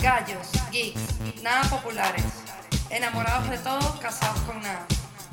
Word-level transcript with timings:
Gallos, 0.00 0.48
geeks, 0.70 1.00
nada 1.42 1.62
populares. 1.70 2.24
Enamorados 2.90 3.48
de 3.50 3.58
todo, 3.58 3.98
casados 4.00 4.40
con 4.42 4.60
nada. 4.62 4.86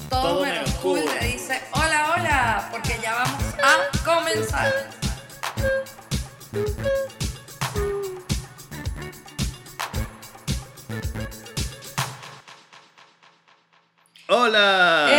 Todo, 0.09 0.21
Todo 0.21 0.45
menos 0.45 0.69
cool. 0.81 0.99
le 1.19 1.27
dice 1.27 1.61
hola, 1.73 2.13
hola, 2.15 2.67
porque 2.71 2.99
ya 3.01 3.13
vamos 3.15 3.43
a 3.63 4.03
comenzar. 4.03 4.71
Hola. 14.27 15.10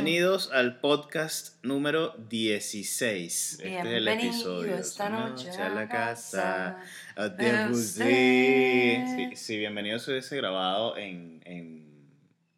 Bienvenidos 0.00 0.52
al 0.52 0.78
podcast 0.78 1.56
número 1.64 2.14
16. 2.30 3.52
Este 3.54 3.78
es 3.78 3.84
el 3.84 4.04
Bienvenido 4.04 4.32
episodio. 4.32 4.74
esta 4.76 5.08
noche 5.08 5.50
a 5.50 5.68
la 5.70 5.88
casa. 5.88 6.78
de 7.16 7.68
usted. 7.68 9.34
Sí, 9.34 9.58
bienvenido 9.58 9.98
se 9.98 10.12
hubiese 10.12 10.36
grabado 10.36 10.96
en, 10.96 11.42
en 11.44 11.84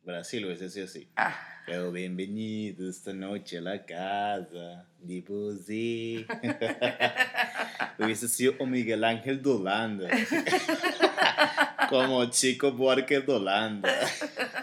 Brasil, 0.04 0.44
hubiese 0.44 0.68
sido 0.68 0.84
así. 0.84 1.08
Ah, 1.16 1.34
Pero 1.64 1.90
bienvenido 1.90 2.90
esta 2.90 3.14
noche 3.14 3.56
a 3.56 3.62
la 3.62 3.86
casa. 3.86 4.86
Debussy. 4.98 6.26
hubiese 7.98 8.28
sido 8.28 8.52
o 8.58 8.66
Miguel 8.66 9.02
Ángel 9.02 9.42
de 9.42 9.48
Holanda. 9.48 10.10
Como 11.88 12.22
Chico 12.26 12.70
Buarque 12.72 13.20
de 13.20 13.32
Holanda. 13.32 13.98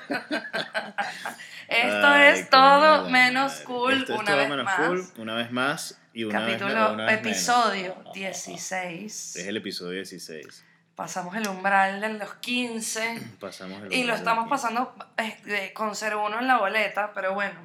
esto 1.67 2.07
Ay, 2.07 2.39
es 2.39 2.49
todo 2.49 3.03
la 3.03 3.09
menos 3.09 3.53
cool 3.61 3.93
Esto 3.93 4.13
es 4.13 4.19
una 4.19 4.31
todo 4.31 4.37
vez 4.37 4.49
menos 4.49 4.65
más. 4.65 4.87
cool 4.87 5.05
una 5.17 5.35
vez 5.35 5.51
más 5.51 5.99
y 6.13 6.23
una 6.23 6.39
vez 6.39 6.57
Capítulo, 6.57 6.73
menos, 6.73 6.93
una 6.93 7.05
vez 7.05 7.21
menos. 7.21 7.27
episodio 7.37 7.95
ah. 8.05 8.11
16. 8.13 9.35
Es 9.35 9.47
el 9.47 9.57
episodio 9.57 9.93
16. 9.93 10.65
Pasamos 10.95 11.35
el 11.35 11.47
umbral 11.47 12.01
de 12.01 12.09
los 12.09 12.33
15 12.35 13.35
Pasamos 13.39 13.83
el 13.83 13.93
y 13.93 14.03
lo 14.03 14.15
estamos 14.15 14.49
pasando 14.49 14.95
eh, 15.17 15.71
con 15.73 15.91
0-1 15.91 16.39
en 16.39 16.47
la 16.47 16.57
boleta, 16.57 17.11
pero 17.13 17.33
bueno, 17.35 17.59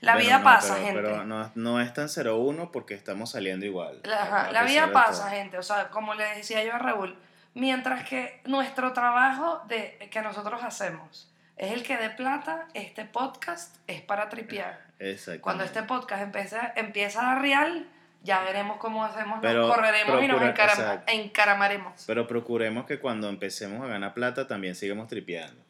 la 0.00 0.14
Bueno, 0.14 0.26
vida 0.26 0.38
no, 0.38 0.44
pasa, 0.44 0.74
pero, 0.74 0.86
gente. 0.86 1.02
Pero 1.02 1.24
no, 1.24 1.52
no 1.54 1.80
es 1.80 1.94
tan 1.94 2.08
0-1 2.08 2.70
porque 2.72 2.94
estamos 2.94 3.30
saliendo 3.30 3.64
igual. 3.66 4.00
La, 4.02 4.22
ajá, 4.22 4.50
la 4.50 4.64
vida 4.64 4.90
pasa, 4.90 5.30
gente. 5.30 5.58
O 5.58 5.62
sea, 5.62 5.90
como 5.90 6.14
le 6.14 6.24
decía 6.34 6.64
yo 6.64 6.74
a 6.74 6.78
Raúl, 6.78 7.16
mientras 7.54 8.08
que 8.08 8.40
nuestro 8.46 8.92
trabajo 8.92 9.62
de, 9.68 10.08
que 10.10 10.20
nosotros 10.22 10.60
hacemos 10.64 11.31
es 11.56 11.72
el 11.72 11.82
que 11.82 11.96
dé 11.96 12.10
plata, 12.10 12.66
este 12.74 13.04
podcast 13.04 13.76
es 13.86 14.00
para 14.00 14.28
tripear. 14.28 14.80
Exacto. 14.98 15.42
Cuando 15.42 15.64
este 15.64 15.82
podcast 15.82 16.22
empiece, 16.22 16.58
empieza 16.76 17.32
a 17.32 17.38
real, 17.38 17.86
ya 18.22 18.40
veremos 18.42 18.78
cómo 18.78 19.04
hacemos, 19.04 19.38
Pero 19.42 19.66
nos 19.66 19.74
correremos 19.76 20.22
y 20.22 20.28
nos 20.28 20.40
encaram- 20.42 21.02
encaramaremos. 21.06 22.04
Pero 22.06 22.26
procuremos 22.26 22.86
que 22.86 22.98
cuando 23.00 23.28
empecemos 23.28 23.82
a 23.84 23.88
ganar 23.88 24.14
plata 24.14 24.46
también 24.46 24.74
sigamos 24.74 25.08
tripeando. 25.08 25.60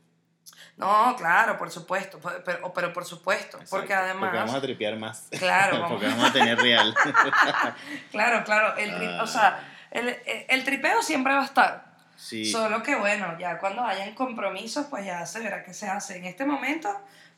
No, 0.76 1.14
claro, 1.16 1.58
por 1.58 1.70
supuesto, 1.70 2.18
pero, 2.44 2.72
pero, 2.72 2.92
por 2.92 3.04
supuesto, 3.04 3.58
porque 3.70 3.92
además... 3.92 4.20
Porque 4.30 4.38
vamos 4.38 4.54
a 4.54 4.60
tripear 4.62 4.96
más. 4.96 5.28
Claro, 5.38 5.74
vamos. 5.80 5.90
porque 5.92 6.06
vamos 6.06 6.30
a 6.30 6.32
tener 6.32 6.58
real. 6.58 6.94
Claro, 8.10 8.42
claro, 8.44 8.76
el, 8.76 8.90
Ah. 9.18 9.22
o 9.22 9.26
sea, 9.26 9.60
el, 9.90 10.16
el 10.48 10.64
tripeo 10.64 11.02
siempre 11.02 11.34
va 11.34 11.42
a 11.42 11.44
estar. 11.44 11.91
Sí. 12.22 12.44
Solo 12.44 12.84
que 12.84 12.94
bueno, 12.94 13.36
ya 13.36 13.58
cuando 13.58 13.82
hayan 13.82 14.14
compromisos, 14.14 14.86
pues 14.86 15.04
ya 15.04 15.26
se 15.26 15.40
verá 15.40 15.64
qué 15.64 15.74
se 15.74 15.88
hace. 15.88 16.18
En 16.18 16.24
este 16.24 16.46
momento, 16.46 16.88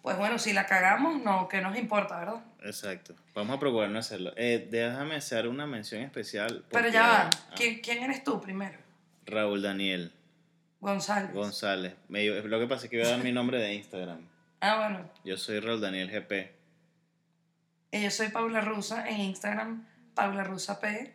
pues 0.02 0.18
bueno, 0.18 0.38
si 0.38 0.52
la 0.52 0.66
cagamos, 0.66 1.22
no, 1.22 1.48
que 1.48 1.62
nos 1.62 1.74
importa, 1.78 2.18
¿verdad? 2.18 2.44
Exacto. 2.62 3.14
Vamos 3.34 3.56
a 3.56 3.58
procurar 3.58 3.88
no 3.88 3.98
hacerlo. 3.98 4.34
Eh, 4.36 4.68
déjame 4.70 5.14
hacer 5.14 5.48
una 5.48 5.66
mención 5.66 6.02
especial. 6.02 6.66
Pero 6.70 6.90
ya 6.90 7.00
va, 7.00 7.20
ah, 7.22 7.30
¿quién, 7.56 7.80
quién 7.80 8.02
eres 8.02 8.22
tú 8.24 8.38
primero? 8.42 8.76
Raúl 9.24 9.62
Daniel 9.62 10.12
González. 10.80 11.32
González. 11.32 11.94
Me 12.08 12.26
lo 12.26 12.60
que 12.60 12.66
pasa 12.66 12.84
es 12.84 12.90
que 12.90 12.96
iba 12.96 13.06
a 13.06 13.10
dar 13.12 13.24
mi 13.24 13.32
nombre 13.32 13.58
de 13.58 13.72
Instagram. 13.72 14.20
ah, 14.60 14.76
bueno. 14.76 15.10
Yo 15.24 15.38
soy 15.38 15.60
Raúl 15.60 15.80
Daniel 15.80 16.10
GP. 16.10 16.52
Y 17.90 18.02
yo 18.02 18.10
soy 18.10 18.28
Paula 18.28 18.60
Rusa 18.60 19.08
en 19.08 19.18
Instagram, 19.18 19.86
Paula 20.14 20.44
Rusa 20.44 20.80
P. 20.80 21.12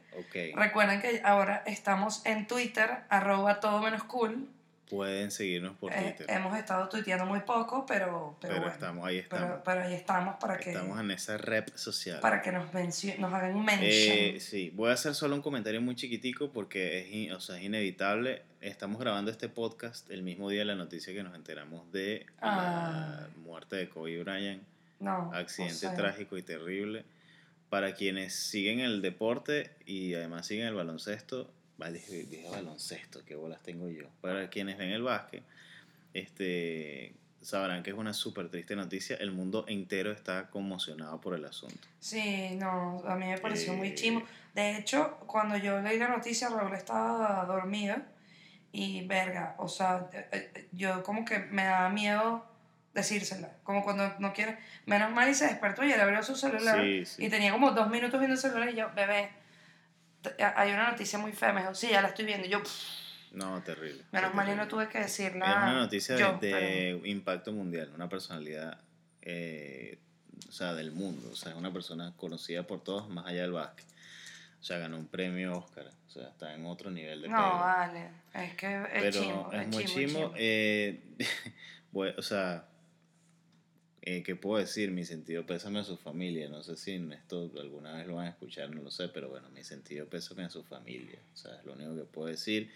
Recuerden 0.56 1.02
que 1.02 1.22
ahora 1.24 1.64
estamos 1.66 2.26
en 2.26 2.48
Twitter, 2.48 2.90
arroba 3.10 3.60
todo 3.60 3.82
menos 3.82 4.04
cool. 4.04 4.48
Pueden 4.90 5.30
seguirnos 5.30 5.78
por 5.78 5.94
Eh, 5.94 6.16
Twitter. 6.18 6.36
hemos 6.36 6.58
estado 6.58 6.90
tuiteando 6.90 7.24
muy 7.28 7.42
poco, 7.42 7.86
pero, 7.86 8.36
pero, 8.42 8.54
pero 8.54 8.56
bueno. 8.56 8.74
estamos, 8.74 9.06
ahí 9.08 9.18
estamos. 9.20 9.46
Pero, 9.48 9.62
pero 9.64 9.82
ahí 9.84 9.94
estamos 9.94 10.36
para 10.38 10.58
que, 10.58 10.72
estamos 10.72 11.00
en 11.00 11.12
esa 11.12 11.38
red 11.38 11.66
social. 11.76 12.20
para 12.22 12.42
que 12.42 12.52
nos, 12.52 12.74
nos 12.74 13.34
hagan 13.34 13.56
un 13.56 13.66
mention. 13.66 13.88
Eh, 13.92 14.38
sí, 14.40 14.72
voy 14.74 14.90
a 14.90 14.94
hacer 14.94 15.14
solo 15.14 15.36
un 15.36 15.44
comentario 15.44 15.80
muy 15.80 15.94
chiquitico 15.96 16.52
porque 16.52 17.28
es, 17.28 17.32
o 17.34 17.40
sea, 17.40 17.58
es 17.58 17.64
inevitable. 17.66 18.42
Estamos 18.62 19.00
grabando 19.00 19.30
este 19.30 19.48
podcast 19.48 20.10
el 20.10 20.24
mismo 20.24 20.50
día 20.50 20.62
de 20.62 20.66
la 20.66 20.76
noticia 20.76 21.14
que 21.14 21.22
nos 21.22 21.36
enteramos 21.36 21.92
de 21.92 22.26
Ah. 22.42 23.20
la 23.22 23.42
muerte 23.44 23.76
de 23.76 23.90
Kobe 23.90 24.24
Bryant. 24.24 24.64
no, 25.00 25.32
Accidente 25.36 25.76
o 25.76 25.78
sea, 25.92 25.94
trágico 25.96 26.36
y 26.36 26.42
terrible. 26.42 27.06
Para 27.70 27.94
quienes 27.94 28.34
siguen 28.34 28.80
el 28.80 29.02
deporte 29.02 29.72
y 29.86 30.16
además 30.16 30.48
siguen 30.48 30.68
el 30.68 30.74
baloncesto, 30.74 31.52
va, 31.82 31.92
dije, 31.92 32.26
baloncesto, 32.52 33.24
qué 33.26 33.36
bolas 33.36 33.62
tengo 33.62 33.90
yo. 33.90 34.06
Para 34.22 34.50
quienes 34.50 34.78
ven 34.78 34.90
el 34.90 35.04
básquet, 35.04 35.44
este, 36.14 37.14
sabrán 37.42 37.84
que 37.84 37.92
es 37.92 37.96
una 37.96 38.14
súper 38.14 38.50
triste 38.50 38.76
noticia. 38.76 39.16
El 39.18 39.32
mundo 39.32 39.66
entero 39.68 40.12
está 40.12 40.50
conmocionado 40.50 41.22
por 41.22 41.36
el 41.36 41.46
asunto. 41.46 41.88
Sí, 42.00 42.56
no, 42.56 43.04
a 43.06 43.16
mí 43.16 43.28
me 43.28 43.38
pareció 43.38 43.74
muy 43.74 43.90
Eh, 43.90 43.96
chimo. 43.96 44.24
De 44.56 44.78
hecho, 44.78 45.18
cuando 45.28 45.56
yo 45.58 45.80
leí 45.80 46.00
la 46.00 46.10
noticia, 46.10 46.50
Raúl 46.50 46.74
estaba 46.74 47.46
dormido 47.46 47.98
y 48.72 49.06
verga, 49.06 49.56
o 49.58 49.68
sea, 49.68 50.10
eh, 50.14 50.28
eh, 50.32 50.68
yo 50.72 51.04
como 51.04 51.24
que 51.26 51.40
me 51.40 51.64
daba 51.64 51.90
miedo 51.90 52.46
decírsela, 52.94 53.52
como 53.64 53.84
cuando 53.84 54.16
no 54.20 54.34
quiere, 54.34 54.58
menos 54.86 55.12
mal 55.12 55.30
y 55.30 55.34
se 55.34 55.46
despertó 55.48 55.84
y 55.84 55.92
él 55.92 56.00
abrió 56.02 56.24
su 56.24 56.36
celular 56.36 56.82
Sí, 56.82 57.06
sí. 57.06 57.26
y 57.26 57.30
tenía 57.30 57.52
como 57.52 57.72
dos 57.72 57.90
minutos 57.90 58.20
viendo 58.20 58.34
el 58.36 58.40
celular 58.42 58.70
y 58.70 58.76
yo, 58.76 58.92
bebé, 58.96 59.30
hay 60.56 60.72
una 60.72 60.92
noticia 60.92 61.18
muy 61.20 61.32
fea, 61.32 61.54
me 61.54 61.62
dijo, 61.62 61.74
sí, 61.76 61.90
ya 61.90 62.02
la 62.02 62.10
estoy 62.10 62.26
viendo, 62.26 62.46
y 62.48 62.50
yo, 62.50 62.62
"Pff, 62.62 63.34
No, 63.34 63.62
terrible. 63.64 64.04
menos 64.12 64.34
mal 64.34 64.50
y 64.50 64.56
no 64.56 64.68
tuve 64.68 64.90
que 64.90 65.00
decirla. 65.00 65.46
Es 65.50 65.56
una 65.58 65.74
noticia 65.76 66.16
de- 66.16 66.22
yo, 66.22 66.38
de, 66.42 67.02
impacto 67.06 67.52
mundial, 67.54 67.92
una 67.96 68.10
personalidad 68.10 68.80
eh, 69.22 70.00
o 70.48 70.52
sea, 70.52 70.74
del 70.74 70.92
mundo, 70.92 71.30
o 71.32 71.36
sea, 71.36 71.52
es 71.52 71.58
una 71.58 71.72
persona 71.72 72.14
conocida 72.18 72.64
por 72.66 72.84
todos 72.84 73.08
más 73.10 73.28
allá 73.28 73.42
del 73.44 73.52
básquet. 73.52 73.86
O 74.60 74.64
sea, 74.64 74.78
ganó 74.80 74.98
un 74.98 75.08
premio 75.08 75.58
Oscar, 75.58 75.86
o 76.08 76.10
sea, 76.10 76.30
está 76.30 76.54
en 76.56 76.66
otro 76.66 76.90
nivel 76.90 77.22
de 77.22 77.28
pero- 77.28 77.40
no, 77.40 77.50
pedo. 77.50 77.60
vale, 77.60 78.10
es 78.34 78.54
que 78.56 78.76
es 78.76 78.88
Pero 78.94 79.22
chimo, 79.22 79.50
es 79.54 79.68
muy 79.68 79.86
chimo, 79.86 80.08
chimo. 80.08 80.34
eh, 80.38 81.02
bueno, 81.92 82.16
o 82.18 82.22
sea, 82.22 82.66
eh, 84.02 84.24
¿qué 84.24 84.36
puedo 84.36 84.60
decir? 84.60 84.92
Mi 84.92 85.06
sentido 85.06 85.46
pésame 85.46 85.80
a 85.80 85.84
su 85.84 85.98
familia. 85.98 86.50
No 86.50 86.64
sé 86.64 86.76
si 86.78 86.92
en 86.92 87.12
esto 87.14 87.52
alguna 87.60 87.94
vez 87.98 88.08
lo 88.08 88.16
van 88.16 88.28
a 88.28 88.30
escuchar, 88.30 88.70
no 88.74 88.82
lo 88.82 88.92
sé, 88.92 89.10
pero 89.10 89.30
bueno, 89.30 89.50
mi 89.50 89.64
sentido 89.64 90.06
pésame 90.08 90.44
a 90.44 90.50
su 90.50 90.64
familia. 90.64 91.20
O 91.34 91.38
sea, 91.38 91.56
es 91.56 91.66
lo 91.66 91.74
único 91.74 91.96
que 91.96 92.04
puedo 92.04 92.28
decir. 92.28 92.72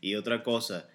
Y 0.00 0.14
otra 0.14 0.42
cosa, 0.42 0.88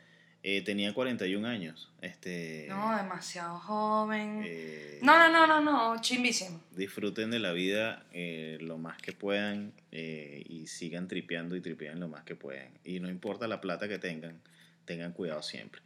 eh, 0.43 0.61
tenía 0.61 0.93
41 0.93 1.45
años. 1.47 1.89
Este, 2.01 2.65
No, 2.69 2.95
demasiado 2.97 3.59
joven. 3.59 4.41
eh, 4.45 4.99
No, 5.01 5.17
no, 5.17 5.29
no, 5.29 5.47
no, 5.47 5.61
no, 5.95 6.01
chimbísimo. 6.01 6.61
Disfruten 6.71 7.31
de 7.31 7.39
la 7.39 7.51
vida 7.53 8.05
eh, 8.13 8.57
lo 8.61 8.77
más 8.77 8.97
que 9.01 9.11
puedan 9.13 9.73
eh, 9.91 10.43
y 10.47 10.67
sigan 10.67 11.07
tripeando 11.07 11.55
y 11.55 11.61
tripean 11.61 11.99
lo 11.99 12.07
más 12.07 12.23
que 12.23 12.35
puedan. 12.35 12.69
Y 12.83 12.99
no 12.99 13.09
importa 13.09 13.47
la 13.47 13.59
plata 13.61 13.87
que 13.87 13.99
tengan, 13.99 14.39
tengan 14.85 15.13
cuidado 15.13 15.41
siempre. 15.43 15.81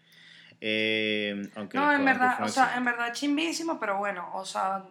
Eh, 0.61 1.49
aunque 1.55 1.77
No, 1.77 1.91
en 1.91 2.03
verdad, 2.05 2.43
o 2.43 2.47
sea, 2.49 2.75
en 2.77 2.85
verdad 2.85 3.13
chimbísimo, 3.13 3.79
pero 3.79 3.97
bueno, 3.97 4.29
o 4.33 4.45
sea, 4.45 4.83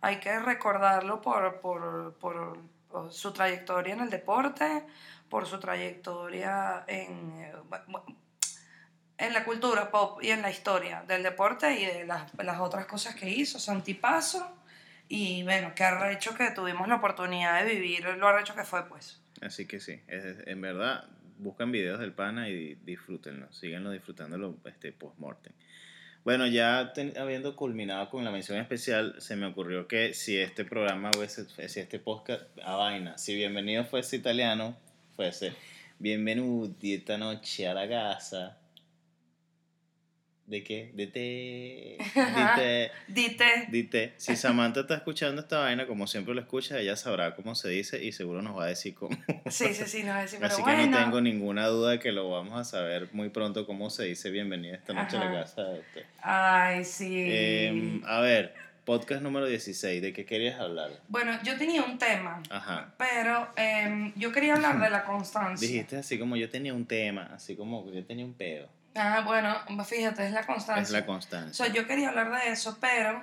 hay 0.00 0.16
que 0.20 0.38
recordarlo 0.38 1.20
por, 1.20 1.60
por, 1.60 2.14
por, 2.18 2.58
por 2.88 3.12
su 3.12 3.32
trayectoria 3.32 3.94
en 3.94 4.00
el 4.00 4.10
deporte, 4.10 4.84
por 5.28 5.46
su 5.46 5.58
trayectoria 5.58 6.84
en, 6.86 7.40
eh, 7.42 7.52
en 9.18 9.32
la 9.34 9.44
cultura 9.44 9.90
pop 9.90 10.20
y 10.22 10.30
en 10.30 10.42
la 10.42 10.50
historia 10.50 11.02
del 11.06 11.22
deporte 11.22 11.72
y 11.80 11.84
de 11.84 12.04
las, 12.06 12.32
las 12.36 12.60
otras 12.60 12.86
cosas 12.86 13.14
que 13.16 13.28
hizo, 13.28 13.58
Santipaso, 13.58 14.54
y 15.08 15.42
bueno, 15.42 15.74
que 15.74 15.82
ha 15.84 16.12
hecho 16.12 16.34
que 16.34 16.50
tuvimos 16.52 16.86
la 16.86 16.96
oportunidad 16.96 17.64
de 17.64 17.70
vivir 17.74 18.04
lo 18.16 18.28
ha 18.28 18.40
hecho 18.40 18.54
que 18.54 18.64
fue, 18.64 18.86
pues. 18.88 19.20
Así 19.40 19.66
que 19.66 19.80
sí, 19.80 20.00
es- 20.06 20.46
en 20.46 20.60
verdad, 20.60 21.04
buscan 21.38 21.72
videos 21.72 21.98
del 22.00 22.12
pana 22.12 22.48
y 22.48 22.74
disfrútenlo, 22.84 23.52
síganlo 23.52 23.90
disfrutándolo 23.90 24.56
este, 24.64 24.92
post-mortem. 24.92 25.52
Bueno, 26.24 26.46
ya 26.46 26.92
ten- 26.92 27.16
habiendo 27.16 27.56
culminado 27.56 28.10
con 28.10 28.24
la 28.24 28.30
mención 28.30 28.58
especial, 28.58 29.14
se 29.18 29.36
me 29.36 29.46
ocurrió 29.46 29.86
que 29.88 30.12
si 30.14 30.36
este 30.36 30.64
programa 30.64 31.10
fuese, 31.12 31.46
si 31.68 31.80
este 31.80 31.98
podcast, 31.98 32.42
a 32.62 32.76
vaina, 32.76 33.16
si 33.16 33.34
bienvenido 33.34 33.84
fuese 33.84 34.16
italiano, 34.16 34.76
fuese 35.16 35.52
bienvenuti 35.98 36.94
esta 36.94 37.16
noche 37.18 37.66
a 37.66 37.74
la 37.74 37.88
casa 37.88 38.58
¿De 40.48 40.64
qué? 40.64 40.90
De 40.94 41.06
té. 41.06 41.98
Dite. 42.14 42.90
Dite. 43.08 43.66
Dite. 43.68 44.12
Si 44.16 44.34
Samantha 44.34 44.80
está 44.80 44.94
escuchando 44.94 45.42
esta 45.42 45.58
vaina, 45.58 45.86
como 45.86 46.06
siempre 46.06 46.34
lo 46.34 46.40
escucha, 46.40 46.78
ella 46.80 46.96
sabrá 46.96 47.34
cómo 47.34 47.54
se 47.54 47.68
dice 47.68 48.02
y 48.02 48.12
seguro 48.12 48.40
nos 48.40 48.56
va 48.56 48.64
a 48.64 48.68
decir 48.68 48.94
cómo. 48.94 49.14
Sí, 49.50 49.74
sí, 49.74 49.84
sí, 49.86 50.02
no 50.04 50.16
es 50.16 50.22
decir, 50.22 50.38
pero 50.40 50.54
Así 50.54 50.64
que 50.64 50.86
no 50.86 50.96
tengo 50.96 51.20
ninguna 51.20 51.66
duda 51.66 51.90
de 51.90 51.98
que 51.98 52.12
lo 52.12 52.30
vamos 52.30 52.58
a 52.58 52.64
saber 52.64 53.10
muy 53.12 53.28
pronto 53.28 53.66
cómo 53.66 53.90
se 53.90 54.04
dice 54.04 54.30
bienvenida 54.30 54.76
esta 54.76 54.94
noche 54.94 55.18
a 55.18 55.24
la 55.26 55.32
casa 55.32 55.64
de 55.64 55.80
usted. 55.80 56.04
Ay, 56.22 56.82
sí. 56.86 57.26
Em, 57.28 58.02
a 58.06 58.20
ver, 58.20 58.54
podcast 58.86 59.20
número 59.20 59.44
16, 59.44 60.00
¿de 60.00 60.14
qué 60.14 60.24
querías 60.24 60.58
hablar? 60.58 60.92
Bueno, 61.08 61.32
yo 61.44 61.58
tenía 61.58 61.82
un 61.82 61.98
tema, 61.98 62.42
Ajá. 62.48 62.94
pero 62.96 63.48
em, 63.56 64.14
yo 64.16 64.32
quería 64.32 64.54
hablar 64.54 64.80
de 64.80 64.88
la 64.88 65.04
constancia. 65.04 65.68
Dijiste 65.68 65.98
así 65.98 66.18
como 66.18 66.36
yo 66.36 66.48
tenía 66.48 66.72
un 66.72 66.86
tema, 66.86 67.28
así 67.34 67.54
como 67.54 67.92
yo 67.92 68.02
tenía 68.06 68.24
un 68.24 68.32
pedo. 68.32 68.77
Ah, 68.98 69.22
bueno, 69.24 69.56
fíjate, 69.84 70.26
es 70.26 70.32
la 70.32 70.44
constancia. 70.44 70.82
Es 70.82 70.90
la 70.90 71.00
O 71.00 71.06
constancia. 71.06 71.64
sea, 71.64 71.72
yo 71.72 71.86
quería 71.86 72.08
hablar 72.08 72.30
de 72.30 72.50
eso, 72.50 72.78
pero, 72.80 73.22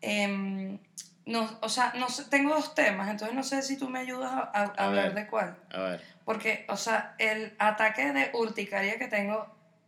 em, 0.00 0.78
no, 1.26 1.58
o 1.60 1.68
sea, 1.68 1.92
no 1.96 2.08
sé, 2.08 2.24
tengo 2.24 2.54
dos 2.54 2.74
temas, 2.74 3.10
entonces 3.10 3.34
no 3.36 3.42
sé 3.42 3.62
si 3.62 3.76
tú 3.76 3.88
me 3.88 4.00
ayudas 4.00 4.30
a, 4.32 4.38
a- 4.38 4.62
a 4.62 4.64
A 4.76 4.84
hablar 4.86 5.06
ver. 5.06 5.14
de 5.14 5.26
cuál. 5.26 5.56
A 5.72 5.80
ver, 5.80 6.04
Porque, 6.24 6.64
o 6.68 6.76
sea, 6.76 7.14
el 7.18 7.54
ataque 7.58 8.12
de 8.12 8.30
urticaria 8.34 8.98
que 8.98 9.08
tengo 9.08 9.46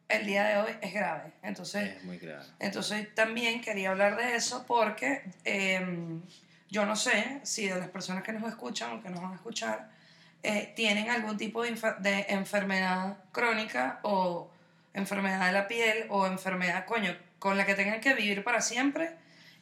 el 0.08 0.26
día 0.26 0.44
de 0.44 0.56
hoy 0.58 0.76
es 0.80 0.92
grave. 0.92 1.32
Entonces, 1.42 1.96
es 1.96 2.04
muy 2.04 2.18
grave. 2.18 2.44
entonces 2.58 3.14
también 3.14 3.60
quería 3.62 3.90
hablar 3.90 4.16
de 4.16 4.34
eso 4.36 4.64
porque 4.66 5.22
em, 5.44 6.20
yo 6.68 6.84
no 6.84 6.96
sé 6.96 7.40
si 7.44 7.68
de 7.68 7.78
las 7.78 7.88
personas 7.88 8.22
que 8.22 8.32
nos 8.32 8.46
escuchan 8.48 8.92
o 8.92 9.02
que 9.02 9.08
nos 9.08 9.22
van 9.22 9.32
a 9.32 9.36
escuchar 9.36 9.88
eh, 10.42 10.72
tienen 10.76 11.08
algún 11.08 11.36
tipo 11.36 11.62
de, 11.62 11.70
de 12.00 12.26
enfermedad 12.28 13.16
crónica 13.30 14.00
o 14.02 14.50
enfermedad 14.94 15.46
de 15.46 15.52
la 15.52 15.68
piel 15.68 16.06
o 16.08 16.26
enfermedad, 16.26 16.84
coño, 16.86 17.16
con 17.38 17.56
la 17.56 17.66
que 17.66 17.74
tengan 17.74 18.00
que 18.00 18.14
vivir 18.14 18.44
para 18.44 18.60
siempre. 18.60 19.10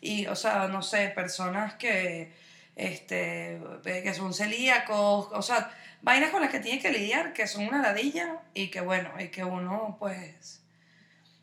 Y, 0.00 0.27
o 0.27 0.37
sea, 0.37 0.69
no 0.69 0.82
sé, 0.82 1.09
personas 1.09 1.75
que, 1.75 2.32
este, 2.77 3.56
eh, 3.85 4.03
que 4.03 4.15
son 4.15 4.32
celíacos, 4.35 5.29
o 5.32 5.43
sea, 5.43 5.71
vainas 6.03 6.31
con 6.31 6.41
las 6.41 6.50
que 6.50 6.61
tienen 6.61 6.81
que 6.81 6.91
lidiar, 6.91 7.32
que 7.32 7.47
son 7.47 7.67
una 7.69 7.82
ladilla 7.82 8.41
y 8.55 8.69
que, 8.69 8.81
bueno, 8.81 9.11
y 9.19 9.29
que 9.29 9.44
uno, 9.44 9.97
pues... 9.99 10.62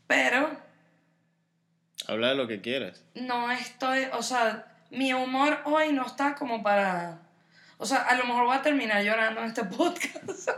Pero 0.07 0.57
Habla 2.07 2.30
de 2.30 2.36
lo 2.36 2.48
que 2.48 2.62
quieras. 2.62 3.04
no 3.16 3.51
estoy, 3.51 4.06
o 4.13 4.24
sea, 4.24 4.66
mi 4.92 5.13
humor 5.13 5.60
hoy 5.66 5.92
no 5.92 6.06
está 6.06 6.36
como 6.36 6.63
para... 6.63 7.19
O 7.79 7.85
sea, 7.85 8.00
a 8.00 8.15
lo 8.15 8.25
mejor 8.25 8.45
voy 8.45 8.56
a 8.57 8.62
terminar 8.62 9.03
llorando 9.03 9.41
en 9.41 9.47
este 9.47 9.63
podcast. 9.65 10.50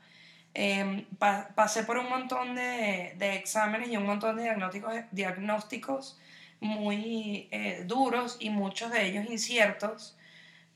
Eh, 0.53 1.05
pa- 1.19 1.49
pasé 1.55 1.83
por 1.83 1.97
un 1.97 2.09
montón 2.09 2.55
de, 2.55 3.13
de 3.17 3.35
exámenes 3.35 3.89
y 3.89 3.97
un 3.97 4.05
montón 4.05 4.37
de 4.37 4.43
diagnósticos, 4.43 4.93
diagnósticos 5.11 6.19
muy 6.59 7.47
eh, 7.51 7.83
duros 7.85 8.37
y 8.39 8.49
muchos 8.49 8.91
de 8.91 9.05
ellos 9.05 9.25
inciertos. 9.29 10.16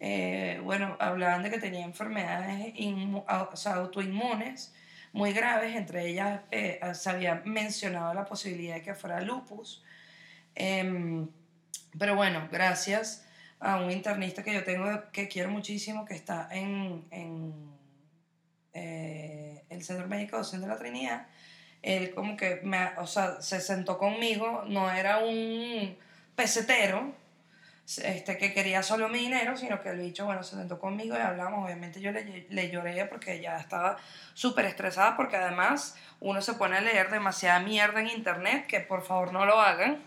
Eh, 0.03 0.59
bueno, 0.63 0.97
hablaban 0.99 1.43
de 1.43 1.51
que 1.51 1.59
tenía 1.59 1.85
enfermedades 1.85 2.73
o 3.27 3.55
sea, 3.55 3.75
autoinmunes 3.75 4.73
muy 5.13 5.31
graves, 5.31 5.75
entre 5.75 6.07
ellas 6.07 6.41
eh, 6.49 6.79
se 6.95 7.09
había 7.11 7.43
mencionado 7.45 8.11
la 8.15 8.25
posibilidad 8.25 8.75
de 8.75 8.81
que 8.81 8.95
fuera 8.95 9.21
lupus. 9.21 9.83
Em, 10.55 11.29
pero 11.99 12.15
bueno, 12.15 12.49
gracias 12.51 13.27
a 13.59 13.77
un 13.77 13.91
internista 13.91 14.43
que 14.43 14.55
yo 14.55 14.63
tengo 14.63 14.87
que 15.11 15.27
quiero 15.27 15.49
muchísimo, 15.51 16.03
que 16.03 16.15
está 16.15 16.47
en, 16.51 17.05
en 17.11 17.53
eh, 18.73 19.63
el 19.69 19.83
Centro 19.83 20.07
Médico 20.07 20.37
Docente 20.37 20.65
de 20.65 20.73
la 20.73 20.79
Trinidad, 20.79 21.27
él 21.83 22.11
como 22.15 22.35
que 22.35 22.61
me, 22.63 22.97
o 22.97 23.05
sea, 23.05 23.39
se 23.39 23.61
sentó 23.61 23.99
conmigo, 23.99 24.63
no 24.67 24.89
era 24.91 25.19
un 25.19 25.95
pesetero, 26.35 27.13
este, 27.85 28.37
que 28.37 28.53
quería 28.53 28.83
solo 28.83 29.09
mi 29.09 29.19
dinero, 29.19 29.57
sino 29.57 29.81
que 29.81 29.89
el 29.89 29.99
bicho, 29.99 30.25
bueno, 30.25 30.43
se 30.43 30.55
sentó 30.55 30.79
conmigo 30.79 31.15
y 31.15 31.19
hablamos. 31.19 31.65
Obviamente 31.65 31.99
yo 31.99 32.11
le, 32.11 32.47
le 32.49 32.69
lloré 32.69 33.05
porque 33.05 33.41
ya 33.41 33.57
estaba 33.57 33.97
súper 34.33 34.65
estresada, 34.65 35.17
porque 35.17 35.37
además 35.37 35.95
uno 36.19 36.41
se 36.41 36.53
pone 36.53 36.77
a 36.77 36.81
leer 36.81 37.09
demasiada 37.09 37.59
mierda 37.59 37.99
en 37.99 38.07
internet, 38.07 38.67
que 38.67 38.79
por 38.79 39.03
favor 39.03 39.33
no 39.33 39.45
lo 39.45 39.59
hagan, 39.59 40.01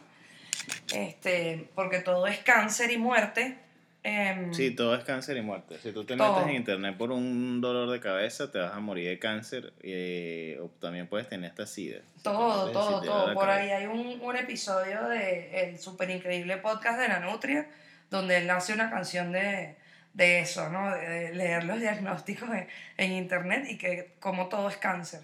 este, 0.95 1.69
porque 1.75 1.99
todo 1.99 2.27
es 2.27 2.39
cáncer 2.39 2.91
y 2.91 2.99
muerte. 2.99 3.59
Em, 4.07 4.53
Sí, 4.53 4.71
todo 4.73 4.95
es 4.95 5.03
cáncer 5.03 5.39
y 5.39 5.41
muerte. 5.41 5.79
Si 5.83 5.91
tú 5.93 6.05
te 6.05 6.15
Todo. 6.15 6.35
metes 6.37 6.51
en 6.51 6.57
internet 6.57 6.95
por 6.99 7.11
un 7.11 7.61
dolor 7.63 7.91
de 7.91 8.01
cabeza, 8.01 8.51
te 8.51 8.59
vas 8.59 8.75
a 8.75 8.79
morir 8.81 9.09
de 9.09 9.19
cáncer 9.19 9.73
eh, 9.83 10.59
o 10.63 10.69
también 10.69 11.07
puedes 11.09 11.27
tener 11.29 11.49
esta 11.51 11.67
sida. 11.67 12.01
Todo, 12.23 12.67
Si 12.67 12.73
todo, 12.75 13.01
todo. 13.01 13.33
Por 13.35 13.47
cabeza. 13.47 13.63
ahí 13.63 13.71
hay 13.71 13.87
un, 13.87 14.21
un 14.21 14.37
episodio 14.37 15.09
de 15.09 15.71
el 15.71 15.79
súper 15.79 16.11
increíble 16.11 16.59
podcast 16.59 17.01
de 17.01 17.09
la 17.09 17.21
Nutria, 17.21 17.67
donde 18.11 18.37
él 18.37 18.51
hace 18.51 18.75
una 18.75 18.91
canción 18.91 19.33
de, 19.33 19.75
de 20.13 20.41
eso, 20.41 20.69
¿no? 20.69 20.95
De, 20.95 21.09
de 21.09 21.35
leer 21.35 21.65
los 21.65 21.81
diagnósticos 21.81 22.51
en, 22.51 22.69
en 22.99 23.13
internet 23.13 23.65
y 23.71 23.79
que 23.79 24.17
como 24.21 24.49
todo 24.51 24.69
es 24.69 24.77
cáncer, 24.77 25.23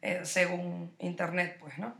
eh, 0.00 0.20
según 0.22 0.90
internet, 1.00 1.58
pues, 1.60 1.76
¿no? 1.76 1.94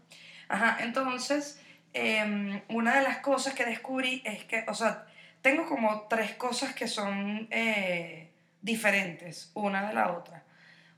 Ajá, 0.48 0.78
entonces, 0.82 1.60
em, 1.92 2.62
una 2.70 2.96
de 2.96 3.02
las 3.02 3.18
cosas 3.18 3.52
que 3.52 3.66
descubrí 3.66 4.22
es 4.24 4.44
que, 4.44 4.64
o 4.66 4.74
sea, 4.74 5.04
tengo 5.46 5.64
como 5.64 6.08
tres 6.08 6.32
cosas 6.34 6.74
que 6.74 6.88
son 6.88 7.46
eh, 7.52 8.32
diferentes 8.62 9.52
una 9.54 9.86
de 9.86 9.94
la 9.94 10.10
otra. 10.10 10.42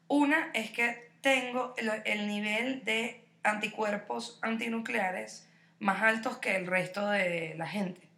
Una 0.06 0.49
es 0.55 0.71
que 0.71 1.11
tengo 1.21 1.75
el, 1.77 1.91
el 2.06 2.27
nivel 2.27 2.83
de 2.83 3.27
anticuerpos 3.43 4.39
antinucleares 4.41 5.47
más 5.81 6.00
altos 6.00 6.39
que 6.39 6.56
el 6.56 6.67
resto 6.67 7.11
de 7.11 7.56
la 7.59 7.67
gente. 7.67 8.09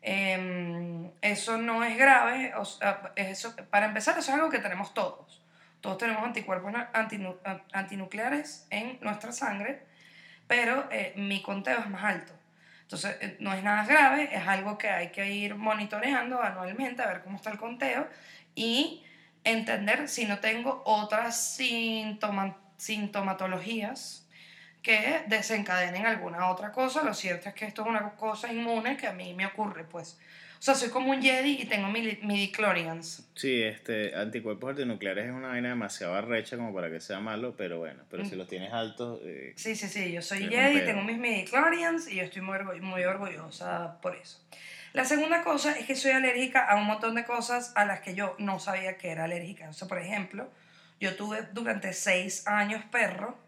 Em, 0.00 1.10
eso 1.22 1.58
no 1.58 1.82
es 1.82 1.98
grave, 1.98 2.54
o 2.54 2.62
eso, 3.16 3.56
para 3.68 3.86
empezar, 3.86 4.16
eso 4.16 4.30
es 4.30 4.36
algo 4.36 4.50
que 4.50 4.60
tenemos 4.60 4.94
todos. 4.94 5.42
Todos 5.80 5.98
tenemos 5.98 6.22
anticuerpos 6.22 6.72
antinucleares 7.72 8.68
en 8.70 8.96
nuestra 9.00 9.32
sangre, 9.32 9.82
pero 10.46 10.86
eh, 10.92 11.14
mi 11.16 11.42
conteo 11.42 11.80
es 11.80 11.90
más 11.90 12.04
alto. 12.04 12.37
Entonces, 12.88 13.18
eh, 13.20 13.36
no 13.40 13.52
es 13.52 13.62
nada 13.62 13.84
grave, 13.84 14.30
es 14.32 14.48
algo 14.48 14.78
que 14.78 14.88
hay 14.88 15.08
que 15.08 15.30
ir 15.30 15.56
monitoreando 15.56 16.40
anualmente, 16.42 17.02
a 17.02 17.06
ver 17.08 17.20
cómo 17.22 17.36
está 17.36 17.50
el 17.50 17.58
conteo 17.58 18.08
y 18.54 19.04
entender 19.44 20.08
si 20.08 20.24
no 20.24 20.38
tengo 20.38 20.82
otras 20.86 21.58
síntoma- 21.58 22.56
sintomatologías 22.78 24.26
que 24.82 25.22
desencadenen 25.26 26.06
alguna 26.06 26.48
otra 26.50 26.72
cosa. 26.72 27.02
Lo 27.02 27.14
cierto 27.14 27.48
es 27.48 27.54
que 27.54 27.64
esto 27.66 27.82
es 27.82 27.88
una 27.88 28.10
cosa 28.10 28.52
inmune 28.52 28.96
que 28.96 29.06
a 29.06 29.12
mí 29.12 29.34
me 29.34 29.46
ocurre, 29.46 29.84
pues. 29.84 30.18
O 30.58 30.60
sea, 30.62 30.74
soy 30.74 30.88
como 30.90 31.10
un 31.12 31.22
Jedi 31.22 31.62
y 31.62 31.66
tengo 31.66 31.86
midi- 31.88 32.18
midichlorians. 32.22 33.28
Sí, 33.36 33.62
este, 33.62 34.14
anticuerpos 34.16 34.70
antinucleares 34.70 35.26
es 35.26 35.30
una 35.30 35.48
vaina 35.48 35.68
demasiado 35.68 36.16
arrecha 36.16 36.56
como 36.56 36.74
para 36.74 36.90
que 36.90 37.00
sea 37.00 37.20
malo, 37.20 37.54
pero 37.56 37.78
bueno, 37.78 38.02
pero 38.10 38.24
si 38.24 38.34
Mm. 38.34 38.38
los 38.38 38.48
tienes 38.48 38.72
altos, 38.72 39.20
eh, 39.22 39.52
Sí, 39.56 39.76
sí, 39.76 39.86
sí, 39.86 40.10
yo 40.10 40.20
soy 40.20 40.48
Jedi, 40.48 40.84
tengo 40.84 41.02
mis 41.02 41.16
midichlorians 41.18 42.08
y 42.10 42.16
yo 42.16 42.24
estoy 42.24 42.42
muy, 42.42 42.58
muy 42.80 43.04
orgullosa 43.04 44.00
por 44.00 44.16
eso. 44.16 44.44
La 44.94 45.04
segunda 45.04 45.44
cosa 45.44 45.78
es 45.78 45.86
que 45.86 45.94
soy 45.94 46.10
alérgica 46.12 46.64
a 46.66 46.74
un 46.76 46.86
montón 46.86 47.14
de 47.14 47.24
cosas 47.24 47.72
a 47.76 47.84
las 47.84 48.00
que 48.00 48.14
yo 48.16 48.34
no 48.38 48.58
sabía 48.58 48.96
que 48.98 49.10
era 49.10 49.24
alérgica. 49.24 49.68
O 49.68 49.72
sea, 49.72 49.86
por 49.86 49.98
ejemplo, 50.00 50.50
yo 50.98 51.14
tuve 51.14 51.42
durante 51.52 51.92
seis 51.92 52.48
años 52.48 52.82
perro 52.90 53.38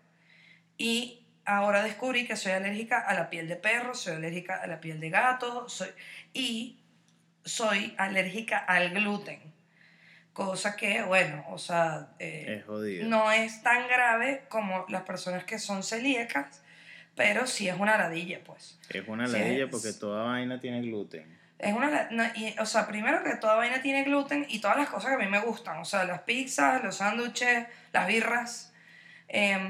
y 0.79 1.20
ahora 1.57 1.83
descubrí 1.83 2.27
que 2.27 2.37
soy 2.37 2.53
alérgica 2.53 3.01
a 3.01 3.15
la 3.15 3.29
piel 3.31 3.49
de 3.49 3.57
perro, 3.57 3.95
soy 3.95 4.15
alérgica 4.15 4.57
a 4.57 4.67
la 4.67 4.81
piel 4.81 5.01
de 5.01 5.11
gato 5.11 5.69
soy, 5.69 5.89
y 6.33 6.79
soy 7.45 7.95
alérgica 7.99 8.59
al 8.59 8.91
gluten. 8.91 9.41
Cosa 10.33 10.77
que, 10.77 11.03
bueno, 11.03 11.45
o 11.51 11.59
sea, 11.59 12.09
eh, 12.19 12.63
es 12.65 13.05
no 13.07 13.33
es 13.33 13.63
tan 13.63 13.89
grave 13.89 14.45
como 14.49 14.87
las 14.89 15.03
personas 15.03 15.45
que 15.45 15.59
son 15.59 15.83
celíacas, 15.83 16.63
pero 17.17 17.47
sí 17.47 17.69
es 17.69 17.77
una 17.79 17.99
ladilla, 17.99 18.39
pues. 18.45 18.79
Es 18.89 19.07
una 19.09 19.27
Sí, 19.27 19.33
ladilla 19.33 19.65
es- 19.65 19.71
porque 19.71 19.93
toda 19.93 20.25
vaina 20.25 20.61
tiene 20.61 20.81
gluten. 20.83 21.39
Es 21.59 21.75
una, 21.75 22.09
no, 22.11 22.25
y, 22.37 22.55
o 22.59 22.65
sea, 22.65 22.87
primero 22.87 23.23
que 23.23 23.35
toda 23.37 23.57
vaina 23.57 23.83
tiene 23.83 24.05
gluten 24.05 24.47
y 24.49 24.61
todas 24.61 24.79
las 24.79 24.89
cosas 24.89 25.11
que 25.11 25.17
a 25.23 25.27
mí 25.27 25.31
me 25.31 25.41
gustan, 25.41 25.79
o 25.79 25.85
sea, 25.85 26.05
las 26.05 26.21
pizzas, 26.23 26.83
los 26.83 26.97
sándwiches, 26.97 27.67
las 27.93 28.07
birras, 28.07 28.70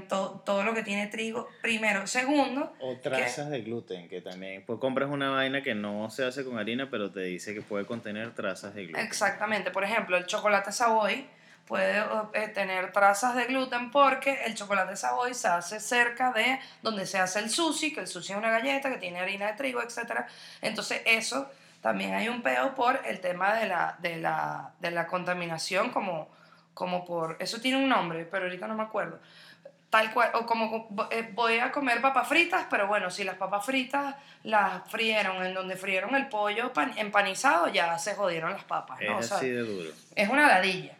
to- 0.08 0.42
todo 0.44 0.62
lo 0.62 0.74
que 0.74 0.82
tiene 0.82 1.06
trigo, 1.08 1.48
primero. 1.62 2.06
Segundo, 2.06 2.72
O 2.80 2.96
trazas 2.96 3.50
de 3.50 3.60
gluten, 3.62 4.08
que 4.08 4.20
también. 4.20 4.64
Pues 4.66 4.78
compras 4.78 5.10
una 5.10 5.30
vaina 5.30 5.62
que 5.62 5.74
no 5.74 6.08
se 6.10 6.24
hace 6.24 6.44
con 6.44 6.58
harina, 6.58 6.88
pero 6.90 7.10
te 7.10 7.20
dice 7.20 7.54
que 7.54 7.60
puede 7.62 7.84
contener 7.86 8.34
trazas 8.34 8.74
de 8.74 8.86
gluten. 8.86 9.04
exactamente, 9.04 9.70
por 9.70 9.84
ejemplo, 9.84 10.16
el 10.16 10.26
chocolate 10.26 10.72
Savoy 10.72 11.26
puede 11.66 12.02
eh, 12.34 12.48
tener 12.48 12.90
trazas 12.90 13.36
de 13.36 13.44
gluten 13.44 13.90
porque 13.92 14.40
el 14.46 14.54
chocolate 14.54 14.96
Savoy 14.96 15.34
se 15.34 15.48
hace 15.48 15.78
cerca 15.78 16.32
de 16.32 16.58
donde 16.82 17.06
se 17.06 17.18
hace 17.18 17.38
el 17.38 17.48
sushi, 17.50 17.92
que 17.92 18.00
el 18.00 18.06
sushi 18.08 18.32
es 18.32 18.38
una 18.38 18.50
galleta 18.50 18.90
que 18.90 18.96
tiene 18.98 19.20
harina 19.20 19.46
de 19.46 19.52
trigo, 19.52 19.80
etc. 19.82 20.24
Entonces 20.62 21.02
eso 21.06 21.48
también 21.80 22.14
hay 22.14 22.28
un 22.28 22.42
peo 22.42 22.74
por 22.74 23.00
el 23.06 23.20
tema 23.20 23.54
de 23.54 23.66
la, 23.66 23.96
de 24.00 24.16
la, 24.16 24.72
de 24.80 24.90
la 24.90 25.06
contaminación, 25.06 25.90
como, 25.90 26.28
como 26.74 27.04
por... 27.06 27.36
Eso 27.38 27.60
tiene 27.60 27.78
un 27.78 27.88
nombre, 27.88 28.24
pero 28.24 28.44
ahorita 28.46 28.66
no 28.66 28.74
me 28.74 28.82
acuerdo. 28.82 29.20
Tal 29.90 30.12
cual, 30.12 30.30
o 30.34 30.46
como 30.46 30.88
eh, 31.10 31.28
voy 31.34 31.58
a 31.58 31.72
comer 31.72 32.00
papas 32.00 32.28
fritas, 32.28 32.66
pero 32.70 32.86
bueno, 32.86 33.10
si 33.10 33.24
las 33.24 33.34
papas 33.34 33.66
fritas 33.66 34.14
las 34.44 34.88
frieron 34.88 35.44
en 35.44 35.52
donde 35.52 35.74
frieron 35.74 36.14
el 36.14 36.28
pollo 36.28 36.72
empanizado, 36.96 37.66
ya 37.68 37.98
se 37.98 38.14
jodieron 38.14 38.52
las 38.52 38.62
papas. 38.62 39.00
¿no? 39.00 39.18
Es 39.18 39.32
así 39.32 39.48
de 39.48 39.62
duro. 39.62 39.90
Es 40.14 40.28
una 40.28 40.46
ladilla. 40.46 40.94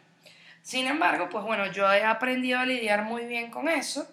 Sin 0.61 0.87
embargo, 0.87 1.29
pues 1.29 1.45
bueno, 1.45 1.67
yo 1.67 1.91
he 1.91 2.03
aprendido 2.03 2.59
a 2.59 2.65
lidiar 2.65 3.03
muy 3.03 3.25
bien 3.25 3.49
con 3.49 3.69
eso. 3.69 4.07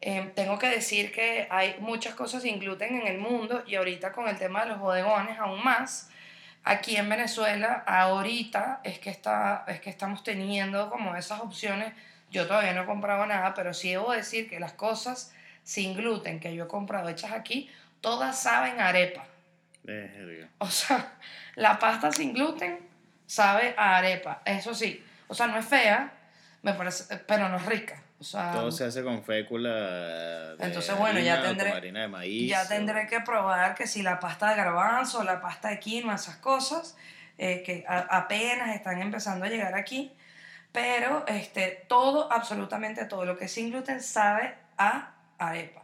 Em, 0.00 0.32
tengo 0.32 0.58
que 0.58 0.68
decir 0.68 1.10
que 1.12 1.48
hay 1.50 1.76
muchas 1.80 2.14
cosas 2.14 2.42
sin 2.42 2.60
gluten 2.60 3.00
en 3.00 3.06
el 3.06 3.18
mundo 3.18 3.64
y 3.66 3.74
ahorita 3.74 4.12
con 4.12 4.28
el 4.28 4.38
tema 4.38 4.62
de 4.62 4.70
los 4.70 4.78
bodegones 4.78 5.38
aún 5.38 5.62
más. 5.64 6.10
Aquí 6.64 6.96
en 6.96 7.08
Venezuela, 7.08 7.84
ahorita 7.86 8.80
es 8.84 8.98
que, 8.98 9.10
está, 9.10 9.64
es 9.66 9.80
que 9.80 9.90
estamos 9.90 10.22
teniendo 10.22 10.90
como 10.90 11.16
esas 11.16 11.40
opciones. 11.40 11.94
Yo 12.30 12.46
todavía 12.46 12.74
no 12.74 12.82
he 12.82 12.86
comprado 12.86 13.26
nada, 13.26 13.54
pero 13.54 13.72
sí 13.74 13.90
debo 13.90 14.12
decir 14.12 14.48
que 14.48 14.60
las 14.60 14.72
cosas 14.72 15.32
sin 15.62 15.94
gluten 15.94 16.40
que 16.40 16.54
yo 16.54 16.64
he 16.64 16.68
comprado 16.68 17.08
hechas 17.08 17.32
aquí, 17.32 17.70
todas 18.00 18.40
saben 18.40 18.80
arepa. 18.80 19.26
O 20.58 20.70
sea, 20.70 21.14
la 21.54 21.78
pasta 21.78 22.12
sin 22.12 22.34
gluten 22.34 22.78
sabe 23.26 23.74
a 23.76 23.96
arepa. 23.96 24.42
Eso 24.44 24.74
sí, 24.74 25.02
o 25.28 25.34
sea, 25.34 25.46
no 25.46 25.58
es 25.58 25.66
fea, 25.66 26.12
me 26.62 26.74
parece, 26.74 27.16
pero 27.26 27.48
no 27.48 27.56
es 27.56 27.66
rica. 27.66 28.02
O 28.20 28.24
sea, 28.24 28.50
Todo 28.50 28.72
se 28.72 28.84
hace 28.84 29.04
con 29.04 29.22
fécula. 29.22 30.56
De 30.56 30.66
entonces, 30.66 30.96
bueno, 30.96 31.20
ya 31.20 31.40
tendré. 31.40 31.70
harina 31.70 32.00
de 32.00 32.08
maíz. 32.08 32.50
Ya 32.50 32.66
tendré 32.66 33.06
que 33.06 33.20
probar 33.20 33.76
que 33.76 33.86
si 33.86 34.02
la 34.02 34.18
pasta 34.18 34.50
de 34.50 34.56
garbanzo, 34.56 35.22
la 35.22 35.40
pasta 35.40 35.68
de 35.68 35.78
quinoa, 35.78 36.16
esas 36.16 36.36
cosas, 36.36 36.96
eh, 37.36 37.62
que 37.64 37.84
apenas 37.86 38.74
están 38.74 39.00
empezando 39.00 39.44
a 39.44 39.48
llegar 39.48 39.74
aquí. 39.74 40.12
Pero 40.72 41.24
este, 41.26 41.84
todo, 41.88 42.30
absolutamente 42.32 43.04
todo 43.06 43.24
lo 43.24 43.36
que 43.36 43.46
es 43.46 43.52
sin 43.52 43.70
gluten 43.70 44.02
sabe 44.02 44.54
a 44.76 45.14
arepa. 45.38 45.82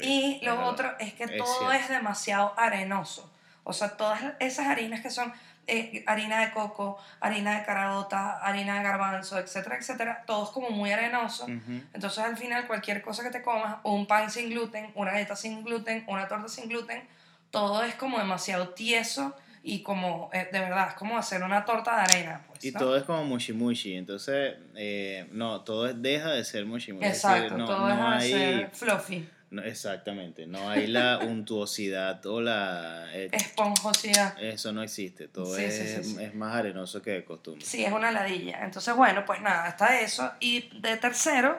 y 0.00 0.40
lo 0.42 0.66
otro 0.66 0.94
es 0.98 1.14
que 1.14 1.26
todo 1.28 1.72
es 1.72 1.88
demasiado 1.88 2.54
arenoso. 2.56 3.30
O 3.64 3.72
sea, 3.72 3.96
todas 3.96 4.20
esas 4.40 4.66
harinas 4.66 5.00
que 5.00 5.10
son 5.10 5.32
eh, 5.66 6.04
harina 6.06 6.40
de 6.40 6.52
coco, 6.52 6.98
harina 7.20 7.58
de 7.58 7.64
carabota, 7.64 8.38
harina 8.38 8.76
de 8.76 8.82
garbanzo, 8.82 9.38
etcétera, 9.38 9.78
etcétera, 9.78 10.24
todos 10.26 10.50
como 10.50 10.70
muy 10.70 10.92
arenosos. 10.92 11.48
Entonces 11.48 12.18
al 12.18 12.36
final 12.36 12.66
cualquier 12.66 13.00
cosa 13.00 13.22
que 13.22 13.30
te 13.30 13.42
comas, 13.42 13.78
un 13.82 14.06
pan 14.06 14.30
sin 14.30 14.50
gluten, 14.50 14.92
una 14.94 15.12
galleta 15.12 15.36
sin 15.36 15.64
gluten, 15.64 16.04
una 16.06 16.28
torta 16.28 16.48
sin 16.48 16.68
gluten, 16.68 17.08
todo 17.50 17.82
es 17.82 17.94
como 17.94 18.18
demasiado 18.18 18.70
tieso 18.70 19.34
y 19.64 19.82
como, 19.82 20.30
eh, 20.32 20.48
de 20.52 20.60
verdad, 20.60 20.88
es 20.90 20.94
como 20.94 21.18
hacer 21.18 21.42
una 21.42 21.64
torta 21.64 21.96
de 21.96 22.02
arena. 22.02 22.44
Pues, 22.46 22.64
y 22.64 22.72
todo 22.72 22.96
es 22.96 23.02
como 23.04 23.24
mushi 23.24 23.52
mushi, 23.52 23.96
entonces, 23.96 24.54
eh, 24.76 25.26
no, 25.32 25.62
todo 25.62 25.92
deja 25.92 26.30
de 26.30 26.44
ser 26.44 26.66
mushi 26.66 26.92
mushi. 26.92 27.06
Exacto, 27.06 27.56
todo 27.64 27.86
deja 27.86 28.18
de 28.18 28.28
ser 28.28 28.70
fluffy 28.70 29.28
exactamente, 29.62 30.46
no 30.46 30.68
hay 30.68 30.86
la 30.86 31.18
untuosidad 31.22 32.24
o 32.26 32.40
la... 32.40 33.06
Eh, 33.12 33.28
Esponjosidad. 33.32 34.40
Eso 34.42 34.72
no 34.72 34.82
existe, 34.82 35.28
todo 35.28 35.56
es, 35.56 35.78
es, 36.18 36.34
más 36.34 36.54
arenoso 36.54 37.02
que 37.02 37.12
de 37.12 37.24
costumbre. 37.24 37.64
Sí, 37.64 37.84
es 37.84 37.92
una 37.92 38.10
ladilla. 38.10 38.64
Entonces, 38.64 38.94
bueno, 38.94 39.24
pues 39.24 39.40
nada, 39.40 39.68
está 39.68 40.00
eso. 40.00 40.32
Y 40.40 40.70
de 40.80 40.96
tercero, 40.96 41.58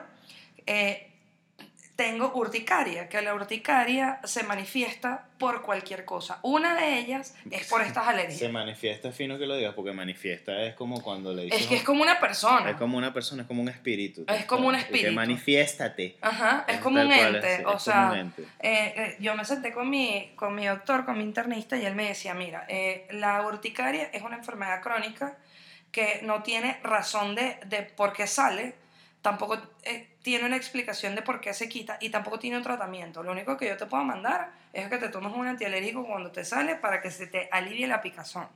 eh, 0.66 1.05
tengo 1.96 2.30
urticaria, 2.34 3.08
que 3.08 3.22
la 3.22 3.34
urticaria 3.34 4.20
se 4.22 4.42
manifiesta 4.42 5.24
por 5.38 5.62
cualquier 5.62 6.04
cosa. 6.04 6.38
Una 6.42 6.74
de 6.76 6.98
ellas 6.98 7.34
es 7.50 7.66
por 7.68 7.80
estas 7.80 8.06
alergias. 8.06 8.38
Se 8.38 8.50
manifiesta, 8.50 9.12
fino 9.12 9.38
que 9.38 9.46
lo 9.46 9.56
digas, 9.56 9.72
porque 9.74 9.92
manifiesta 9.92 10.62
es 10.62 10.74
como 10.74 11.02
cuando 11.02 11.32
le 11.32 11.44
dices... 11.44 11.62
Es 11.62 11.66
que 11.66 11.76
es 11.76 11.82
como 11.82 12.02
una 12.02 12.20
persona. 12.20 12.70
Es 12.70 12.76
como 12.76 12.98
una 12.98 13.14
persona, 13.14 13.42
es 13.42 13.48
como 13.48 13.62
un 13.62 13.70
espíritu. 13.70 14.26
Es 14.28 14.44
como 14.44 14.68
un 14.68 14.74
espíritu. 14.74 15.08
Que 15.08 15.12
manifiéstate. 15.12 16.16
Ajá, 16.20 16.66
es, 16.68 16.80
como 16.80 17.00
un 17.00 17.10
ente. 17.10 17.64
o 17.64 17.78
sea, 17.78 18.12
eh, 18.14 18.34
eh, 18.60 19.16
yo 19.18 19.34
me 19.34 19.46
senté 19.46 19.72
con 19.72 19.88
mi, 19.88 20.32
con 20.36 20.54
mi 20.54 20.66
doctor, 20.66 21.06
con 21.06 21.16
mi 21.16 21.24
internista, 21.24 21.78
y 21.78 21.86
él 21.86 21.94
me 21.94 22.08
decía, 22.08 22.34
mira, 22.34 22.66
eh, 22.68 23.08
la 23.12 23.40
urticaria 23.46 24.10
es 24.12 24.22
una 24.22 24.36
enfermedad 24.36 24.82
crónica 24.82 25.38
que 25.90 26.20
no 26.24 26.42
tiene 26.42 26.78
razón 26.82 27.34
de, 27.34 27.58
de 27.66 27.82
por 27.82 28.12
qué 28.12 28.26
sale, 28.26 28.74
tampoco 29.22 29.58
eh, 29.82 30.16
tiene 30.22 30.44
una 30.44 30.56
explicación 30.56 31.14
de 31.14 31.22
por 31.22 31.40
qué 31.40 31.52
se 31.54 31.68
quita 31.68 31.98
y 32.00 32.10
tampoco 32.10 32.38
tiene 32.38 32.56
un 32.56 32.62
tratamiento. 32.62 33.22
Lo 33.22 33.32
único 33.32 33.56
que 33.56 33.68
yo 33.68 33.76
te 33.76 33.86
puedo 33.86 34.04
mandar 34.04 34.52
es 34.72 34.88
que 34.88 34.98
te 34.98 35.08
tomes 35.08 35.32
un 35.34 35.46
antialérgico 35.46 36.06
cuando 36.06 36.30
te 36.30 36.44
sale 36.44 36.76
para 36.76 37.00
que 37.00 37.10
se 37.10 37.26
te 37.26 37.48
alivie 37.50 37.86
la 37.86 38.00
picazón. 38.00 38.48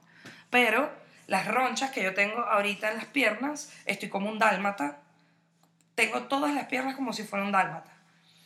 Pero 0.51 0.91
las 1.27 1.47
ronchas 1.47 1.91
que 1.91 2.03
yo 2.03 2.15
tengo 2.15 2.41
ahorita 2.41 2.91
en 2.91 2.97
las 2.97 3.07
piernas, 3.07 3.73
estoy 3.87 4.09
como 4.09 4.29
un 4.29 4.39
dálmata. 4.39 4.99
Tengo 5.95 6.23
todas 6.25 6.55
las 6.55 6.67
piernas 6.67 6.97
como 6.97 7.13
si 7.13 7.23
fuera 7.25 7.45
un 7.45 7.53
dálmata. 7.53 7.93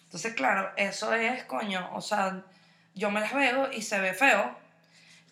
Entonces, 0.04 0.34
claro, 0.34 0.70
eso 0.76 1.12
es, 1.14 1.44
coño, 1.44 1.90
o 1.92 2.00
sea, 2.00 2.42
yo 2.94 3.10
me 3.10 3.20
las 3.20 3.34
veo 3.34 3.72
y 3.72 3.82
se 3.82 4.00
ve 4.00 4.14
feo. 4.14 4.54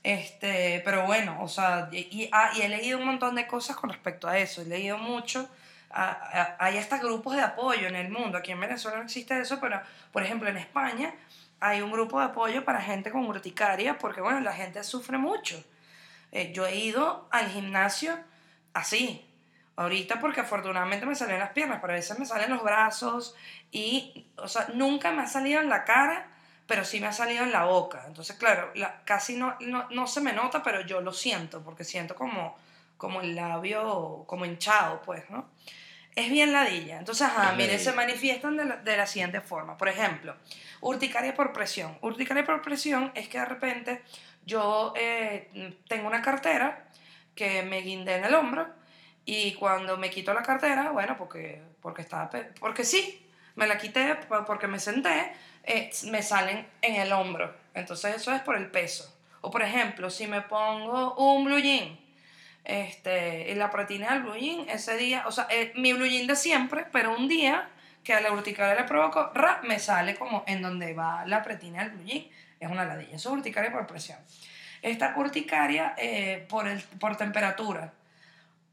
Este, 0.03 0.83
pero 0.85 1.07
bueno, 1.07 1.43
o 1.43 1.49
sea, 1.49 1.89
y, 1.93 2.29
ah, 2.33 2.51
y 2.57 2.63
he 2.63 2.69
leído 2.69 2.99
un 2.99 3.05
montón 3.05 3.35
de 3.35 3.47
cosas 3.47 3.77
con 3.77 3.91
respecto 3.91 4.29
a 4.29 4.39
eso. 4.39 4.63
He 4.63 4.65
leído 4.65 4.99
mucho 4.99 5.49
hay 5.93 6.79
hasta 6.79 6.99
grupos 6.99 7.37
de 7.37 7.43
apoyo 7.43 7.87
en 7.87 7.97
el 7.97 8.11
mundo. 8.11 8.39
Aquí 8.39 8.53
en 8.53 8.61
Venezuela 8.61 8.99
no 8.99 9.05
existe 9.05 9.39
eso, 9.41 9.61
pero 9.61 9.81
por 10.13 10.23
ejemplo 10.23 10.49
en 10.49 10.57
España 10.57 11.15
hay 11.61 11.81
un 11.81 11.93
grupo 11.93 12.19
de 12.19 12.27
apoyo 12.27 12.65
para 12.65 12.81
gente 12.81 13.11
con 13.11 13.25
urticaria 13.27 13.99
porque 13.99 14.21
bueno, 14.21 14.41
la 14.41 14.53
gente 14.53 14.83
sufre 14.83 15.19
mucho. 15.19 15.63
Eh, 16.33 16.53
yo 16.53 16.67
he 16.67 16.77
ido 16.77 17.29
al 17.31 17.49
gimnasio 17.51 18.19
así, 18.73 19.25
ahorita 19.77 20.19
porque 20.19 20.41
afortunadamente 20.41 21.07
me 21.07 21.15
salen 21.15 21.39
las 21.39 21.51
piernas, 21.51 21.79
pero 21.81 21.93
a 21.93 21.97
veces 21.97 22.19
me 22.19 22.27
salen 22.27 22.51
los 22.51 22.63
brazos 22.63 23.37
y, 23.71 24.27
o 24.37 24.49
sea, 24.49 24.69
nunca 24.75 25.13
me 25.13 25.23
ha 25.23 25.27
salido 25.27 25.61
en 25.61 25.69
la 25.69 25.85
cara, 25.85 26.27
pero 26.67 26.85
sí 26.85 27.01
me 27.01 27.07
ha 27.07 27.13
salido 27.13 27.45
en 27.45 27.53
la 27.53 27.65
boca. 27.65 28.05
Entonces, 28.07 28.37
claro, 28.37 28.71
la, 28.75 29.03
casi 29.05 29.37
no, 29.37 29.57
no, 29.61 29.89
no 29.91 30.07
se 30.07 30.21
me 30.21 30.33
nota, 30.33 30.63
pero 30.63 30.81
yo 30.81 31.01
lo 31.01 31.13
siento, 31.13 31.63
porque 31.63 31.85
siento 31.85 32.15
como, 32.15 32.57
como 32.97 33.21
el 33.21 33.37
labio 33.37 34.25
como 34.27 34.47
hinchado, 34.47 35.03
pues, 35.03 35.29
¿no? 35.31 35.49
Es 36.15 36.31
bien 36.31 36.53
ladilla. 36.53 36.99
Entonces, 36.99 37.29
mire, 37.57 37.79
se 37.79 37.93
manifiestan 37.93 38.57
de 38.57 38.65
la, 38.65 38.77
de 38.77 38.97
la, 38.97 39.07
siguiente 39.07 39.41
forma. 39.41 39.77
Por 39.77 39.89
ejemplo, 39.89 40.37
urticaria 40.81 41.35
por 41.35 41.53
presión. 41.53 41.97
Urticaria 42.03 42.45
por 42.45 42.61
presión 42.63 43.13
es 43.15 43.29
que 43.29 43.39
de 43.39 43.45
repente 43.45 44.03
yo 44.45 44.93
eh, 44.97 45.75
tengo 45.89 46.07
una 46.07 46.23
cartera 46.23 46.85
que 47.35 47.63
me 47.63 47.81
guindé 47.81 48.17
en 48.17 48.25
el 48.25 48.35
hombro 48.35 48.69
y 49.25 49.55
cuando 49.55 49.97
me 49.97 50.11
quito 50.11 50.35
la 50.35 50.43
cartera, 50.43 50.91
bueno, 50.91 51.17
porque, 51.17 51.63
porque, 51.81 52.03
estaba, 52.03 52.29
porque 52.61 52.85
sí, 52.85 53.27
me 53.55 53.67
la 53.67 53.79
quité 53.79 54.19
porque 54.47 54.67
me 54.67 54.81
senté, 54.81 55.33
eh, 55.65 55.91
me 56.11 56.23
salen 56.23 56.67
en 56.83 56.97
el 56.97 57.13
hombro. 57.13 57.55
Entonces 57.75 58.17
eso 58.17 58.33
es 58.33 58.43
por 58.43 58.57
el 58.57 58.71
peso. 58.71 59.17
O 59.41 59.51
por 59.51 59.63
ejemplo, 59.63 60.11
si 60.11 60.27
me 60.27 60.43
pongo 60.43 61.15
un 61.15 61.45
blue 61.45 61.59
jean 61.59 62.02
este, 62.65 63.51
y 63.51 63.55
la 63.55 63.71
pretina 63.71 64.13
del 64.13 64.23
blue 64.23 64.67
ese 64.69 64.97
día, 64.97 65.25
o 65.27 65.33
sea, 65.33 65.47
eh, 65.51 65.73
mi 65.77 65.93
blue 65.93 66.27
de 66.27 66.37
siempre, 66.37 66.87
pero 66.93 67.17
un 67.17 67.29
día 67.29 67.69
que 68.05 68.15
a 68.15 68.21
la 68.21 68.33
urticaria 68.33 68.75
le 68.75 68.87
provocó, 68.87 69.31
ra, 69.35 69.61
me 69.65 69.79
sale 69.79 70.15
como 70.15 70.45
en 70.47 70.63
donde 70.63 70.93
va 70.95 71.25
la 71.27 71.43
pretina 71.43 71.85
del 71.85 71.91
blue 71.91 72.31
es 72.61 72.71
una 72.71 72.85
ladilla, 72.85 73.17
es 73.17 73.27
urticaria 73.27 73.73
por 73.73 73.87
presión. 73.87 74.19
Esta 74.83 75.15
urticaria 75.17 75.95
eh, 75.97 76.47
por, 76.49 76.69
el, 76.69 76.81
por 76.81 77.17
temperatura, 77.17 77.93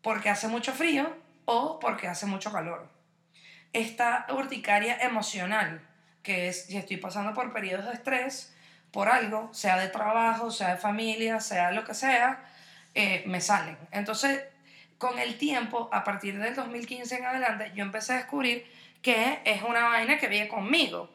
porque 0.02 0.30
hace 0.30 0.48
mucho 0.48 0.74
frío 0.74 1.16
o 1.46 1.80
porque 1.80 2.08
hace 2.08 2.26
mucho 2.26 2.52
calor. 2.52 2.88
Esta 3.74 4.28
urticaria 4.30 4.98
emocional, 5.00 5.82
que 6.24 6.48
es 6.48 6.66
si 6.66 6.78
estoy 6.78 6.98
pasando 6.98 7.34
por 7.34 7.52
periodos 7.52 7.86
de 7.86 7.94
estrés, 7.94 8.56
por 8.92 9.10
algo, 9.10 9.54
sea 9.54 9.78
de 9.78 9.90
trabajo, 9.90 10.52
sea 10.52 10.76
de 10.76 10.78
familia, 10.78 11.40
sea 11.40 11.72
lo 11.72 11.84
que 11.84 11.94
sea, 11.94 12.44
eh, 12.96 13.24
me 13.26 13.42
salen. 13.42 13.78
Entonces, 13.92 14.44
con 14.98 15.18
el 15.20 15.38
tiempo, 15.38 15.90
a 15.92 16.04
partir 16.04 16.38
del 16.38 16.56
2015 16.56 17.16
en 17.16 17.26
adelante, 17.26 17.72
yo 17.76 17.84
empecé 17.84 18.14
a 18.14 18.18
descubrir 18.18 18.66
que 19.02 19.40
es 19.46 19.62
una 19.64 19.86
vaina 19.86 20.18
que 20.18 20.28
viene 20.28 20.48
conmigo. 20.48 21.10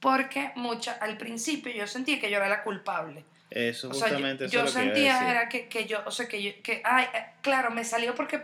Porque 0.00 0.52
mucha, 0.54 0.92
al 0.92 1.16
principio 1.16 1.72
yo 1.72 1.86
sentía 1.86 2.20
que 2.20 2.30
yo 2.30 2.36
era 2.36 2.48
la 2.48 2.62
culpable. 2.62 3.24
Eso 3.50 3.88
justamente 3.88 4.48
yo, 4.48 4.66
sentía 4.66 5.30
era 5.30 5.48
que, 5.48 5.68
que, 5.68 5.86
yo, 5.86 6.02
o 6.04 6.10
sea, 6.10 6.28
que 6.28 6.42
yo, 6.42 6.50
que, 6.62 6.82
ay, 6.84 7.06
eh, 7.14 7.26
claro, 7.40 7.70
me 7.70 7.82
salió 7.82 8.14
porque 8.14 8.42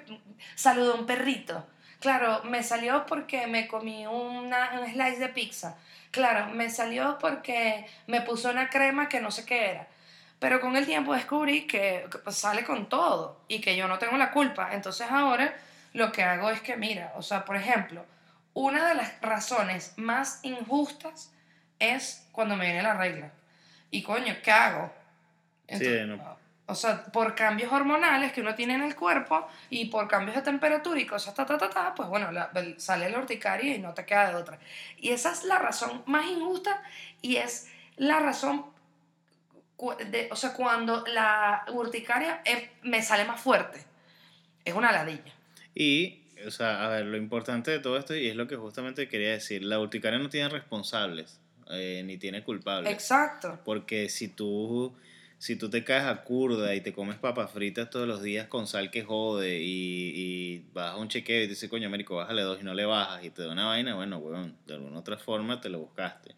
saludó 0.55 0.95
a 0.95 0.97
un 0.97 1.07
perrito. 1.07 1.67
Claro, 2.01 2.43
me 2.45 2.63
salió 2.63 3.07
porque 3.07 3.47
me 3.47 3.69
comí 3.69 4.07
una, 4.07 4.81
un 4.81 4.91
slice 4.91 5.19
de 5.19 5.29
pizza. 5.29 5.77
Claro, 6.11 6.49
me 6.55 6.71
salió 6.71 7.19
porque 7.21 7.87
me 8.07 8.21
puso 8.23 8.51
una 8.51 8.71
crema 8.71 9.09
que 9.09 9.21
no 9.21 9.31
sé 9.31 9.45
qué 9.45 9.71
era. 9.71 9.89
Pero 10.45 10.61
con 10.61 10.77
el 10.77 10.85
tiempo 10.85 11.15
descubrí 11.15 11.67
que, 11.67 12.07
pues, 12.23 12.37
sale 12.37 12.65
con 12.65 12.87
todo 12.91 13.41
y 13.49 13.63
que 13.63 13.79
yo 13.79 13.89
no 13.89 13.99
tengo 13.99 14.19
la 14.19 14.31
culpa. 14.31 14.75
Entonces 14.75 15.07
ahora 15.11 15.57
lo 15.95 16.13
que 16.13 16.23
hago 16.23 16.51
es 16.51 16.61
que, 16.61 16.77
mira, 16.77 17.15
o 17.17 17.23
sea, 17.23 17.47
por 17.47 17.57
ejemplo, 17.57 18.05
una 18.53 18.87
de 18.89 18.95
las 18.95 19.19
razones 19.23 19.95
más 19.97 20.41
injustas 20.43 21.33
es 21.79 22.29
cuando 22.31 22.57
me 22.57 22.67
viene 22.67 22.83
la 22.83 22.93
regla. 22.93 23.31
Y 23.91 24.03
coño, 24.03 24.37
¿qué 24.43 24.53
hago? 24.53 24.93
Entonces, 25.67 26.07
no. 26.07 26.37
O 26.67 26.75
sea, 26.75 27.05
por 27.07 27.35
cambios 27.35 27.73
hormonales 27.73 28.35
que 28.35 28.43
uno 28.43 28.55
tiene 28.55 28.75
en 28.75 28.83
el 28.83 28.95
cuerpo 28.97 29.49
y 29.71 29.87
por 29.87 30.09
cambios 30.09 30.37
de 30.37 30.43
temperatura 30.43 31.01
y 31.01 31.07
cosas, 31.07 31.33
ta, 31.33 31.47
ta, 31.47 31.57
ta, 31.57 31.71
ta, 31.71 31.95
pues 31.95 32.07
bueno, 32.11 32.31
la- 32.33 32.51
sale 32.77 33.09
la 33.09 33.19
urticaria 33.19 33.75
y 33.75 33.79
no 33.79 33.95
te 33.95 34.05
queda 34.05 34.29
de 34.29 34.35
otra. 34.35 34.59
Y 34.99 35.09
esa 35.09 35.33
es 35.33 35.45
la 35.45 35.59
razón 35.59 36.03
más 36.05 36.27
injusta 36.27 36.83
y 37.23 37.37
es 37.37 37.71
la 37.97 38.21
razón, 38.21 38.67
de, 40.11 40.29
o 40.31 40.37
sea, 40.37 40.53
cuando 40.53 41.05
la 41.07 41.65
urticaria 41.73 42.43
me 42.83 43.03
sale 43.03 43.25
más 43.25 43.41
fuerte. 43.41 43.81
Es 44.65 44.75
una 44.75 44.93
ladilla. 44.93 45.33
Y, 45.75 46.23
o 46.47 46.51
sea, 46.51 46.87
a 46.87 46.89
ver, 46.89 47.07
lo 47.07 47.17
importante 47.17 47.71
de 47.71 47.81
todo 47.81 47.99
esto, 47.99 48.15
y 48.15 48.29
es 48.29 48.37
lo 48.37 48.47
que 48.47 48.57
justamente 48.57 49.09
quería 49.09 49.33
decir, 49.33 49.63
la 49.63 49.81
urticaria 49.81 50.19
no 50.19 50.29
tiene 50.29 50.49
responsables, 50.49 51.41
eh, 51.71 52.03
ni 52.05 52.17
tiene 52.17 52.43
culpables. 52.45 52.93
Exacto. 52.93 53.59
Porque 53.65 54.09
si 54.09 54.29
tú, 54.29 54.95
si 55.39 55.57
tú 55.57 55.69
te 55.69 55.85
caes 55.85 56.05
a 56.05 56.23
curda 56.23 56.75
y 56.75 56.81
te 56.81 56.93
comes 56.93 57.17
papas 57.17 57.51
fritas 57.51 57.91
todos 57.91 58.07
los 58.07 58.23
días 58.23 58.47
con 58.47 58.67
sal 58.67 58.91
que 58.91 59.03
jode 59.03 59.59
y, 59.61 60.13
y 60.15 60.65
vas 60.73 60.93
a 60.93 60.97
un 60.97 61.09
chequeo 61.09 61.43
y 61.43 61.45
te 61.45 61.51
dice, 61.51 61.69
coño, 61.69 61.89
Américo, 61.89 62.17
bájale 62.17 62.43
dos 62.43 62.61
y 62.61 62.65
no 62.65 62.73
le 62.73 62.87
bajas 62.87 63.25
y 63.25 63.31
te 63.31 63.43
da 63.43 63.53
una 63.53 63.67
vaina, 63.67 63.95
bueno, 63.95 64.19
weón, 64.19 64.57
de 64.67 64.75
alguna 64.75 65.01
otra 65.01 65.19
forma 65.19 65.61
te 65.61 65.69
lo 65.69 65.81
buscaste. 65.81 66.35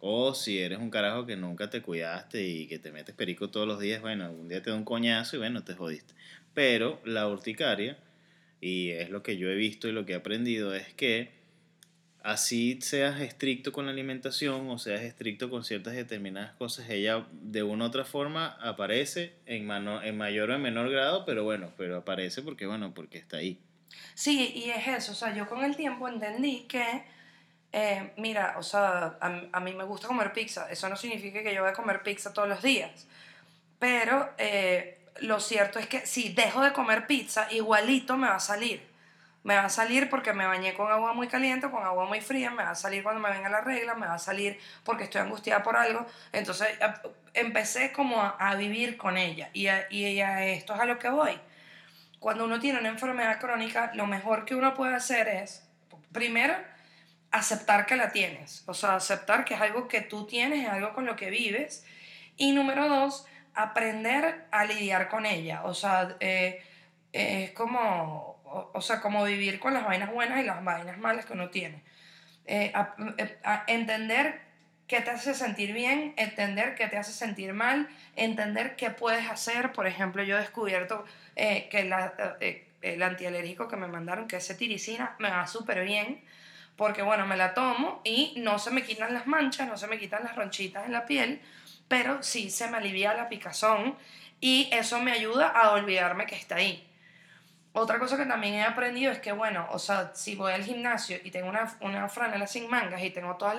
O 0.00 0.34
si 0.34 0.58
eres 0.58 0.78
un 0.78 0.90
carajo 0.90 1.26
que 1.26 1.36
nunca 1.36 1.68
te 1.68 1.82
cuidaste 1.82 2.42
y 2.42 2.66
que 2.66 2.78
te 2.78 2.90
metes 2.90 3.14
perico 3.14 3.50
todos 3.50 3.68
los 3.68 3.78
días, 3.78 4.00
bueno, 4.00 4.24
algún 4.24 4.48
día 4.48 4.62
te 4.62 4.70
da 4.70 4.76
un 4.76 4.84
coñazo 4.84 5.36
y 5.36 5.38
bueno, 5.38 5.62
te 5.62 5.74
jodiste. 5.74 6.14
Pero 6.54 7.00
la 7.04 7.28
urticaria, 7.28 7.98
y 8.60 8.90
es 8.90 9.10
lo 9.10 9.22
que 9.22 9.36
yo 9.36 9.50
he 9.50 9.54
visto 9.54 9.88
y 9.88 9.92
lo 9.92 10.06
que 10.06 10.12
he 10.14 10.16
aprendido, 10.16 10.74
es 10.74 10.92
que 10.94 11.38
así 12.22 12.78
seas 12.80 13.20
estricto 13.20 13.72
con 13.72 13.86
la 13.86 13.92
alimentación 13.92 14.68
o 14.68 14.78
seas 14.78 15.02
estricto 15.02 15.50
con 15.50 15.64
ciertas 15.64 15.94
determinadas 15.94 16.52
cosas, 16.54 16.88
ella 16.90 17.26
de 17.32 17.62
una 17.62 17.84
u 17.84 17.88
otra 17.88 18.04
forma 18.04 18.48
aparece 18.60 19.34
en, 19.46 19.66
mano, 19.66 20.02
en 20.02 20.16
mayor 20.16 20.50
o 20.50 20.54
en 20.54 20.62
menor 20.62 20.90
grado, 20.90 21.24
pero 21.24 21.44
bueno, 21.44 21.72
pero 21.76 21.98
aparece 21.98 22.42
porque, 22.42 22.66
bueno, 22.66 22.94
porque 22.94 23.18
está 23.18 23.38
ahí. 23.38 23.58
Sí, 24.14 24.52
y 24.54 24.70
es 24.70 24.86
eso, 24.86 25.12
o 25.12 25.14
sea, 25.14 25.34
yo 25.34 25.48
con 25.48 25.64
el 25.64 25.76
tiempo 25.76 26.08
entendí 26.08 26.66
que, 26.68 27.04
eh, 27.72 28.12
mira, 28.16 28.54
o 28.58 28.62
sea, 28.62 29.16
a, 29.20 29.40
a 29.52 29.60
mí 29.60 29.72
me 29.74 29.84
gusta 29.84 30.08
comer 30.08 30.32
pizza, 30.32 30.70
eso 30.70 30.88
no 30.88 30.96
significa 30.96 31.42
que 31.42 31.54
yo 31.54 31.62
voy 31.62 31.70
a 31.70 31.74
comer 31.74 32.02
pizza 32.02 32.32
todos 32.32 32.48
los 32.48 32.62
días, 32.62 33.06
pero 33.78 34.30
eh, 34.38 34.98
lo 35.20 35.40
cierto 35.40 35.78
es 35.78 35.86
que 35.86 36.06
si 36.06 36.32
dejo 36.32 36.62
de 36.62 36.72
comer 36.72 37.06
pizza, 37.06 37.46
igualito 37.50 38.16
me 38.16 38.28
va 38.28 38.36
a 38.36 38.40
salir. 38.40 38.88
Me 39.42 39.56
va 39.56 39.64
a 39.64 39.68
salir 39.70 40.10
porque 40.10 40.34
me 40.34 40.44
bañé 40.44 40.74
con 40.74 40.92
agua 40.92 41.14
muy 41.14 41.26
caliente, 41.26 41.70
con 41.70 41.82
agua 41.82 42.04
muy 42.04 42.20
fría, 42.20 42.50
me 42.50 42.62
va 42.62 42.72
a 42.72 42.74
salir 42.74 43.02
cuando 43.02 43.22
me 43.22 43.30
venga 43.30 43.48
la 43.48 43.62
regla, 43.62 43.94
me 43.94 44.06
va 44.06 44.14
a 44.14 44.18
salir 44.18 44.58
porque 44.84 45.04
estoy 45.04 45.22
angustiada 45.22 45.62
por 45.62 45.76
algo. 45.76 46.04
Entonces 46.30 46.68
empecé 47.32 47.90
como 47.90 48.20
a, 48.20 48.36
a 48.38 48.54
vivir 48.56 48.98
con 48.98 49.16
ella 49.16 49.48
y 49.54 49.68
a, 49.68 49.90
y 49.90 50.20
a 50.20 50.44
esto 50.44 50.74
es 50.74 50.80
a 50.80 50.84
lo 50.84 50.98
que 50.98 51.08
voy 51.08 51.40
cuando 52.20 52.44
uno 52.44 52.60
tiene 52.60 52.78
una 52.78 52.90
enfermedad 52.90 53.40
crónica, 53.40 53.90
lo 53.94 54.06
mejor 54.06 54.44
que 54.44 54.54
uno 54.54 54.74
puede 54.74 54.94
hacer 54.94 55.26
es, 55.26 55.66
primero, 56.12 56.54
aceptar 57.30 57.86
que 57.86 57.96
la 57.96 58.12
tienes. 58.12 58.64
O 58.66 58.74
sea, 58.74 58.96
aceptar 58.96 59.44
que 59.44 59.54
es 59.54 59.60
algo 59.60 59.88
que 59.88 60.00
tú 60.00 60.26
tienes, 60.26 60.64
es 60.64 60.70
algo 60.70 60.92
con 60.94 61.06
lo 61.06 61.16
que 61.16 61.30
vives. 61.30 61.84
Y 62.36 62.52
número 62.52 62.88
dos, 62.88 63.26
aprender 63.54 64.46
a 64.50 64.64
lidiar 64.64 65.08
con 65.08 65.26
ella. 65.26 65.62
O 65.64 65.74
sea, 65.74 66.16
eh, 66.20 66.62
es 67.12 67.52
como, 67.52 68.40
o, 68.72 68.80
sea, 68.80 69.00
como 69.00 69.24
vivir 69.24 69.58
con 69.58 69.74
las 69.74 69.84
vainas 69.84 70.12
buenas 70.12 70.40
y 70.40 70.44
las 70.44 70.62
vainas 70.64 70.98
malas 70.98 71.26
que 71.26 71.32
uno 71.32 71.50
tiene. 71.50 71.82
Eh, 72.46 72.72
eh, 73.18 73.38
entender 73.66 74.40
qué 74.86 75.00
te 75.00 75.10
hace 75.10 75.34
sentir 75.34 75.72
bien, 75.72 76.14
entender 76.16 76.74
qué 76.74 76.88
te 76.88 76.96
hace 76.96 77.12
sentir 77.12 77.52
mal, 77.52 77.88
entender 78.16 78.76
qué 78.76 78.90
puedes 78.90 79.28
hacer. 79.28 79.72
Por 79.72 79.86
ejemplo, 79.86 80.22
yo 80.22 80.36
he 80.36 80.40
descubierto 80.40 81.04
eh, 81.36 81.68
que 81.70 81.88
el 82.82 83.02
antialérgico 83.02 83.68
que 83.68 83.76
me 83.76 83.86
mandaron, 83.86 84.26
que 84.26 84.36
es 84.36 84.46
cetiricina, 84.46 85.14
me 85.18 85.30
va 85.30 85.46
súper 85.46 85.84
bien, 85.84 86.24
porque 86.80 87.02
bueno, 87.02 87.26
me 87.26 87.36
la 87.36 87.52
tomo 87.52 88.00
y 88.04 88.32
no 88.38 88.58
se 88.58 88.70
me 88.70 88.82
quitan 88.82 89.12
las 89.12 89.26
manchas, 89.26 89.68
no 89.68 89.76
se 89.76 89.86
me 89.86 89.98
quitan 89.98 90.24
las 90.24 90.34
ronchitas 90.34 90.86
en 90.86 90.92
la 90.92 91.04
piel, 91.04 91.42
pero 91.88 92.22
sí 92.22 92.48
se 92.48 92.70
me 92.70 92.78
alivia 92.78 93.12
la 93.12 93.28
picazón 93.28 93.96
y 94.40 94.66
eso 94.72 94.98
me 94.98 95.12
ayuda 95.12 95.48
a 95.48 95.72
olvidarme 95.72 96.24
que 96.24 96.36
está 96.36 96.54
ahí. 96.54 96.88
Otra 97.74 97.98
cosa 97.98 98.16
que 98.16 98.24
también 98.24 98.54
he 98.54 98.62
aprendido 98.62 99.12
es 99.12 99.18
que, 99.18 99.32
bueno, 99.32 99.68
o 99.72 99.78
sea, 99.78 100.12
si 100.14 100.36
voy 100.36 100.54
al 100.54 100.64
gimnasio 100.64 101.18
y 101.22 101.30
tengo 101.30 101.50
una, 101.50 101.70
una 101.82 102.08
franela 102.08 102.46
sin 102.46 102.66
mangas 102.70 103.02
y 103.02 103.10
tengo 103.10 103.36
todos 103.36 103.56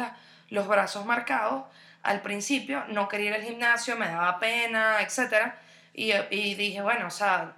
los 0.50 0.68
brazos 0.68 1.06
marcados, 1.06 1.66
al 2.02 2.24
principio 2.24 2.84
no 2.88 3.08
quería 3.08 3.30
ir 3.30 3.36
al 3.36 3.44
gimnasio, 3.44 3.98
me 3.98 4.08
daba 4.08 4.40
pena, 4.40 4.98
etc. 5.00 5.54
Y, 5.94 6.12
y 6.32 6.56
dije, 6.56 6.82
bueno, 6.82 7.06
o 7.06 7.12
sea, 7.12 7.54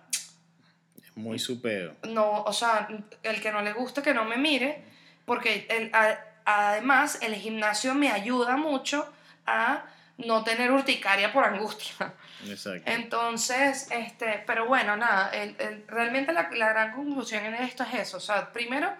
Es 1.02 1.15
muy 1.15 1.39
supeo. 1.39 1.95
no, 2.10 2.43
o 2.43 2.52
sea, 2.52 2.89
el 3.23 3.41
que 3.41 3.54
no 3.54 3.62
le 3.62 3.71
guste 3.71 4.02
que 4.02 4.13
no 4.13 4.26
me 4.26 4.36
mire, 4.36 4.91
porque 5.26 5.66
el, 5.70 5.90
a- 5.94 6.20
además 6.46 7.20
el 7.22 7.36
gimnasio 7.36 7.94
me 7.94 8.12
ayuda 8.12 8.58
mucho 8.58 9.12
a 9.46 9.84
no 10.18 10.44
tener 10.44 10.72
urticaria 10.72 11.32
por 11.34 11.44
angustia. 11.46 12.14
Exacto. 12.48 12.90
Entonces, 12.92 13.88
este, 13.92 14.44
pero 14.46 14.66
bueno, 14.68 14.96
nada, 14.98 15.30
el, 15.32 15.56
el- 15.60 15.86
realmente 15.88 16.34
la, 16.34 16.50
la 16.52 16.70
gran 16.70 16.92
conclusión 16.94 17.46
en 17.46 17.56
esto 17.56 17.84
es 17.84 17.94
eso, 17.96 18.18
o 18.18 18.20
sea, 18.20 18.52
primero, 18.52 18.92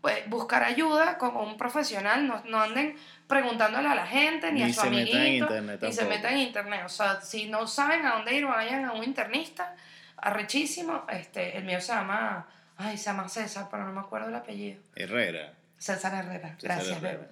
pues 0.00 0.28
buscar 0.28 0.62
ayuda 0.62 1.16
con 1.18 1.36
un 1.36 1.56
profesional, 1.56 2.26
no, 2.26 2.42
no 2.46 2.60
anden 2.60 2.96
preguntándole 3.26 3.88
a 3.88 3.94
la 3.94 4.06
gente, 4.06 4.52
ni, 4.52 4.62
Ni 4.62 4.70
a 4.70 4.74
su 4.74 4.80
se 4.82 4.90
metan 4.90 5.08
en 5.08 5.16
amiguito, 5.42 5.46
ni 5.86 5.92
se 5.92 6.04
metan 6.04 6.32
en 6.34 6.38
internet, 6.40 6.82
o 6.84 6.88
sea, 6.88 7.20
si 7.20 7.48
no 7.48 7.66
saben 7.66 8.04
a 8.06 8.14
dónde 8.14 8.34
ir, 8.34 8.46
vayan 8.46 8.84
a 8.84 8.92
un 8.92 9.02
internista, 9.04 9.74
arrechísimo, 10.16 11.06
este, 11.10 11.56
el 11.56 11.64
mío 11.64 11.80
se 11.80 11.92
llama, 11.92 12.46
ay, 12.76 12.96
se 12.98 13.04
llama 13.06 13.28
César, 13.28 13.66
pero 13.70 13.84
no 13.84 13.92
me 13.92 14.00
acuerdo 14.00 14.28
el 14.28 14.34
apellido, 14.34 14.80
Herrera. 14.94 15.52
César 15.78 16.14
Herrera, 16.14 16.56
César 16.56 16.76
gracias, 16.76 16.96
Herrera. 16.98 17.28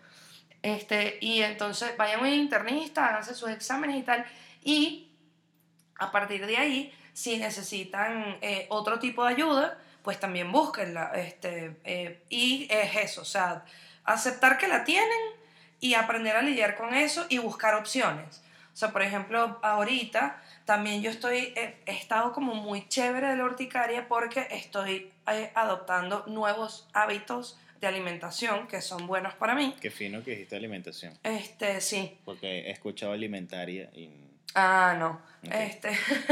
Este, 0.63 1.19
y 1.21 1.43
entonces 1.43 1.97
vayan 1.97 2.21
a 2.21 2.23
un 2.23 2.29
internista, 2.29 3.07
háganse 3.07 3.35
sus 3.35 3.51
exámenes 3.51 3.99
y 3.99 4.03
tal. 4.03 4.25
Y 4.63 5.13
a 5.99 6.11
partir 6.11 6.47
de 6.47 6.57
ahí, 6.57 6.93
si 7.13 7.39
necesitan 7.39 8.39
eh, 8.41 8.67
otro 8.71 8.99
tipo 8.99 9.25
de 9.25 9.33
ayuda, 9.33 9.79
pues 10.03 10.19
también 10.19 10.51
búsquenla. 10.53 11.13
Este, 11.15 11.77
eh, 11.85 12.25
y 12.29 12.67
es 12.71 12.97
eso, 12.97 13.23
o 13.23 13.25
sea, 13.25 13.65
aceptar 14.05 14.59
que 14.59 14.69
la 14.69 14.85
tienen 14.85 15.19
y 15.81 15.95
aprender 15.95 16.37
a 16.37 16.43
lidiar 16.43 16.77
con 16.77 16.95
eso 16.95 17.27
y 17.29 17.39
buscar 17.39 17.75
opciones. 17.75 18.43
O 18.73 18.77
sea, 18.77 18.93
por 18.93 19.03
ejemplo, 19.03 19.59
ahorita 19.63 20.43
también 20.67 21.01
yo 21.01 21.11
estoy, 21.11 21.55
he 21.57 21.81
estado 21.87 22.33
como 22.33 22.55
muy 22.55 22.87
chévere 22.89 23.29
de 23.29 23.37
la 23.37 23.45
urticaria 23.45 24.07
porque 24.07 24.49
estoy 24.51 25.13
eh, 25.29 25.51
adoptando 25.55 26.25
nuevos 26.27 26.89
hábitos 26.93 27.59
de 27.81 27.87
alimentación 27.87 28.67
que 28.67 28.81
son 28.81 29.07
buenos 29.07 29.35
para 29.35 29.55
mí. 29.55 29.75
Qué 29.81 29.91
fino 29.91 30.23
que 30.23 30.33
dijiste 30.33 30.57
alimentación. 30.57 31.15
Este, 31.23 31.81
sí. 31.81 32.19
Porque 32.25 32.69
he 32.69 32.71
escuchado 32.71 33.13
alimentaria 33.13 33.91
y... 33.95 34.11
Ah, 34.55 34.97
no. 34.99 35.21
Ok. 35.47 35.55
Este, 35.55 35.91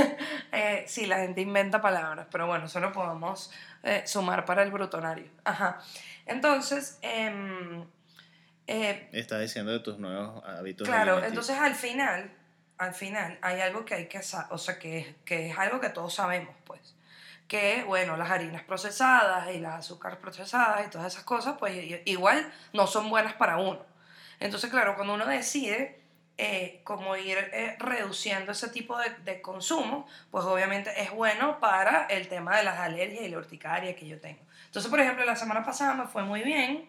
eh, 0.53 0.85
sí, 0.87 1.07
la 1.07 1.19
gente 1.19 1.41
inventa 1.41 1.81
palabras, 1.81 2.27
pero 2.31 2.47
bueno, 2.47 2.67
eso 2.67 2.81
lo 2.81 2.93
podemos 2.93 3.51
eh, 3.83 4.03
sumar 4.07 4.45
para 4.45 4.63
el 4.63 4.71
brutonario. 4.71 5.27
Ajá. 5.45 5.81
Entonces, 6.27 6.99
em, 7.03 7.85
eh, 8.67 9.09
Estás 9.13 9.43
diciendo 9.43 9.73
de 9.73 9.81
tus 9.81 9.99
nuevos 9.99 10.43
hábitos 10.45 10.89
claro, 10.89 11.23
entonces 11.23 11.59
al 11.59 11.75
final, 11.75 12.31
al 12.79 12.95
final 12.95 13.39
hay 13.43 13.61
algo 13.61 13.85
que 13.85 13.95
hay 13.95 14.07
que 14.07 14.23
saber, 14.23 14.47
o 14.51 14.59
sea, 14.59 14.79
que, 14.79 15.17
que 15.27 15.51
es 15.51 15.59
algo 15.59 15.81
que 15.81 15.91
todos 15.91 16.15
sabemos, 16.15 16.55
pues. 16.65 16.94
Que, 17.49 17.85
bueno, 17.85 18.17
las 18.17 18.31
harinas 18.31 18.63
procesadas 18.63 19.55
y 19.55 19.59
las 19.59 19.81
azúcares 19.81 20.19
procesadas 20.19 20.87
y 20.87 20.91
todas 20.91 21.13
esas 21.13 21.25
cosas, 21.25 21.57
pues 21.59 22.01
igual 22.07 22.51
no 22.73 22.87
son 22.87 23.11
buenas 23.11 23.35
para 23.35 23.59
uno. 23.59 23.81
Entonces, 24.41 24.71
claro, 24.71 24.97
cuando 24.97 25.15
uno 25.15 25.27
decide 25.27 26.01
eh, 26.37 26.81
como 26.85 27.17
ir 27.17 27.39
eh, 27.39 27.77
reduciendo 27.79 28.53
ese 28.53 28.69
tipo 28.69 28.99
de, 28.99 29.11
de 29.25 29.41
consumo, 29.41 30.07
pues 30.31 30.45
obviamente 30.45 30.91
es 31.01 31.13
bueno 31.13 31.61
para 31.61 32.07
el 32.07 32.29
tema 32.29 32.57
de 32.57 32.65
las 32.65 32.79
alergias 32.79 33.23
y 33.25 33.29
la 33.29 33.39
urticaria 33.39 33.95
que 33.95 34.09
yo 34.09 34.21
tengo. 34.21 34.41
Entonces, 34.67 34.91
por 34.91 34.99
ejemplo, 34.99 35.25
la 35.25 35.37
semana 35.37 35.65
pasada 35.65 35.95
me 35.95 36.07
fue 36.07 36.25
muy 36.25 36.43
bien 36.43 36.89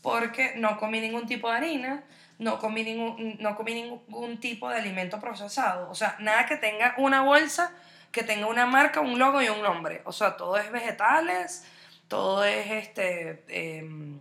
porque 0.00 0.54
no 0.56 0.78
comí 0.78 1.00
ningún 1.00 1.26
tipo 1.26 1.50
de 1.50 1.56
harina, 1.56 2.04
no 2.38 2.58
comí 2.58 2.82
ningún, 2.82 3.36
no 3.40 3.56
comí 3.56 3.74
ningún 3.74 4.38
tipo 4.40 4.70
de 4.70 4.78
alimento 4.78 5.20
procesado. 5.20 5.90
O 5.90 5.94
sea, 5.94 6.16
nada 6.20 6.46
que 6.46 6.56
tenga 6.56 6.94
una 6.96 7.22
bolsa, 7.22 7.72
que 8.16 8.22
tenga 8.22 8.46
una 8.46 8.64
marca, 8.64 9.00
un 9.02 9.18
logo 9.18 9.42
y 9.42 9.48
un 9.50 9.60
nombre. 9.60 10.00
O 10.06 10.10
sea, 10.12 10.38
todo 10.38 10.56
es 10.56 10.72
vegetales, 10.72 11.66
todo 12.08 12.44
es 12.46 12.70
este, 12.70 13.44
em, 13.48 14.18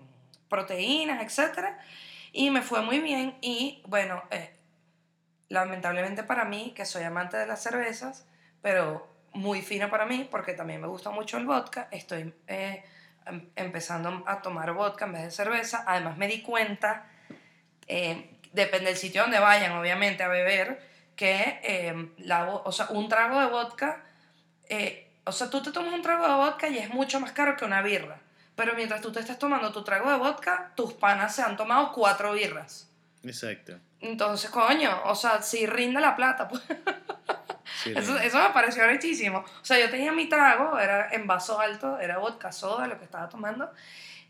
proteínas, 0.49 1.23
etc. 1.23 1.77
Y 2.33 2.49
me 2.49 2.61
fue 2.61 2.81
muy 2.81 2.99
bien 2.99 3.37
y 3.39 3.81
bueno, 3.87 4.21
eh, 4.31 4.53
lamentablemente 5.47 6.23
para 6.23 6.43
mí, 6.43 6.73
que 6.75 6.85
soy 6.85 7.03
amante 7.03 7.37
de 7.37 7.47
las 7.47 7.63
cervezas, 7.63 8.25
pero 8.61 9.07
muy 9.31 9.61
fina 9.61 9.89
para 9.89 10.05
mí, 10.05 10.27
porque 10.29 10.51
también 10.51 10.81
me 10.81 10.87
gusta 10.87 11.09
mucho 11.09 11.37
el 11.37 11.45
vodka, 11.45 11.87
estoy 11.91 12.33
eh, 12.47 12.83
em- 13.27 13.49
empezando 13.55 14.25
a 14.27 14.41
tomar 14.41 14.73
vodka 14.73 15.05
en 15.05 15.13
vez 15.13 15.23
de 15.23 15.31
cerveza. 15.31 15.85
Además 15.87 16.17
me 16.17 16.27
di 16.27 16.41
cuenta, 16.41 17.05
eh, 17.87 18.29
depende 18.51 18.87
del 18.87 18.97
sitio 18.97 19.21
donde 19.21 19.39
vayan, 19.39 19.71
obviamente, 19.71 20.21
a 20.21 20.27
beber, 20.27 20.81
que 21.15 21.59
eh, 21.63 22.11
la, 22.19 22.49
o 22.49 22.71
sea, 22.71 22.87
un 22.89 23.07
trago 23.09 23.39
de 23.39 23.47
vodka, 23.47 24.03
eh, 24.69 25.11
o 25.23 25.31
sea, 25.31 25.49
tú 25.49 25.61
te 25.61 25.71
tomas 25.71 25.93
un 25.93 26.01
trago 26.01 26.27
de 26.27 26.33
vodka 26.33 26.67
y 26.67 26.77
es 26.77 26.89
mucho 26.89 27.19
más 27.19 27.31
caro 27.31 27.55
que 27.55 27.65
una 27.65 27.81
birra. 27.81 28.19
Pero 28.55 28.73
mientras 28.75 29.01
tú 29.01 29.11
te 29.11 29.19
estás 29.19 29.37
tomando 29.37 29.71
tu 29.71 29.83
trago 29.83 30.09
de 30.11 30.17
vodka, 30.17 30.71
tus 30.75 30.93
panas 30.93 31.35
se 31.35 31.41
han 31.41 31.57
tomado 31.57 31.91
cuatro 31.91 32.33
birras. 32.33 32.87
Exacto. 33.23 33.77
Entonces, 33.99 34.49
coño, 34.49 35.01
o 35.05 35.15
sea, 35.15 35.41
si 35.41 35.65
rinde 35.65 35.99
la 35.99 36.15
plata, 36.15 36.47
pues. 36.47 36.61
Sí, 37.83 37.93
Eso, 37.95 38.17
eso 38.17 38.39
me 38.39 38.49
pareció 38.51 38.85
rechísimo. 38.85 39.39
O 39.39 39.65
sea, 39.65 39.79
yo 39.79 39.89
tenía 39.89 40.11
mi 40.11 40.29
trago, 40.29 40.77
era 40.79 41.09
en 41.11 41.27
vaso 41.27 41.59
alto, 41.59 41.99
era 41.99 42.19
vodka 42.19 42.51
soda 42.51 42.87
lo 42.87 42.97
que 42.97 43.05
estaba 43.05 43.27
tomando. 43.27 43.71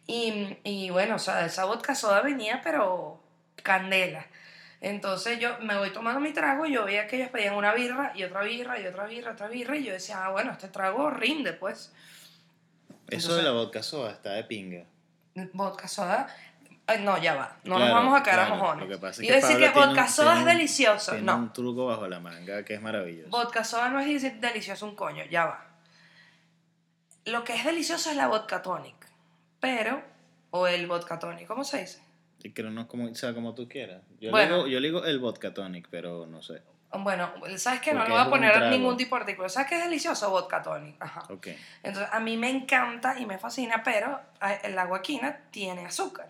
Y, 0.08 0.58
y 0.64 0.90
bueno, 0.92 1.16
o 1.16 1.20
sea, 1.20 1.46
esa 1.46 1.66
vodka 1.66 1.94
soda 1.94 2.22
venía, 2.22 2.62
pero 2.64 3.22
candela. 3.62 4.26
Entonces 4.88 5.40
yo 5.40 5.58
me 5.62 5.76
voy 5.80 5.90
tomando 5.92 6.20
mi 6.20 6.32
trago 6.32 6.68
y 6.68 6.74
yo 6.74 6.86
veía 6.86 7.08
que 7.08 7.16
ellos 7.16 7.30
pedían 7.30 7.56
una 7.56 7.74
birra 7.74 8.12
y 8.14 8.24
otra 8.24 8.44
birra 8.44 8.80
y 8.80 8.86
otra 8.86 9.06
birra, 9.08 9.32
otra 9.32 9.48
birra. 9.48 9.76
Y 9.78 9.84
yo 9.84 9.92
decía, 9.94 10.24
ah, 10.24 10.30
bueno, 10.30 10.52
este 10.52 10.68
trago 10.68 11.10
rinde, 11.10 11.54
pues. 11.54 11.92
Eso 13.08 13.36
de 13.36 13.42
la 13.42 13.50
vodka 13.52 13.82
soda 13.82 14.12
está 14.12 14.34
de 14.34 14.44
pinga. 14.44 14.84
Vodka 15.54 15.88
soda. 15.88 16.28
no, 17.00 17.18
ya 17.18 17.34
va. 17.34 17.58
No 17.64 17.78
Claro, 17.78 17.86
nos 17.96 18.04
vamos 18.04 18.20
a 18.20 18.24
quedar 18.24 18.40
a 18.42 18.46
claro. 18.46 18.62
mojones. 18.62 18.88
Lo 18.88 18.96
que 18.96 19.02
pasa 19.02 19.22
es 19.24 19.24
y 19.24 19.28
que 19.28 19.34
decir 19.34 19.50
Pablo 19.54 19.66
que 19.66 19.72
tiene 19.74 19.88
vodka 19.88 20.02
un- 20.04 20.10
soda 20.10 20.40
es 20.40 20.46
delicioso. 20.46 21.12
Tiene 21.14 21.26
No. 21.26 21.38
un 21.38 21.52
truco 21.54 21.88
bajo 21.88 22.08
la 22.08 22.20
manga 22.20 22.64
que 22.64 22.76
es 22.76 22.82
maravilloso. 22.84 23.30
Vodka 23.32 23.64
soda 23.64 23.90
no 23.90 24.00
es 24.00 24.06
decir 24.06 24.40
delicioso 24.40 24.86
un 24.86 24.96
coño, 24.96 25.24
ya 25.26 25.46
va. 25.46 25.66
Lo 27.26 27.44
que 27.44 27.56
es 27.56 27.66
delicioso 27.66 28.12
es 28.12 28.16
la 28.18 28.28
vodka 28.28 28.62
tonic, 28.62 28.96
pero, 29.60 30.00
o 30.52 30.68
el 30.68 30.86
vodka 30.86 31.18
tonic, 31.18 31.48
¿cómo 31.48 31.64
se 31.64 31.80
dice? 31.80 32.05
Y 32.46 32.52
que 32.52 32.62
no 32.62 32.80
es 32.82 32.86
como, 32.88 33.06
o 33.10 33.16
sea, 33.16 33.34
como 33.34 33.56
tú 33.56 33.68
quieras. 33.68 34.04
Yo, 34.22 34.30
Bueno. 34.30 34.50
le 34.50 34.56
digo, 34.58 34.68
yo 34.68 34.80
le 34.80 34.88
digo 34.88 35.04
el 35.06 35.18
vodka 35.18 35.52
tonic, 35.52 35.88
pero 35.90 36.28
no 36.28 36.44
sé. 36.44 36.62
Bueno, 36.94 37.34
¿sabes 37.58 37.82
qué? 37.82 37.92
No 37.92 38.04
le 38.04 38.12
voy 38.12 38.22
a 38.22 38.30
poner 38.30 38.70
ningún 38.70 38.96
tipo 38.98 39.16
de 39.16 39.22
artículo. 39.22 39.50
¿Sabes 39.50 39.68
qué 39.68 39.78
es 39.80 39.84
delicioso? 39.84 40.30
Vodka 40.30 40.62
tonic. 40.62 40.96
Ajá. 41.02 41.24
Ok. 41.32 41.48
Entonces, 41.82 42.08
a 42.14 42.20
mí 42.20 42.38
me 42.38 42.52
encanta 42.52 43.18
y 43.20 43.26
me 43.26 43.40
fascina, 43.40 43.82
pero 43.84 44.22
a- 44.40 44.54
el 44.54 44.78
agua 44.78 45.02
quina 45.02 45.40
tiene 45.50 45.88
azúcar. 45.88 46.30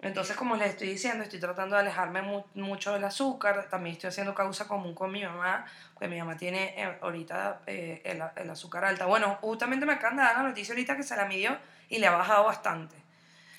Entonces, 0.00 0.34
como 0.34 0.56
les 0.56 0.70
estoy 0.70 0.88
diciendo, 0.88 1.22
estoy 1.22 1.38
tratando 1.38 1.76
de 1.76 1.82
alejarme 1.82 2.22
mu- 2.22 2.44
mucho 2.54 2.94
del 2.94 3.04
azúcar. 3.04 3.68
También 3.68 3.92
estoy 3.96 4.08
haciendo 4.08 4.34
causa 4.34 4.66
común 4.66 4.94
con 4.94 5.12
mi 5.12 5.22
mamá, 5.22 5.66
porque 5.92 6.08
mi 6.08 6.18
mamá 6.18 6.38
tiene 6.38 6.72
eh, 6.82 6.96
ahorita 7.02 7.60
eh, 7.66 8.00
el, 8.06 8.22
el 8.36 8.48
azúcar 8.50 8.86
alta. 8.86 9.04
Bueno, 9.04 9.36
justamente 9.42 9.84
me 9.84 9.92
acaban 9.92 10.16
de 10.16 10.22
dar 10.22 10.36
la 10.38 10.42
noticia 10.44 10.72
ahorita 10.72 10.96
que 10.96 11.02
se 11.02 11.14
la 11.14 11.26
midió 11.26 11.58
y 11.90 11.98
le 11.98 12.06
ha 12.06 12.12
bajado 12.12 12.44
bastante. 12.44 12.96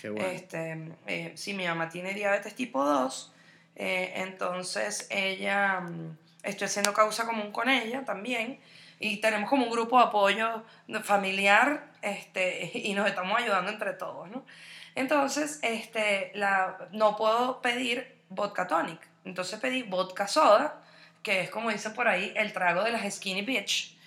Qué 0.01 0.09
bueno. 0.09 0.27
Este, 0.27 0.95
eh, 1.05 1.31
sí, 1.35 1.53
mi 1.53 1.67
mamá 1.67 1.87
tiene 1.87 2.15
diabetes 2.15 2.55
tipo 2.55 2.83
2, 2.83 3.33
eh, 3.75 4.13
entonces 4.15 5.07
ella, 5.11 5.79
mm, 5.81 6.17
estoy 6.41 6.65
haciendo 6.65 6.91
causa 6.91 7.25
común 7.25 7.51
con 7.51 7.69
ella 7.69 8.03
también, 8.03 8.59
y 8.99 9.17
tenemos 9.17 9.47
como 9.47 9.65
un 9.65 9.71
grupo 9.71 9.99
de 9.99 10.05
apoyo 10.05 10.63
familiar, 11.03 11.91
este, 12.01 12.71
y 12.83 12.95
nos 12.95 13.07
estamos 13.07 13.39
ayudando 13.39 13.71
entre 13.71 13.93
todos, 13.93 14.27
¿no? 14.31 14.43
Entonces, 14.95 15.59
este, 15.61 16.31
la, 16.33 16.89
no 16.91 17.15
puedo 17.15 17.61
pedir 17.61 18.17
vodka 18.29 18.65
tonic, 18.65 19.07
entonces 19.23 19.59
pedí 19.59 19.83
vodka 19.83 20.27
soda, 20.27 20.81
que 21.21 21.41
es 21.41 21.51
como 21.51 21.69
dice 21.69 21.91
por 21.91 22.07
ahí, 22.07 22.33
el 22.35 22.53
trago 22.53 22.83
de 22.83 22.91
las 22.91 23.13
skinny 23.13 23.43
bitch. 23.43 23.97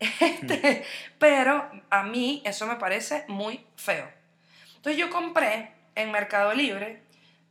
Este, 0.20 0.84
pero 1.18 1.70
a 1.90 2.02
mí 2.02 2.42
eso 2.44 2.66
me 2.66 2.74
parece 2.74 3.24
muy 3.28 3.64
feo. 3.76 4.21
Entonces 4.82 4.98
yo 4.98 5.10
compré 5.10 5.70
en 5.94 6.10
Mercado 6.10 6.52
Libre, 6.54 7.02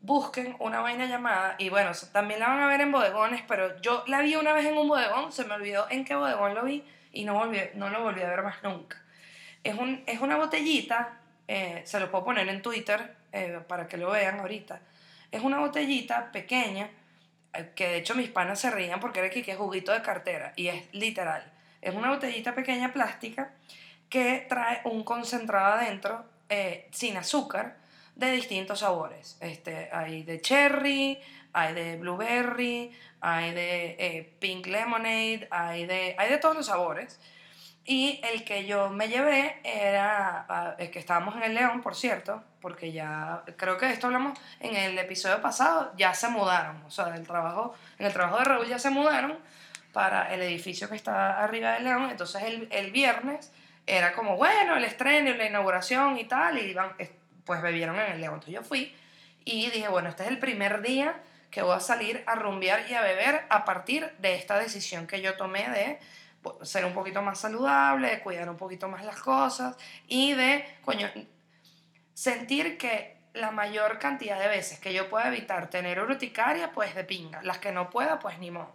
busquen 0.02 0.54
una 0.60 0.82
vaina 0.82 1.06
llamada, 1.06 1.56
y 1.60 1.70
bueno, 1.70 1.92
también 2.12 2.42
la 2.42 2.50
van 2.50 2.60
a 2.60 2.68
ver 2.68 2.82
en 2.82 2.92
bodegones, 2.92 3.42
pero 3.48 3.80
yo 3.80 4.04
la 4.08 4.20
vi 4.20 4.36
una 4.36 4.52
vez 4.52 4.66
en 4.66 4.78
un 4.78 4.90
bodegón, 4.90 5.32
se 5.32 5.46
me 5.46 5.54
olvidó 5.54 5.88
en 5.90 6.04
qué 6.04 6.14
bodegón 6.14 6.56
lo 6.56 6.66
vi 6.66 6.84
y 7.14 7.24
no, 7.24 7.36
volví, 7.36 7.58
no 7.76 7.88
lo 7.88 8.04
volví 8.04 8.22
a 8.22 8.28
ver 8.28 8.44
más 8.44 8.62
nunca. 8.64 9.02
Es, 9.64 9.76
un, 9.76 10.04
es 10.08 10.20
una 10.20 10.36
botellita, 10.36 11.20
eh, 11.48 11.82
se 11.86 12.02
lo 12.02 12.12
puedo 12.12 12.26
poner 12.26 12.50
en 12.50 12.62
Twitter 12.62 13.16
eh, 13.32 13.62
para 13.66 13.88
que 13.88 13.96
lo 13.96 14.12
vean 14.12 14.42
ahorita. 14.42 14.82
Es 15.32 15.42
una 15.42 15.60
botellita 15.60 16.34
pequeña, 16.34 16.90
eh, 17.54 17.72
que 17.74 17.88
de 17.88 17.98
hecho 18.00 18.14
mis 18.14 18.28
panas 18.28 18.60
se 18.60 18.72
reían 18.72 19.00
porque 19.00 19.20
era 19.20 19.30
que, 19.30 19.42
que 19.42 19.52
es 19.52 19.58
juguito 19.58 19.94
de 19.94 20.02
cartera, 20.02 20.52
y 20.58 20.68
es 20.68 20.94
literal. 20.94 21.50
Es 21.82 21.96
una 21.96 22.10
botellita 22.10 22.54
pequeña 22.56 22.92
plástica 22.92 23.54
que 24.10 24.46
trae 24.50 24.82
un 24.84 25.06
concentrado 25.06 25.76
adentro 25.76 26.26
eh, 26.52 26.90
sin 26.92 27.16
azúcar 27.16 27.78
de 28.14 28.34
distintos 28.34 28.80
sabores. 28.80 29.38
Este, 29.40 29.90
hay 29.94 30.24
de 30.24 30.42
cherry, 30.42 31.18
hay 31.54 31.74
de 31.74 31.96
blueberry, 31.96 32.92
hay 33.22 33.54
de 33.54 33.96
eh, 33.98 34.36
pink 34.38 34.68
lemonade, 34.68 35.48
hay 35.50 35.86
de, 35.86 36.14
hay 36.18 36.30
de 36.30 36.38
todos 36.40 36.58
los 36.58 36.66
sabores. 36.66 37.22
Y 37.86 38.20
el 38.34 38.44
que 38.44 38.66
yo 38.66 38.90
me 38.90 39.08
llevé 39.08 39.62
era, 39.64 40.46
ah, 40.50 40.76
es 40.78 40.90
que 40.90 41.00
estábamos 41.00 41.38
en 41.38 41.44
el 41.44 41.56
León, 41.56 41.82
por 41.82 41.96
cierto, 41.96 42.44
porque 42.60 42.92
ya, 42.92 43.44
creo 43.56 43.78
que 43.78 43.90
esto 43.90 44.08
hablamos 44.08 44.38
en 44.60 44.76
el 44.76 45.00
episodio 45.00 45.42
pasado, 45.42 45.94
ya 45.96 46.14
se 46.14 46.28
mudaron, 46.28 46.84
o 46.84 46.92
sea, 46.92 47.06
del 47.06 47.26
trabajo, 47.26 47.76
en 47.98 48.08
el 48.08 48.14
trabajo 48.14 48.40
de 48.40 48.44
Raúl 48.44 48.68
ya 48.68 48.78
se 48.78 48.90
mudaron 48.90 49.40
para 49.94 50.34
el 50.34 50.42
edificio 50.42 50.90
que 50.90 50.98
está 50.98 51.42
arriba 51.42 51.72
del 51.76 51.86
León, 51.86 52.10
entonces 52.12 52.44
el, 52.44 52.68
el 52.72 52.92
viernes 52.92 53.54
era 53.86 54.14
como, 54.14 54.38
bueno, 54.38 54.78
el 54.78 54.84
estreno 54.84 55.30
y 55.30 55.38
la 55.38 55.46
inauguración 55.46 56.18
y 56.18 56.26
tal, 56.26 56.58
y 56.58 56.62
iban, 56.72 56.94
es- 56.98 57.10
pues 57.46 57.62
bebieron 57.62 58.00
en 58.00 58.12
el 58.14 58.22
León. 58.22 58.36
Entonces 58.36 58.54
yo 58.56 58.64
fui 58.64 58.96
y 59.44 59.70
dije, 59.72 59.88
bueno, 59.88 60.10
este 60.10 60.24
es 60.24 60.30
el 60.30 60.38
primer 60.40 60.82
día 60.82 61.16
que 61.50 61.62
voy 61.64 61.76
a 61.76 61.80
salir 61.80 62.24
a 62.28 62.36
rumbear 62.36 62.90
y 62.90 62.94
a 62.94 63.02
beber 63.02 63.46
a 63.50 63.66
partir 63.66 64.10
de 64.20 64.36
esta 64.36 64.58
decisión 64.58 65.08
que 65.08 65.22
yo 65.22 65.36
tomé 65.36 65.70
de 65.70 66.00
pues, 66.42 66.70
ser 66.70 66.86
un 66.86 66.94
poquito 66.94 67.22
más 67.22 67.40
saludable, 67.40 68.10
de 68.10 68.20
cuidar 68.22 68.50
un 68.50 68.58
poquito 68.58 68.88
más 68.88 69.04
las 69.04 69.20
cosas 69.20 69.76
y 70.08 70.34
de, 70.34 70.66
coño, 70.86 71.10
sentir 72.14 72.78
que 72.78 73.18
la 73.34 73.52
mayor 73.52 74.00
cantidad 74.00 74.40
de 74.40 74.48
veces 74.48 74.80
que 74.80 74.94
yo 74.94 75.10
pueda 75.10 75.28
evitar 75.28 75.70
tener 75.70 76.00
urticaria, 76.02 76.72
pues 76.72 76.96
de 76.96 77.04
pinga. 77.04 77.42
Las 77.44 77.60
que 77.60 77.72
no 77.72 77.90
pueda, 77.90 78.20
pues 78.20 78.38
ni 78.40 78.52
modo. 78.52 78.74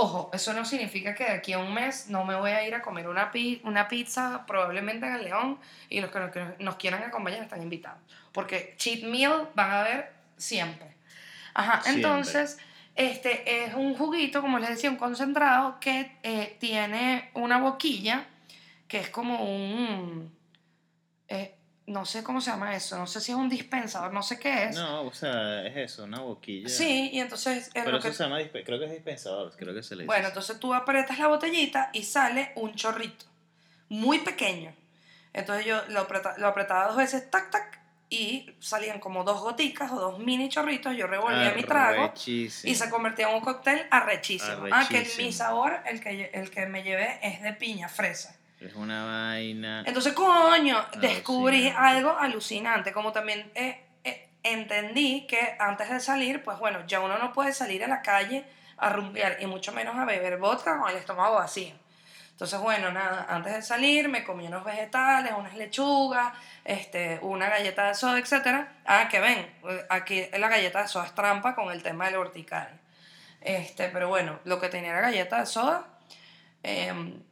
Ojo, 0.00 0.30
eso 0.32 0.52
no 0.52 0.64
significa 0.64 1.12
que 1.12 1.24
de 1.24 1.30
aquí 1.32 1.52
a 1.54 1.58
un 1.58 1.74
mes 1.74 2.08
no 2.08 2.24
me 2.24 2.36
voy 2.36 2.52
a 2.52 2.64
ir 2.64 2.72
a 2.72 2.82
comer 2.82 3.08
una, 3.08 3.32
pi- 3.32 3.60
una 3.64 3.88
pizza, 3.88 4.44
probablemente 4.46 5.06
en 5.06 5.14
el 5.14 5.24
León, 5.24 5.58
y 5.88 6.00
los 6.00 6.12
que 6.12 6.20
nos, 6.20 6.30
que 6.30 6.44
nos 6.60 6.76
quieran 6.76 7.02
acompañar 7.02 7.42
están 7.42 7.60
invitados. 7.62 7.98
Porque 8.30 8.74
cheat 8.76 9.02
meal 9.02 9.48
van 9.56 9.72
a 9.72 9.82
ver 9.82 10.12
siempre. 10.36 10.94
Ajá, 11.52 11.80
Siempre. 11.82 12.02
entonces, 12.04 12.58
este 12.94 13.64
es 13.64 13.74
un 13.74 13.96
juguito, 13.96 14.40
como 14.40 14.60
les 14.60 14.68
decía, 14.68 14.88
un 14.88 14.98
concentrado 14.98 15.80
que 15.80 16.16
eh, 16.22 16.56
tiene 16.60 17.30
una 17.34 17.58
boquilla, 17.58 18.24
que 18.86 19.00
es 19.00 19.10
como 19.10 19.42
un... 19.42 20.32
eh, 21.26 21.57
no 21.88 22.04
sé 22.06 22.22
cómo 22.22 22.40
se 22.40 22.50
llama 22.50 22.74
eso, 22.76 22.96
no 22.98 23.06
sé 23.06 23.20
si 23.20 23.32
es 23.32 23.38
un 23.38 23.48
dispensador, 23.48 24.12
no 24.12 24.22
sé 24.22 24.38
qué 24.38 24.64
es. 24.64 24.76
No, 24.76 25.02
o 25.02 25.12
sea, 25.12 25.66
es 25.66 25.76
eso, 25.76 26.04
una 26.04 26.20
boquilla. 26.20 26.68
Sí, 26.68 27.10
y 27.12 27.20
entonces... 27.20 27.66
es 27.68 27.70
Pero 27.74 27.90
lo 27.92 27.98
eso 27.98 28.08
que- 28.08 28.14
se 28.14 28.22
llama, 28.24 28.38
creo 28.64 28.78
que 28.78 28.84
es 28.84 28.92
dispensador, 28.92 29.52
creo 29.56 29.74
que 29.74 29.82
se 29.82 29.96
le 29.96 30.02
dice. 30.02 30.06
bueno, 30.06 30.28
entonces 30.28 30.58
tú 30.60 30.74
apretas 30.74 31.18
la 31.18 31.26
botellita 31.28 31.90
y 31.92 32.04
sale 32.04 32.52
un 32.56 32.74
chorrito, 32.74 33.24
muy 33.88 34.18
pequeño. 34.20 34.72
Entonces 35.32 35.66
yo 35.66 35.80
lo, 35.88 36.00
apreta- 36.00 36.34
lo 36.38 36.46
apretaba 36.46 36.86
dos 36.88 36.96
veces, 36.96 37.30
tac, 37.30 37.50
tac, 37.50 37.78
y 38.10 38.50
salían 38.58 39.00
como 39.00 39.22
dos 39.22 39.40
goticas 39.42 39.92
o 39.92 40.00
dos 40.00 40.18
mini 40.18 40.48
chorritos, 40.48 40.96
yo 40.96 41.06
revolvía 41.06 41.52
mi 41.54 41.62
trago 41.62 42.04
Arrechísimo. 42.04 42.72
y 42.72 42.74
se 42.74 42.88
convertía 42.88 43.28
en 43.28 43.34
un 43.34 43.40
cóctel 43.42 43.86
arrechísimo. 43.90 44.64
Ah, 44.72 44.86
que 44.88 44.96
Arrechísimo. 44.96 45.26
mi 45.26 45.32
sabor, 45.32 45.78
el 45.84 46.00
que, 46.00 46.30
el 46.32 46.50
que 46.50 46.64
me 46.66 46.82
llevé, 46.82 47.18
es 47.22 47.42
de 47.42 47.52
piña, 47.52 47.86
fresa. 47.90 48.34
Es 48.60 48.74
una 48.74 49.04
vaina. 49.04 49.84
Entonces, 49.86 50.12
coño, 50.14 50.84
descubrí 51.00 51.68
Alucinante. 51.68 51.88
algo 51.96 52.18
alucinante. 52.18 52.92
Como 52.92 53.12
también 53.12 53.50
eh, 53.54 53.84
eh, 54.04 54.28
entendí 54.42 55.26
que 55.28 55.56
antes 55.60 55.88
de 55.90 56.00
salir, 56.00 56.42
pues 56.42 56.58
bueno, 56.58 56.84
ya 56.86 57.00
uno 57.00 57.18
no 57.18 57.32
puede 57.32 57.52
salir 57.52 57.84
a 57.84 57.88
la 57.88 58.02
calle 58.02 58.44
a 58.76 58.90
rumbear 58.90 59.36
y 59.40 59.46
mucho 59.46 59.72
menos 59.72 59.96
a 59.96 60.04
beber 60.04 60.38
vodka 60.38 60.78
con 60.78 60.90
el 60.90 60.96
estómago 60.96 61.36
vacío. 61.36 61.74
Entonces, 62.30 62.60
bueno, 62.60 62.92
nada, 62.92 63.26
antes 63.28 63.52
de 63.52 63.62
salir 63.62 64.08
me 64.08 64.22
comí 64.22 64.46
unos 64.46 64.64
vegetales, 64.64 65.32
unas 65.36 65.56
lechugas, 65.56 66.32
este, 66.64 67.18
una 67.22 67.48
galleta 67.48 67.88
de 67.88 67.94
soda, 67.96 68.18
etc. 68.18 68.66
Ah, 68.86 69.08
que 69.08 69.18
ven, 69.18 69.44
aquí 69.88 70.24
la 70.38 70.48
galleta 70.48 70.82
de 70.82 70.88
soda 70.88 71.06
es 71.06 71.14
trampa 71.14 71.54
con 71.56 71.72
el 71.72 71.82
tema 71.82 72.06
del 72.06 72.18
urticaria. 72.18 72.78
Este, 73.40 73.88
pero 73.88 74.08
bueno, 74.08 74.38
lo 74.44 74.60
que 74.60 74.68
tenía 74.68 74.90
era 74.90 75.00
galleta 75.00 75.38
de 75.40 75.46
soda. 75.46 75.86
em, 76.62 77.22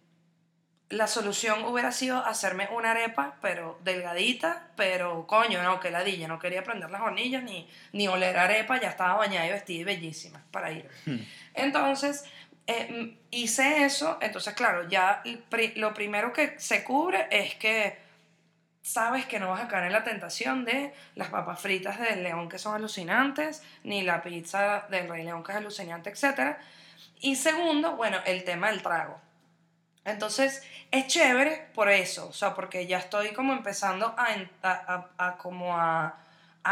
la 0.89 1.09
solución 1.09 1.65
hubiera 1.65 1.91
sido 1.91 2.25
hacerme 2.25 2.69
una 2.73 2.93
arepa, 2.93 3.37
pero 3.43 3.79
delgadita, 3.83 4.69
pero 4.77 5.27
coño, 5.27 5.63
no, 5.63 5.81
que 5.81 5.91
ladilla, 5.91 6.29
no 6.29 6.39
quería 6.39 6.63
prender 6.63 6.91
las 6.91 7.01
hornillas 7.01 7.43
ni, 7.43 7.69
ni 7.93 8.07
oler 8.07 8.37
arepa, 8.37 8.81
ya 8.81 8.91
estaba 8.91 9.15
bañada 9.15 9.47
y 9.47 9.51
vestida 9.51 9.81
y 9.81 9.85
bellísima 9.85 10.43
para 10.53 10.71
ir. 10.71 10.89
Entonces, 11.55 12.25
eh, 12.69 12.89
mm, 12.91 13.19
hice 13.33 13.85
eso, 13.85 14.19
entonces 14.21 14.55
claro, 14.55 14.89
ya 14.89 15.23
lo 15.77 15.93
primero 15.93 16.33
que 16.33 16.59
se 16.59 16.85
cubre 16.85 17.27
es 17.31 17.57
que 17.57 17.99
sabes 18.83 19.27
que 19.27 19.41
no 19.41 19.51
vas 19.51 19.63
a 19.65 19.69
caer 19.69 19.87
en 19.87 19.93
la 19.93 20.05
tentación 20.05 20.65
de 20.65 20.95
las 21.17 21.29
papas 21.31 21.61
fritas 21.61 21.99
del 21.99 22.23
león 22.23 22.49
que 22.49 22.59
son 22.59 22.77
alucinantes, 22.77 23.65
ni 23.83 24.03
la 24.03 24.23
pizza 24.23 24.87
del 24.89 25.09
rey 25.09 25.25
león 25.25 25.43
que 25.43 25.51
es 25.51 25.59
alucinante, 25.59 26.11
etc. 26.11 26.57
Y 27.21 27.35
segundo, 27.35 27.97
bueno, 27.97 28.19
el 28.25 28.45
tema 28.45 28.71
del 28.71 28.83
trago. 28.83 29.21
Entonces, 30.07 30.63
es 30.93 31.09
chévere 31.09 31.69
por 31.75 31.91
eso, 31.91 32.29
o 32.29 32.33
sea, 32.33 32.55
porque 32.55 32.87
ya 32.87 32.99
estoy 32.99 33.33
como 33.33 33.53
empezando 33.53 34.15
a, 34.17 34.29
a, 34.63 35.09
a, 35.19 35.37
como 35.37 35.77
a, 35.77 36.15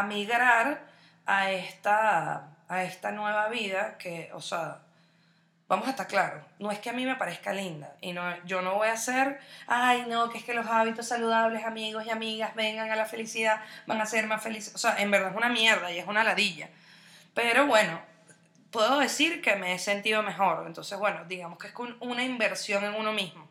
migrar 0.06 0.80
a 1.26 1.50
esta, 1.50 2.48
a 2.68 2.84
esta 2.84 3.10
nueva 3.10 3.48
vida 3.48 3.98
que, 3.98 4.30
o 4.34 4.40
sea, 4.40 4.78
vamos 5.66 5.88
a 5.88 5.90
estar 5.90 6.06
claros, 6.06 6.44
no 6.60 6.70
es 6.70 6.78
que 6.78 6.90
a 6.90 6.92
mí 6.92 7.04
me 7.04 7.16
parezca 7.16 7.52
linda 7.52 7.96
y 8.00 8.12
no, 8.12 8.22
yo 8.44 8.62
no 8.62 8.74
voy 8.74 8.86
a 8.86 8.92
hacer, 8.92 9.40
ay 9.66 10.04
no, 10.08 10.30
que 10.30 10.38
es 10.38 10.44
que 10.44 10.54
los 10.54 10.66
hábitos 10.68 11.08
saludables, 11.08 11.64
amigos 11.64 12.06
y 12.06 12.10
amigas, 12.10 12.54
vengan 12.54 12.88
a 12.88 12.94
la 12.94 13.06
felicidad, 13.06 13.60
van 13.86 14.00
a 14.00 14.06
ser 14.06 14.28
más 14.28 14.44
felices, 14.44 14.72
o 14.76 14.78
sea, 14.78 14.96
en 15.00 15.10
verdad 15.10 15.30
es 15.30 15.36
una 15.36 15.48
mierda 15.48 15.90
y 15.90 15.98
es 15.98 16.06
una 16.06 16.22
ladilla, 16.22 16.68
pero 17.34 17.66
bueno, 17.66 18.00
puedo 18.74 18.98
decir 18.98 19.40
que 19.40 19.54
me 19.54 19.72
he 19.72 19.78
sentido 19.78 20.24
mejor, 20.24 20.66
entonces 20.66 20.98
bueno, 20.98 21.24
digamos 21.28 21.58
que 21.58 21.68
es 21.68 21.74
una 22.00 22.24
inversión 22.24 22.82
en 22.84 22.94
uno 22.94 23.12
mismo, 23.12 23.48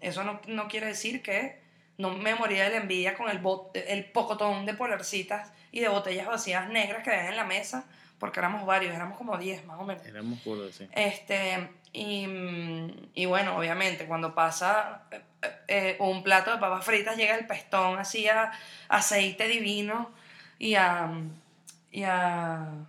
eso 0.00 0.24
no, 0.24 0.40
no 0.46 0.68
quiere 0.68 0.86
decir 0.86 1.22
que 1.22 1.60
no 1.98 2.08
me 2.14 2.34
moría 2.34 2.64
de 2.64 2.70
la 2.70 2.76
envidia 2.78 3.14
con 3.14 3.28
el, 3.28 3.42
el 3.86 4.04
pocotón 4.06 4.64
de 4.64 4.72
polarcitas 4.72 5.52
y 5.70 5.80
de 5.80 5.88
botellas 5.88 6.26
vacías 6.26 6.70
negras 6.70 7.04
que 7.04 7.10
ven 7.10 7.26
en 7.26 7.36
la 7.36 7.44
mesa, 7.44 7.84
porque 8.18 8.40
éramos 8.40 8.64
varios, 8.64 8.94
éramos 8.94 9.18
como 9.18 9.36
10 9.36 9.66
más 9.66 9.78
o 9.78 9.84
menos. 9.84 10.04
Éramos 10.06 10.40
puros, 10.40 10.74
sí. 10.74 10.88
Este, 10.92 11.68
y, 11.92 12.26
y, 13.14 13.26
bueno, 13.26 13.58
obviamente, 13.58 14.06
cuando 14.06 14.34
pasa 14.34 15.02
eh, 15.10 15.20
eh, 15.68 15.96
un 16.00 16.22
plato 16.22 16.52
de 16.52 16.58
papas 16.58 16.86
fritas, 16.86 17.18
llega 17.18 17.34
el 17.34 17.46
pestón 17.46 17.98
así 17.98 18.26
a 18.28 18.50
aceite 18.88 19.46
divino 19.46 20.10
y 20.58 20.74
a, 20.76 21.12
y 21.92 22.02
a 22.04 22.86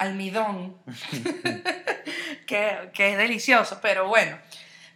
almidón, 0.00 0.76
que, 2.46 2.90
que, 2.94 3.12
es 3.12 3.18
delicioso, 3.18 3.80
pero 3.80 4.08
bueno. 4.08 4.38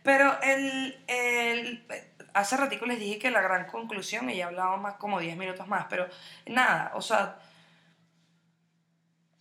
Pero 0.03 0.40
el, 0.43 0.99
el, 1.07 1.85
hace 2.33 2.57
ratico 2.57 2.87
les 2.87 2.99
dije 2.99 3.19
que 3.19 3.31
la 3.31 3.43
gran 3.43 3.67
conclusión, 3.67 4.31
y 4.31 4.37
ya 4.37 4.47
hablaba 4.47 4.77
más 4.79 4.95
como 4.95 5.21
10 5.21 5.37
minutos 5.37 5.69
más, 5.69 5.87
pero 5.90 6.09
nada, 6.47 6.93
o 6.95 7.03
sea, 7.03 7.38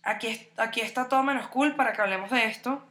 aquí, 0.02 0.48
aquí 0.58 0.82
está 0.82 1.08
todo 1.08 1.22
menos 1.22 1.48
cool 1.48 1.74
para 1.74 1.94
que 1.94 2.02
hablemos 2.02 2.30
de 2.30 2.44
esto. 2.44 2.84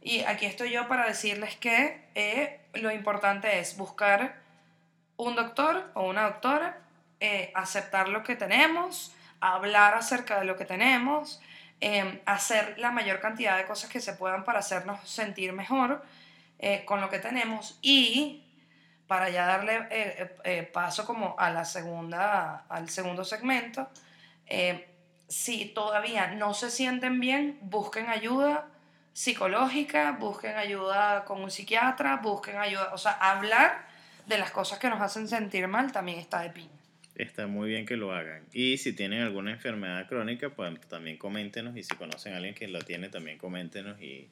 Y 0.00 0.20
aquí 0.22 0.46
estoy 0.46 0.70
yo 0.70 0.88
para 0.88 1.06
decirles 1.06 1.56
que 1.56 2.08
eh, 2.14 2.60
lo 2.74 2.90
importante 2.90 3.60
es 3.60 3.76
buscar 3.76 4.40
un 5.16 5.36
doctor 5.36 5.90
o 5.94 6.08
una 6.08 6.22
doctora, 6.24 6.78
eh, 7.20 7.52
aceptar 7.54 8.08
lo 8.08 8.22
que 8.22 8.36
tenemos, 8.36 9.14
hablar 9.40 9.94
acerca 9.94 10.38
de 10.38 10.46
lo 10.46 10.56
que 10.56 10.64
tenemos, 10.64 11.40
em, 11.80 12.20
hacer 12.26 12.78
la 12.78 12.90
mayor 12.90 13.20
cantidad 13.20 13.56
de 13.56 13.64
cosas 13.66 13.90
que 13.90 14.00
se 14.00 14.12
puedan 14.14 14.44
para 14.44 14.60
hacernos 14.60 15.08
sentir 15.08 15.52
mejor 15.52 16.04
eh, 16.58 16.84
con 16.84 17.00
lo 17.00 17.08
que 17.08 17.18
tenemos 17.18 17.78
y 17.82 18.44
para 19.06 19.30
ya 19.30 19.46
darle 19.46 20.66
paso 20.72 21.06
como 21.06 21.34
a 21.38 21.48
la 21.48 21.64
segunda, 21.64 22.64
al 22.68 22.90
segundo 22.90 23.24
segmento, 23.24 23.88
si 25.28 25.64
todavía 25.66 26.26
no 26.26 26.52
se 26.52 26.70
sienten 26.70 27.18
bien, 27.18 27.58
busquen 27.62 28.10
ayuda 28.10 28.66
psicológica, 29.18 30.12
busquen 30.12 30.56
ayuda 30.56 31.24
con 31.24 31.42
un 31.42 31.50
psiquiatra, 31.50 32.18
busquen 32.18 32.56
ayuda, 32.56 32.90
o 32.92 32.98
sea, 32.98 33.12
hablar 33.12 33.84
de 34.26 34.38
las 34.38 34.52
cosas 34.52 34.78
que 34.78 34.88
nos 34.88 35.00
hacen 35.00 35.26
sentir 35.26 35.66
mal 35.66 35.90
también 35.90 36.20
está 36.20 36.38
de 36.38 36.50
piña. 36.50 36.77
Está 37.18 37.48
muy 37.48 37.68
bien 37.68 37.84
que 37.84 37.96
lo 37.96 38.12
hagan. 38.12 38.46
Y 38.52 38.78
si 38.78 38.92
tienen 38.92 39.22
alguna 39.22 39.50
enfermedad 39.50 40.06
crónica, 40.08 40.50
pues 40.50 40.80
también 40.82 41.18
coméntenos. 41.18 41.76
Y 41.76 41.82
si 41.82 41.94
conocen 41.96 42.32
a 42.32 42.36
alguien 42.36 42.54
que 42.54 42.68
lo 42.68 42.80
tiene, 42.80 43.08
también 43.08 43.38
coméntenos 43.38 44.00
y, 44.00 44.30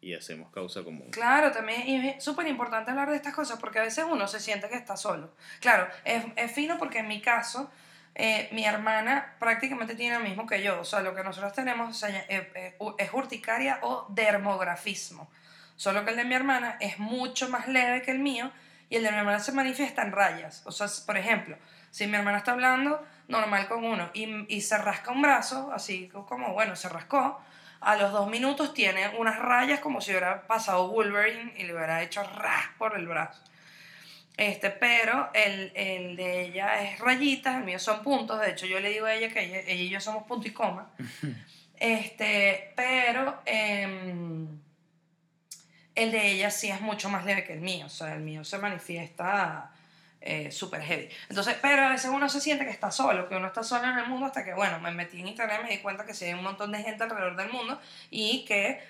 y 0.00 0.14
hacemos 0.14 0.50
causa 0.50 0.84
común. 0.84 1.08
Claro, 1.10 1.52
también 1.52 1.82
es 2.04 2.22
súper 2.22 2.46
importante 2.46 2.90
hablar 2.90 3.10
de 3.10 3.16
estas 3.16 3.34
cosas 3.34 3.58
porque 3.58 3.78
a 3.78 3.82
veces 3.82 4.04
uno 4.08 4.28
se 4.28 4.40
siente 4.40 4.68
que 4.68 4.76
está 4.76 4.96
solo. 4.96 5.34
Claro, 5.60 5.88
es, 6.04 6.22
es 6.36 6.52
fino 6.52 6.78
porque 6.78 6.98
en 6.98 7.08
mi 7.08 7.20
caso, 7.20 7.70
eh, 8.14 8.48
mi 8.52 8.64
hermana 8.64 9.36
prácticamente 9.38 9.94
tiene 9.94 10.18
lo 10.18 10.24
mismo 10.24 10.46
que 10.46 10.62
yo. 10.62 10.80
O 10.80 10.84
sea, 10.84 11.00
lo 11.00 11.14
que 11.14 11.24
nosotros 11.24 11.52
tenemos 11.54 12.02
eh, 12.02 12.24
eh, 12.28 12.76
es 12.98 13.10
urticaria 13.12 13.78
o 13.82 14.06
dermografismo. 14.10 15.30
Solo 15.76 16.04
que 16.04 16.10
el 16.10 16.16
de 16.16 16.24
mi 16.24 16.34
hermana 16.34 16.76
es 16.80 16.98
mucho 16.98 17.48
más 17.48 17.68
leve 17.68 18.02
que 18.02 18.10
el 18.10 18.18
mío 18.18 18.52
y 18.90 18.96
el 18.96 19.02
de 19.02 19.12
mi 19.12 19.18
hermana 19.18 19.40
se 19.40 19.52
manifiesta 19.52 20.02
en 20.02 20.12
rayas. 20.12 20.62
O 20.66 20.72
sea, 20.72 20.88
por 21.06 21.16
ejemplo, 21.16 21.56
si 21.98 22.06
mi 22.06 22.16
hermana 22.16 22.38
está 22.38 22.52
hablando 22.52 23.04
normal 23.26 23.66
con 23.66 23.82
uno 23.82 24.08
y, 24.14 24.54
y 24.54 24.60
se 24.60 24.78
rasca 24.78 25.10
un 25.10 25.20
brazo, 25.20 25.72
así 25.74 26.08
como, 26.28 26.52
bueno, 26.52 26.76
se 26.76 26.88
rascó, 26.88 27.40
a 27.80 27.96
los 27.96 28.12
dos 28.12 28.30
minutos 28.30 28.72
tiene 28.72 29.08
unas 29.18 29.36
rayas 29.40 29.80
como 29.80 30.00
si 30.00 30.12
hubiera 30.12 30.46
pasado 30.46 30.92
Wolverine 30.92 31.54
y 31.56 31.64
le 31.64 31.74
hubiera 31.74 32.00
hecho 32.00 32.22
ras 32.22 32.66
por 32.78 32.96
el 32.96 33.08
brazo. 33.08 33.42
Este, 34.36 34.70
pero 34.70 35.30
el, 35.34 35.72
el, 35.74 36.14
de 36.14 36.42
ella 36.42 36.84
es 36.84 37.00
rayitas, 37.00 37.56
el 37.56 37.64
mío 37.64 37.80
son 37.80 38.04
puntos. 38.04 38.40
De 38.40 38.52
hecho, 38.52 38.66
yo 38.66 38.78
le 38.78 38.90
digo 38.90 39.06
a 39.06 39.14
ella 39.14 39.28
que 39.30 39.42
ella, 39.42 39.72
y 39.72 39.88
yo 39.88 40.00
somos 40.00 40.22
punto 40.22 40.46
y 40.46 40.52
coma. 40.52 40.92
este, 41.80 42.72
pero 42.76 43.42
em, 43.44 44.46
el 45.96 46.12
de 46.12 46.30
ella 46.30 46.52
sí 46.52 46.70
es 46.70 46.80
mucho 46.80 47.08
más 47.08 47.24
leve 47.24 47.42
que 47.42 47.54
el 47.54 47.60
mío. 47.60 47.86
O 47.86 47.90
sea, 47.90 48.14
el 48.14 48.20
mío 48.20 48.44
se 48.44 48.58
manifiesta 48.58 49.72
eh, 50.20 50.50
súper 50.50 50.82
heavy. 50.82 51.08
Entonces, 51.28 51.56
pero 51.62 51.84
a 51.84 51.90
veces 51.90 52.10
uno 52.12 52.28
se 52.28 52.40
siente 52.40 52.64
que 52.64 52.70
está 52.70 52.90
solo, 52.90 53.28
que 53.28 53.36
uno 53.36 53.46
está 53.46 53.62
solo 53.62 53.88
en 53.88 53.98
el 53.98 54.06
mundo 54.06 54.26
hasta 54.26 54.44
que, 54.44 54.52
bueno, 54.52 54.80
me 54.80 54.90
metí 54.90 55.20
en 55.20 55.28
internet 55.28 55.60
y 55.60 55.64
me 55.64 55.70
di 55.70 55.78
cuenta 55.78 56.04
que 56.04 56.14
sí 56.14 56.24
hay 56.24 56.34
un 56.34 56.42
montón 56.42 56.72
de 56.72 56.82
gente 56.82 57.04
alrededor 57.04 57.36
del 57.36 57.50
mundo 57.50 57.80
y 58.10 58.44
que 58.44 58.82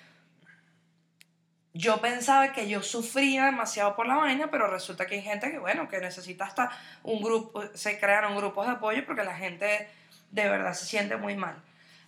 yo 1.73 2.01
pensaba 2.01 2.51
que 2.51 2.67
yo 2.67 2.81
sufría 2.81 3.45
demasiado 3.45 3.95
por 3.95 4.07
la 4.07 4.15
vaina, 4.15 4.49
pero 4.49 4.67
resulta 4.67 5.05
que 5.05 5.15
hay 5.15 5.21
gente 5.21 5.51
que, 5.51 5.59
bueno, 5.59 5.87
que 5.87 5.99
necesita 5.99 6.45
hasta 6.45 6.71
un 7.03 7.21
grupo, 7.21 7.63
se 7.75 7.99
crearon 7.99 8.35
grupos 8.35 8.65
de 8.65 8.73
apoyo 8.73 9.05
porque 9.05 9.23
la 9.23 9.35
gente 9.35 9.87
de 10.31 10.49
verdad 10.49 10.73
se 10.73 10.85
siente 10.85 11.15
muy 11.15 11.35
mal. 11.35 11.55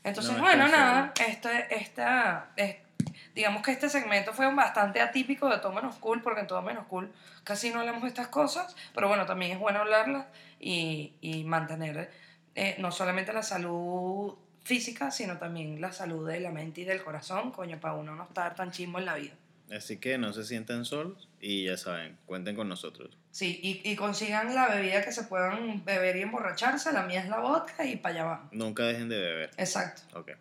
Entonces, 0.03 0.39
bueno, 0.39 0.67
nada, 0.67 1.13
este, 1.27 1.75
esta, 1.75 2.49
digamos 3.35 3.61
que 3.61 3.71
este 3.71 3.89
segmento 3.89 4.33
fue 4.33 4.53
bastante 4.53 4.99
atípico 4.99 5.47
de 5.49 5.59
todo 5.59 5.71
menos 5.73 5.95
cool, 5.97 6.21
porque 6.21 6.41
en 6.41 6.47
todo 6.47 6.61
menos 6.61 6.85
cool 6.87 7.11
casi 7.43 7.69
no 7.69 7.79
hablamos 7.79 8.01
de 8.01 8.07
estas 8.07 8.27
cosas, 8.27 8.75
pero 8.93 9.07
bueno, 9.07 9.25
también 9.25 9.51
es 9.51 9.59
bueno 9.59 9.79
hablarlas 9.79 10.25
y, 10.59 11.13
y 11.21 11.43
mantener 11.43 12.11
eh, 12.55 12.75
no 12.79 12.91
solamente 12.91 13.31
la 13.31 13.43
salud 13.43 14.35
física, 14.63 15.11
sino 15.11 15.37
también 15.37 15.79
la 15.81 15.91
salud 15.91 16.27
de 16.27 16.39
la 16.39 16.51
mente 16.51 16.81
y 16.81 16.83
del 16.83 17.03
corazón, 17.03 17.51
coño, 17.51 17.79
para 17.79 17.95
uno 17.95 18.15
no 18.15 18.23
estar 18.23 18.55
tan 18.55 18.71
chimbo 18.71 18.99
en 18.99 19.05
la 19.05 19.15
vida. 19.15 19.33
Así 19.75 19.97
que 19.97 20.17
no 20.17 20.33
se 20.33 20.43
sientan 20.43 20.83
solos 20.83 21.29
y 21.39 21.65
ya 21.65 21.77
saben, 21.77 22.17
cuenten 22.25 22.55
con 22.55 22.67
nosotros. 22.67 23.17
Sí, 23.31 23.59
y, 23.63 23.89
y, 23.89 23.95
consigan 23.95 24.53
la 24.53 24.67
bebida 24.67 25.01
que 25.01 25.13
se 25.13 25.23
puedan 25.23 25.85
beber 25.85 26.17
y 26.17 26.21
emborracharse. 26.21 26.91
La 26.91 27.03
mía 27.03 27.21
es 27.21 27.29
la 27.29 27.39
vodka 27.39 27.85
y 27.85 27.95
para 27.95 28.15
allá 28.15 28.23
van. 28.25 28.49
Nunca 28.51 28.83
dejen 28.83 29.07
de 29.07 29.17
beber. 29.17 29.51
Exacto. 29.57 30.01
Ok. 30.19 30.31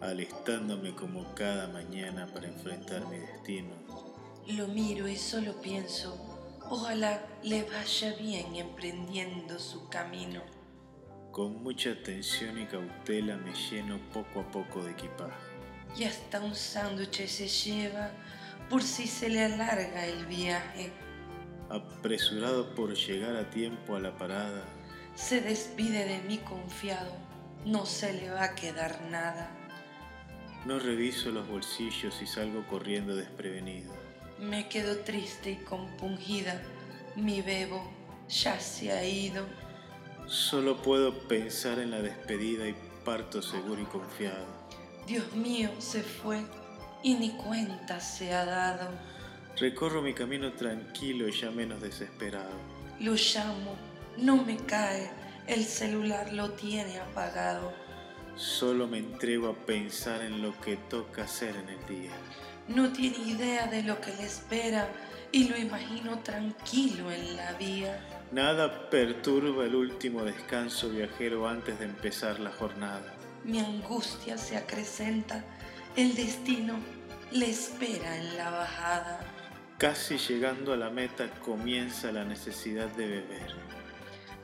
Alistándome 0.00 0.94
como 0.94 1.34
cada 1.34 1.66
mañana 1.68 2.26
para 2.32 2.46
enfrentar 2.46 3.06
mi 3.08 3.18
destino. 3.18 3.74
Lo 4.46 4.68
miro 4.68 5.08
y 5.08 5.16
solo 5.16 5.60
pienso 5.60 6.29
Ojalá 6.72 7.20
le 7.42 7.64
vaya 7.64 8.14
bien 8.14 8.54
emprendiendo 8.54 9.58
su 9.58 9.88
camino. 9.88 10.40
Con 11.32 11.64
mucha 11.64 11.90
atención 11.90 12.60
y 12.60 12.66
cautela 12.66 13.36
me 13.38 13.52
lleno 13.52 13.98
poco 14.12 14.38
a 14.38 14.50
poco 14.52 14.80
de 14.84 14.92
equipaje. 14.92 15.34
Y 15.98 16.04
hasta 16.04 16.40
un 16.40 16.54
sándwich 16.54 17.26
se 17.26 17.48
lleva 17.48 18.12
por 18.68 18.84
si 18.84 19.08
se 19.08 19.28
le 19.28 19.46
alarga 19.46 20.06
el 20.06 20.26
viaje. 20.26 20.92
Apresurado 21.68 22.72
por 22.76 22.94
llegar 22.94 23.34
a 23.34 23.50
tiempo 23.50 23.96
a 23.96 24.00
la 24.00 24.16
parada. 24.16 24.64
Se 25.16 25.40
despide 25.40 26.04
de 26.04 26.20
mí 26.22 26.38
confiado, 26.38 27.12
no 27.64 27.84
se 27.84 28.12
le 28.12 28.30
va 28.30 28.44
a 28.44 28.54
quedar 28.54 29.02
nada. 29.10 29.50
No 30.64 30.78
reviso 30.78 31.32
los 31.32 31.48
bolsillos 31.48 32.22
y 32.22 32.28
salgo 32.28 32.64
corriendo 32.68 33.16
desprevenido. 33.16 33.99
Me 34.40 34.68
quedo 34.68 34.96
triste 34.98 35.50
y 35.50 35.56
compungida. 35.56 36.62
Mi 37.14 37.42
bebo 37.42 37.82
ya 38.26 38.58
se 38.58 38.90
ha 38.90 39.04
ido. 39.04 39.44
Solo 40.26 40.80
puedo 40.80 41.12
pensar 41.28 41.78
en 41.78 41.90
la 41.90 42.00
despedida 42.00 42.66
y 42.66 42.74
parto 43.04 43.42
seguro 43.42 43.82
y 43.82 43.84
confiado. 43.84 44.46
Dios 45.06 45.30
mío, 45.34 45.70
se 45.78 46.02
fue 46.02 46.40
y 47.02 47.14
ni 47.14 47.30
cuenta 47.30 48.00
se 48.00 48.32
ha 48.32 48.46
dado. 48.46 48.88
Recorro 49.58 50.00
mi 50.00 50.14
camino 50.14 50.52
tranquilo 50.52 51.28
y 51.28 51.32
ya 51.32 51.50
menos 51.50 51.82
desesperado. 51.82 52.54
Lo 52.98 53.12
llamo, 53.12 53.76
no 54.16 54.42
me 54.42 54.56
cae, 54.56 55.10
el 55.48 55.64
celular 55.64 56.32
lo 56.32 56.52
tiene 56.52 56.98
apagado. 56.98 57.72
Solo 58.36 58.86
me 58.86 58.98
entrego 58.98 59.50
a 59.50 59.66
pensar 59.66 60.22
en 60.22 60.40
lo 60.40 60.58
que 60.60 60.76
toca 60.76 61.24
hacer 61.24 61.56
en 61.56 61.68
el 61.68 61.86
día. 61.86 62.12
No 62.74 62.92
tiene 62.92 63.18
idea 63.18 63.66
de 63.66 63.82
lo 63.82 64.00
que 64.00 64.14
le 64.14 64.24
espera 64.24 64.88
y 65.32 65.48
lo 65.48 65.56
imagino 65.56 66.20
tranquilo 66.20 67.10
en 67.10 67.36
la 67.36 67.52
vía. 67.54 67.98
Nada 68.30 68.88
perturba 68.88 69.64
el 69.64 69.74
último 69.74 70.22
descanso 70.22 70.88
viajero 70.88 71.48
antes 71.48 71.80
de 71.80 71.86
empezar 71.86 72.38
la 72.38 72.52
jornada. 72.52 73.12
Mi 73.42 73.58
angustia 73.58 74.38
se 74.38 74.56
acrecenta, 74.56 75.42
el 75.96 76.14
destino 76.14 76.74
le 77.32 77.50
espera 77.50 78.16
en 78.16 78.36
la 78.36 78.50
bajada. 78.50 79.20
Casi 79.76 80.16
llegando 80.18 80.72
a 80.72 80.76
la 80.76 80.90
meta 80.90 81.28
comienza 81.44 82.12
la 82.12 82.24
necesidad 82.24 82.86
de 82.90 83.08
beber. 83.08 83.52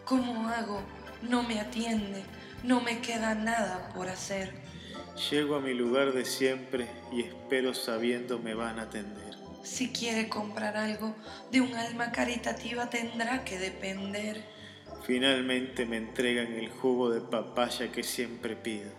¿Cómo 0.05 0.49
hago? 0.49 0.83
No 1.23 1.45
me 1.45 1.61
atiende, 1.61 2.25
no 2.65 2.81
me 2.81 3.01
queda 3.01 3.37
nada 3.37 3.89
por 3.95 4.09
hacer. 4.09 4.53
Llego 5.17 5.57
a 5.57 5.61
mi 5.61 5.73
lugar 5.73 6.13
de 6.13 6.27
siempre 6.27 6.87
y 7.11 7.23
espero 7.23 7.73
sabiendo 7.75 8.39
me 8.39 8.53
van 8.53 8.79
a 8.79 8.83
atender. 8.83 9.35
Si 9.63 9.89
quiere 9.89 10.29
comprar 10.29 10.77
algo, 10.77 11.17
de 11.51 11.63
un 11.63 11.75
alma 11.75 12.13
caritativa 12.13 12.91
tendrá 12.91 13.43
que 13.43 13.59
depender. 13.59 14.45
Finalmente 15.07 15.87
me 15.87 15.97
entregan 15.97 16.53
el 16.53 16.69
jugo 16.69 17.11
de 17.11 17.23
papaya 17.23 17.91
que 17.91 18.03
siempre 18.03 18.57
pido. 18.57 18.91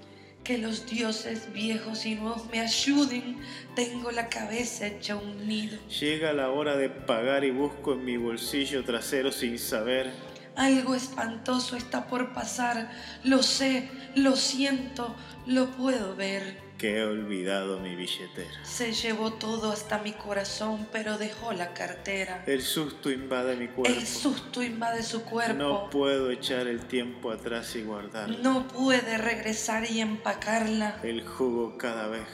Que 0.44 0.58
los 0.58 0.90
dioses 0.90 1.54
viejos 1.54 2.06
y 2.06 2.16
nuevos 2.16 2.50
me 2.52 2.62
ayuden, 2.62 3.38
tengo 3.76 4.12
la 4.12 4.28
cabeza 4.28 4.88
hecha 4.88 5.18
un 5.18 5.48
nido. 5.48 5.78
Llega 6.00 6.34
la 6.34 6.50
hora 6.50 6.78
de 6.78 6.90
pagar 6.90 7.44
y 7.44 7.52
busco 7.52 7.94
en 7.94 8.06
mi 8.06 8.18
bolsillo 8.18 8.84
trasero 8.84 9.32
sin 9.32 9.60
saber. 9.60 10.12
Algo 10.58 10.96
espantoso 10.96 11.76
está 11.76 12.08
por 12.08 12.34
pasar, 12.34 12.90
lo 13.24 13.44
sé, 13.44 13.92
lo 14.16 14.36
siento, 14.36 15.16
lo 15.46 15.68
puedo 15.68 16.16
ver. 16.16 16.60
Que 16.80 16.98
he 16.98 17.04
olvidado 17.04 17.80
mi 17.80 17.96
billetera. 17.96 18.66
Se 18.66 18.92
llevó 18.92 19.34
todo 19.34 19.72
hasta 19.72 20.00
mi 20.00 20.14
corazón, 20.14 20.88
pero 20.92 21.20
dejó 21.20 21.54
la 21.54 21.76
cartera. 21.76 22.44
El 22.48 22.64
susto 22.64 23.12
invade 23.12 23.56
mi 23.56 23.68
cuerpo. 23.68 24.00
El 24.00 24.08
susto 24.08 24.64
invade 24.64 25.04
su 25.04 25.22
cuerpo. 25.24 25.54
No 25.62 25.90
puedo 25.92 26.32
echar 26.32 26.66
el 26.66 26.88
tiempo 26.88 27.30
atrás 27.30 27.76
y 27.76 27.84
guardarla. 27.84 28.40
No 28.42 28.68
puede 28.68 29.20
regresar 29.20 29.90
y 29.90 30.02
empacarla. 30.02 31.00
El 31.04 31.24
jugo 31.24 31.78
cada 31.78 32.08
vez 32.08 32.26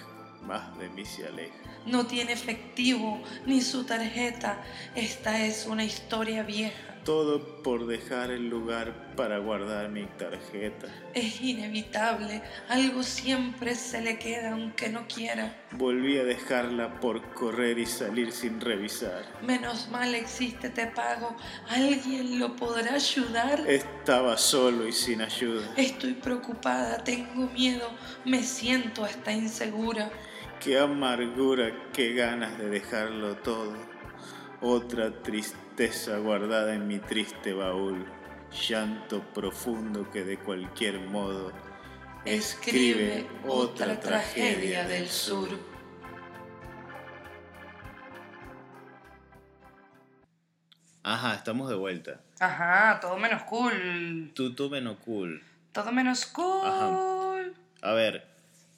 más 0.43 0.77
de 0.79 0.87
mí 0.87 1.05
se 1.05 1.27
aleja. 1.27 1.55
No 1.85 2.05
tiene 2.05 2.31
efectivo 2.31 3.21
ni 3.45 3.61
su 3.61 3.83
tarjeta. 3.83 4.63
Esta 4.95 5.45
es 5.45 5.65
una 5.65 5.83
historia 5.83 6.43
vieja. 6.43 6.92
Todo 7.03 7.61
por 7.63 7.85
dejar 7.85 8.31
el 8.31 8.47
lugar 8.47 9.13
para 9.17 9.37
guardar 9.37 9.89
mi 9.89 10.05
tarjeta. 10.05 10.87
Es 11.13 11.41
inevitable, 11.41 12.41
algo 12.69 13.03
siempre 13.03 13.75
se 13.75 14.01
le 14.01 14.17
queda 14.17 14.53
aunque 14.53 14.87
no 14.87 15.05
quiera. 15.07 15.53
Volví 15.71 16.17
a 16.17 16.23
dejarla 16.23 17.01
por 17.01 17.33
correr 17.33 17.77
y 17.77 17.85
salir 17.85 18.31
sin 18.31 18.61
revisar. 18.61 19.25
Menos 19.41 19.89
mal 19.89 20.15
existe 20.15 20.69
Te 20.69 20.87
Pago, 20.87 21.35
¿alguien 21.67 22.39
lo 22.39 22.55
podrá 22.55 22.93
ayudar? 22.93 23.67
Estaba 23.67 24.37
solo 24.37 24.87
y 24.87 24.93
sin 24.93 25.21
ayuda. 25.21 25.73
Estoy 25.75 26.13
preocupada, 26.13 27.03
tengo 27.03 27.49
miedo, 27.49 27.89
me 28.23 28.43
siento 28.43 29.03
hasta 29.03 29.33
insegura. 29.33 30.09
Qué 30.61 30.79
amargura, 30.79 31.89
qué 31.91 32.13
ganas 32.13 32.57
de 32.57 32.69
dejarlo 32.69 33.35
todo. 33.35 33.75
Otra 34.61 35.11
tristeza 35.21 35.62
guardada 36.23 36.73
en 36.73 36.87
mi 36.87 36.99
triste 36.99 37.53
baúl, 37.53 38.05
llanto 38.67 39.21
profundo 39.33 40.09
que 40.11 40.23
de 40.23 40.37
cualquier 40.37 40.99
modo 40.99 41.51
escribe 42.25 43.27
otra 43.47 43.99
tragedia 43.99 44.87
del 44.87 45.07
sur. 45.09 45.49
Ajá, 51.01 51.35
estamos 51.35 51.69
de 51.69 51.75
vuelta. 51.75 52.21
Ajá, 52.39 52.99
todo 53.01 53.17
menos 53.17 53.43
cool. 53.43 54.31
Tú, 54.33 54.55
tú 54.55 54.69
menos 54.69 54.97
cool. 55.03 55.43
Todo 55.73 55.91
menos 55.91 56.25
cool. 56.27 56.65
Ajá. 56.65 57.13
A 57.81 57.93
ver, 57.93 58.32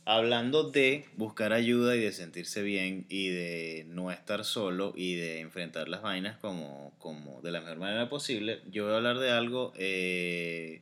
hablando 0.05 0.69
de 0.69 1.05
buscar 1.17 1.51
ayuda 1.51 1.95
y 1.95 1.99
de 1.99 2.11
sentirse 2.11 2.61
bien 2.61 3.05
y 3.09 3.29
de 3.29 3.85
no 3.87 4.11
estar 4.11 4.45
solo 4.45 4.93
y 4.95 5.15
de 5.15 5.39
enfrentar 5.39 5.89
las 5.89 6.01
vainas 6.03 6.37
como, 6.37 6.93
como 6.99 7.41
de 7.41 7.51
la 7.51 7.59
mejor 7.61 7.77
manera 7.77 8.07
posible, 8.07 8.61
yo 8.69 8.83
voy 8.85 8.93
a 8.93 8.97
hablar 8.97 9.17
de 9.17 9.31
algo 9.31 9.73
eh, 9.77 10.81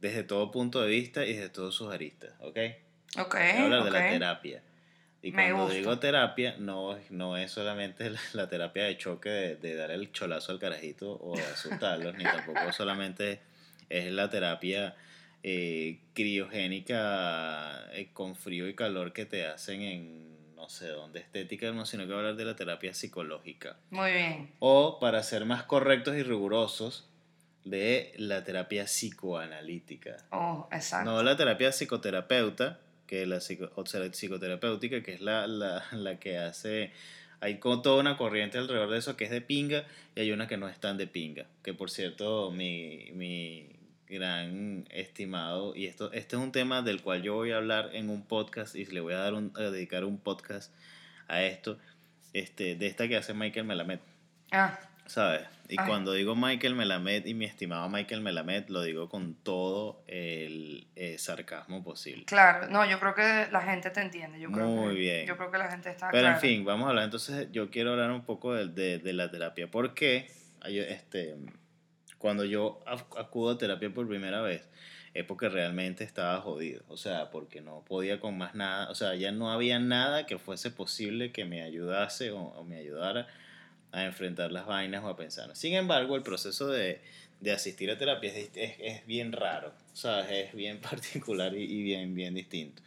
desde 0.00 0.22
todo 0.24 0.50
punto 0.50 0.80
de 0.80 0.88
vista 0.88 1.24
y 1.26 1.34
desde 1.34 1.50
todos 1.50 1.74
sus 1.74 1.92
aristas, 1.92 2.32
¿ok? 2.40 2.58
Ok. 3.18 3.34
Voy 3.34 3.42
a 3.42 3.62
hablar 3.64 3.84
de 3.84 3.90
la 3.90 4.08
terapia. 4.10 4.62
Y 5.22 5.32
Me 5.32 5.44
cuando 5.44 5.64
gusta. 5.64 5.74
digo 5.78 5.98
terapia, 5.98 6.56
no, 6.58 6.98
no 7.10 7.36
es 7.36 7.50
solamente 7.50 8.10
la, 8.10 8.20
la 8.32 8.48
terapia 8.48 8.84
de 8.84 8.96
choque 8.98 9.28
de, 9.30 9.56
de 9.56 9.74
dar 9.74 9.90
el 9.90 10.10
cholazo 10.12 10.52
al 10.52 10.58
carajito 10.58 11.18
o 11.22 11.36
de 11.36 11.42
asustarlos, 11.42 12.14
ni 12.16 12.24
tampoco 12.24 12.72
solamente 12.72 13.40
es 13.88 14.10
la 14.12 14.28
terapia 14.30 14.94
eh, 15.44 16.00
criogénica 16.14 17.88
eh, 17.92 18.08
con 18.12 18.34
frío 18.34 18.68
y 18.68 18.74
calor 18.74 19.12
que 19.12 19.26
te 19.26 19.46
hacen 19.46 19.82
en 19.82 20.54
no 20.56 20.68
sé 20.70 20.88
dónde 20.88 21.20
estética, 21.20 21.70
no, 21.72 21.84
sino 21.84 22.06
que 22.06 22.14
hablar 22.14 22.36
de 22.36 22.44
la 22.46 22.56
terapia 22.56 22.94
psicológica. 22.94 23.76
Muy 23.90 24.12
bien. 24.12 24.50
O, 24.58 24.98
para 24.98 25.22
ser 25.22 25.44
más 25.44 25.64
correctos 25.64 26.16
y 26.16 26.22
rigurosos, 26.22 27.06
de 27.64 28.12
la 28.16 28.44
terapia 28.44 28.84
psicoanalítica. 28.84 30.16
Oh, 30.30 30.68
exacto. 30.72 31.10
No 31.10 31.22
la 31.22 31.36
terapia 31.36 31.70
psicoterapeuta, 31.70 32.80
que 33.06 33.26
la 33.26 33.40
psico- 33.40 33.70
o 33.74 33.84
sea, 33.84 34.00
la 34.00 34.10
psicoterapéutica, 34.10 35.02
que 35.02 35.12
es 35.14 35.20
la, 35.20 35.46
la, 35.46 35.84
la 35.92 36.18
que 36.18 36.38
hace... 36.38 36.92
Hay 37.40 37.58
toda 37.60 38.00
una 38.00 38.16
corriente 38.16 38.56
alrededor 38.56 38.88
de 38.88 38.98
eso 38.98 39.18
que 39.18 39.24
es 39.24 39.30
de 39.30 39.42
pinga 39.42 39.84
y 40.16 40.20
hay 40.20 40.32
una 40.32 40.48
que 40.48 40.56
no 40.56 40.66
es 40.66 40.78
tan 40.80 40.96
de 40.96 41.06
pinga. 41.06 41.44
Que 41.62 41.74
por 41.74 41.90
cierto, 41.90 42.50
mi, 42.50 43.10
mi 43.12 43.68
gran 44.08 44.86
estimado, 44.90 45.74
y 45.74 45.86
esto 45.86 46.12
este 46.12 46.36
es 46.36 46.42
un 46.42 46.52
tema 46.52 46.82
del 46.82 47.02
cual 47.02 47.22
yo 47.22 47.34
voy 47.34 47.52
a 47.52 47.56
hablar 47.56 47.90
en 47.92 48.10
un 48.10 48.22
podcast 48.26 48.74
y 48.74 48.84
le 48.86 49.00
voy 49.00 49.14
a, 49.14 49.18
dar 49.18 49.34
un, 49.34 49.52
a 49.56 49.62
dedicar 49.62 50.04
un 50.04 50.18
podcast 50.18 50.72
a 51.28 51.42
esto, 51.42 51.78
este, 52.32 52.76
de 52.76 52.86
esta 52.86 53.08
que 53.08 53.16
hace 53.16 53.32
Michael 53.34 53.66
Melamed. 53.66 54.00
Ah, 54.52 54.78
¿Sabes? 55.06 55.42
Y 55.68 55.78
Ay. 55.78 55.86
cuando 55.86 56.12
digo 56.14 56.34
Michael 56.34 56.74
Melamed 56.74 57.26
y 57.26 57.34
mi 57.34 57.44
estimado 57.44 57.88
Michael 57.90 58.22
Melamed, 58.22 58.68
lo 58.68 58.80
digo 58.82 59.08
con 59.10 59.34
todo 59.34 60.02
el 60.06 60.86
eh, 60.96 61.18
sarcasmo 61.18 61.84
posible. 61.84 62.24
claro. 62.24 62.68
No, 62.68 62.84
yo 62.88 62.98
creo 63.00 63.14
que 63.14 63.48
la 63.50 63.60
gente 63.62 63.90
te 63.90 64.00
entiende. 64.00 64.40
Yo 64.40 64.50
creo 64.50 64.66
Muy 64.66 64.94
que, 64.94 65.00
bien. 65.00 65.26
Yo 65.26 65.36
creo 65.36 65.50
que 65.50 65.58
la 65.58 65.70
gente 65.70 65.90
está 65.90 66.10
Pero 66.10 66.26
en 66.26 66.32
clara. 66.34 66.40
fin, 66.40 66.64
vamos 66.64 66.86
a 66.86 66.90
hablar 66.90 67.04
entonces, 67.04 67.48
yo 67.52 67.70
quiero 67.70 67.92
hablar 67.92 68.10
un 68.12 68.24
poco 68.24 68.54
de, 68.54 68.68
de, 68.68 68.98
de 68.98 69.12
la 69.12 69.30
terapia. 69.30 69.70
¿Por 69.70 69.92
qué? 69.94 70.26
Este, 70.66 71.36
cuando 72.24 72.46
yo 72.46 72.80
ac- 72.86 73.20
acudo 73.20 73.50
a 73.50 73.58
terapia 73.58 73.92
por 73.92 74.08
primera 74.08 74.40
vez, 74.40 74.66
es 75.12 75.26
porque 75.26 75.50
realmente 75.50 76.04
estaba 76.04 76.40
jodido. 76.40 76.82
O 76.88 76.96
sea, 76.96 77.30
porque 77.30 77.60
no 77.60 77.84
podía 77.86 78.18
con 78.18 78.38
más 78.38 78.54
nada. 78.54 78.88
O 78.88 78.94
sea, 78.94 79.14
ya 79.14 79.30
no 79.30 79.52
había 79.52 79.78
nada 79.78 80.24
que 80.24 80.38
fuese 80.38 80.70
posible 80.70 81.32
que 81.32 81.44
me 81.44 81.60
ayudase 81.60 82.30
o, 82.30 82.64
me 82.64 82.78
ayudara 82.78 83.26
a 83.92 84.06
enfrentar 84.06 84.52
las 84.52 84.64
vainas 84.64 85.04
o 85.04 85.08
a 85.08 85.18
pensar. 85.18 85.54
Sin 85.54 85.74
embargo, 85.74 86.16
el 86.16 86.22
proceso 86.22 86.68
de, 86.68 87.02
de 87.42 87.52
asistir 87.52 87.90
a 87.90 87.98
terapia 87.98 88.34
es, 88.34 88.50
es, 88.54 89.06
bien 89.06 89.30
raro. 89.30 89.74
Sea, 89.92 90.20
es 90.20 90.54
bien 90.54 90.78
particular 90.90 91.54
y, 91.54 91.64
y 91.64 91.82
bien, 91.82 92.14
bien 92.14 92.32
distinto. 92.32 92.82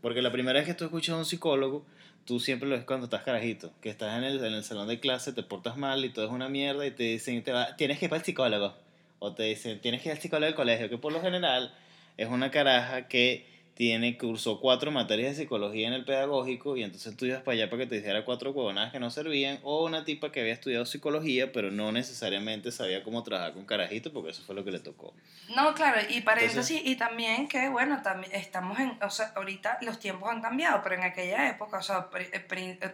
Porque 0.00 0.22
la 0.22 0.32
primera 0.32 0.58
vez 0.58 0.66
que 0.66 0.74
tú 0.74 0.86
escuchas 0.86 1.14
a 1.14 1.18
un 1.18 1.24
psicólogo, 1.24 1.86
tú 2.24 2.40
siempre 2.40 2.68
lo 2.68 2.76
ves 2.76 2.84
cuando 2.84 3.04
estás 3.04 3.22
carajito, 3.22 3.72
que 3.80 3.90
estás 3.90 4.16
en 4.18 4.24
el, 4.24 4.44
en 4.44 4.54
el 4.54 4.64
salón 4.64 4.88
de 4.88 5.00
clase, 5.00 5.32
te 5.32 5.42
portas 5.42 5.76
mal 5.76 6.04
y 6.04 6.10
todo 6.10 6.24
es 6.24 6.30
una 6.30 6.48
mierda 6.48 6.86
y 6.86 6.90
te 6.90 7.04
dicen, 7.04 7.42
te 7.42 7.52
va, 7.52 7.76
tienes 7.76 7.98
que 7.98 8.06
ir 8.06 8.10
para 8.10 8.20
el 8.20 8.24
psicólogo. 8.24 8.74
O 9.18 9.32
te 9.32 9.44
dicen, 9.44 9.80
tienes 9.80 10.02
que 10.02 10.08
ir 10.08 10.14
al 10.14 10.20
psicólogo 10.20 10.46
del 10.46 10.54
colegio, 10.54 10.88
que 10.88 10.98
por 10.98 11.12
lo 11.12 11.20
general 11.20 11.74
es 12.16 12.28
una 12.28 12.50
caraja 12.50 13.08
que 13.08 13.46
tiene, 13.74 14.18
cursó 14.18 14.60
cuatro 14.60 14.90
materias 14.90 15.30
de 15.36 15.42
psicología 15.44 15.88
en 15.88 15.94
el 15.94 16.04
pedagógico 16.04 16.76
y 16.76 16.82
entonces 16.82 17.16
tú 17.16 17.24
ibas 17.24 17.40
para 17.42 17.54
allá 17.54 17.70
para 17.70 17.82
que 17.82 17.88
te 17.88 17.94
dijera 17.96 18.24
cuatro 18.24 18.50
huevonadas 18.50 18.92
que 18.92 19.00
no 19.00 19.10
servían, 19.10 19.58
o 19.62 19.84
una 19.86 20.04
tipa 20.04 20.30
que 20.30 20.40
había 20.40 20.52
estudiado 20.52 20.84
psicología 20.84 21.52
pero 21.52 21.70
no 21.70 21.90
necesariamente 21.90 22.70
sabía 22.70 23.02
cómo 23.02 23.22
trabajar 23.22 23.54
con 23.54 23.64
carajitos 23.64 24.12
porque 24.12 24.30
eso 24.30 24.42
fue 24.42 24.54
lo 24.54 24.62
que 24.64 24.70
le 24.72 24.78
tocó. 24.80 25.14
No, 25.56 25.74
claro, 25.74 26.00
y 26.08 26.20
paréntesis, 26.20 26.70
Entonces- 26.70 26.82
y 26.92 26.96
también 26.96 27.48
que, 27.48 27.68
bueno, 27.70 28.02
también 28.02 28.32
estamos 28.34 28.78
en, 28.78 28.92
o 29.02 29.10
sea, 29.10 29.32
ahorita 29.36 29.78
los 29.82 29.98
tiempos 29.98 30.28
han 30.30 30.42
cambiado, 30.42 30.80
pero 30.82 30.96
en 30.96 31.02
aquella 31.04 31.48
época, 31.48 31.78
o 31.78 31.82
sea, 31.82 32.10
pri- 32.10 32.28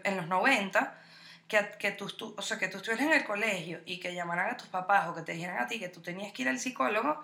en 0.05 0.17
los 0.17 0.29
90, 0.29 0.97
que, 1.49 1.59
que, 1.79 1.91
tú, 1.93 2.07
estu- 2.09 2.35
o 2.37 2.43
sea, 2.43 2.59
que 2.59 2.69
tú 2.69 2.77
estuvieras 2.77 3.07
en 3.07 3.13
el 3.15 3.25
colegio 3.25 3.81
y 3.87 3.99
que 3.99 4.15
llamaran 4.15 4.51
a 4.51 4.57
tus 4.57 4.69
papás 4.69 5.09
o 5.09 5.15
que 5.15 5.23
te 5.23 5.33
dijeran 5.33 5.59
a 5.63 5.67
ti 5.67 5.79
que 5.81 5.89
tú 5.89 6.01
tenías 6.01 6.33
que 6.33 6.43
ir 6.43 6.49
al 6.49 6.59
psicólogo, 6.59 7.21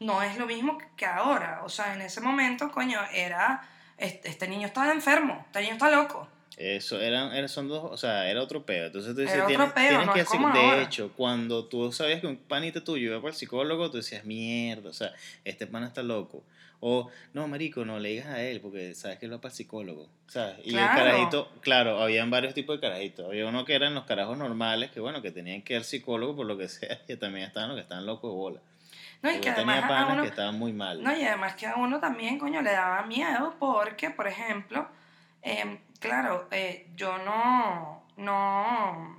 no 0.00 0.22
es 0.22 0.36
lo 0.38 0.46
mismo 0.46 0.78
que 0.96 1.06
ahora. 1.06 1.60
O 1.64 1.68
sea, 1.68 1.94
en 1.94 2.02
ese 2.02 2.20
momento, 2.20 2.70
coño, 2.70 3.00
era, 3.12 3.66
este, 3.98 4.28
este 4.28 4.48
niño 4.48 4.66
está 4.66 4.90
enfermo, 4.92 5.42
este 5.46 5.60
niño 5.62 5.72
está 5.74 5.90
loco. 5.90 6.28
Eso 6.58 6.98
eran, 7.00 7.34
eran- 7.34 7.50
son 7.50 7.68
dos, 7.68 7.84
o 7.84 7.96
sea, 7.98 8.30
era 8.30 8.42
otro 8.42 8.64
peo. 8.64 8.86
Entonces 8.86 9.14
tú 9.14 9.20
dices, 9.20 9.34
Era 9.36 9.44
otro 9.44 9.56
tienes, 9.56 9.72
peo, 9.74 9.88
tienes 9.88 10.06
no 10.06 10.12
que 10.14 10.24
como 10.24 10.50
de 10.52 10.60
ahora. 10.60 10.82
hecho, 10.82 11.12
cuando 11.14 11.66
tú 11.66 11.92
sabías 11.92 12.20
que 12.22 12.26
un 12.26 12.36
panita 12.36 12.82
tuyo 12.82 13.10
iba 13.10 13.20
para 13.20 13.30
el 13.32 13.36
psicólogo, 13.36 13.90
tú 13.90 13.98
decías, 13.98 14.24
mierda, 14.24 14.88
o 14.88 14.94
sea, 14.94 15.12
este 15.44 15.66
pana 15.66 15.86
está 15.88 16.02
loco. 16.02 16.42
O, 16.80 17.10
no, 17.34 17.48
marico, 17.48 17.84
no 17.86 17.98
le 17.98 18.10
digas 18.10 18.26
a 18.28 18.42
él 18.42 18.60
porque 18.60 18.94
sabes 18.94 19.18
que 19.18 19.26
él 19.26 19.32
va 19.32 19.38
para 19.40 19.50
el 19.50 19.56
psicólogo. 19.56 20.08
¿sabes? 20.28 20.56
Y 20.64 20.70
Claro. 20.70 20.92
el 20.92 20.98
carajito, 21.06 21.52
claro, 21.60 22.02
habían 22.02 22.30
varios 22.30 22.52
tipos 22.54 22.76
de 22.76 22.80
carajitos. 22.80 23.26
Había 23.26 23.46
uno 23.46 23.64
que 23.64 23.74
eran 23.74 23.94
los 23.94 24.04
carajos 24.04 24.36
normales, 24.38 24.90
que 24.90 25.00
bueno, 25.00 25.20
que 25.22 25.30
tenían 25.30 25.60
que 25.62 25.74
ir 25.74 25.78
al 25.78 25.84
psicólogo 25.84 26.36
por 26.36 26.46
lo 26.46 26.56
que 26.56 26.68
sea, 26.68 27.00
y 27.08 27.16
también 27.16 27.46
estaban 27.46 27.68
los 27.70 27.76
que 27.76 27.82
estaban 27.82 28.06
locos 28.06 28.30
de 28.30 28.36
bola. 28.36 28.60
No, 29.22 29.30
y 29.30 29.40
que 29.40 29.52
tenía 29.52 29.74
además 29.78 29.84
a 29.84 29.88
panas 29.88 30.12
uno, 30.12 30.22
que 30.22 30.28
estaban 30.28 30.58
muy 30.58 30.72
mal. 30.72 31.02
no, 31.02 31.16
y 31.16 31.24
además 31.24 31.54
que 31.54 31.66
a 31.66 31.76
uno 31.76 31.98
también, 32.00 32.38
coño, 32.38 32.62
le 32.62 32.72
daba 32.72 33.02
miedo 33.02 33.54
porque, 33.58 34.10
por 34.10 34.26
ejemplo, 34.26 34.88
em, 35.42 35.78
claro, 36.00 36.46
eh, 36.50 36.88
yo 36.94 37.18
no, 37.18 38.04
no, 38.16 39.16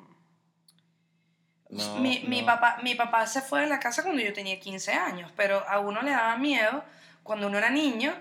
No, 1.69 1.95
mi, 1.99 2.19
mi, 2.27 2.43
papá, 2.43 2.77
mi 2.83 2.95
papá 2.95 3.27
se 3.27 3.41
fue 3.41 3.61
de 3.61 3.67
la 3.67 3.79
casa 3.79 4.03
cuando 4.03 4.21
yo 4.21 4.31
tenía 4.33 4.59
15 4.59 4.93
años, 4.93 5.31
pero 5.35 5.67
a 5.67 5.79
uno 5.79 6.01
le 6.01 6.11
daba 6.11 6.37
miedo 6.37 6.83
cuando 7.23 7.47
uno 7.47 7.57
era 7.57 7.69
niño, 7.69 8.13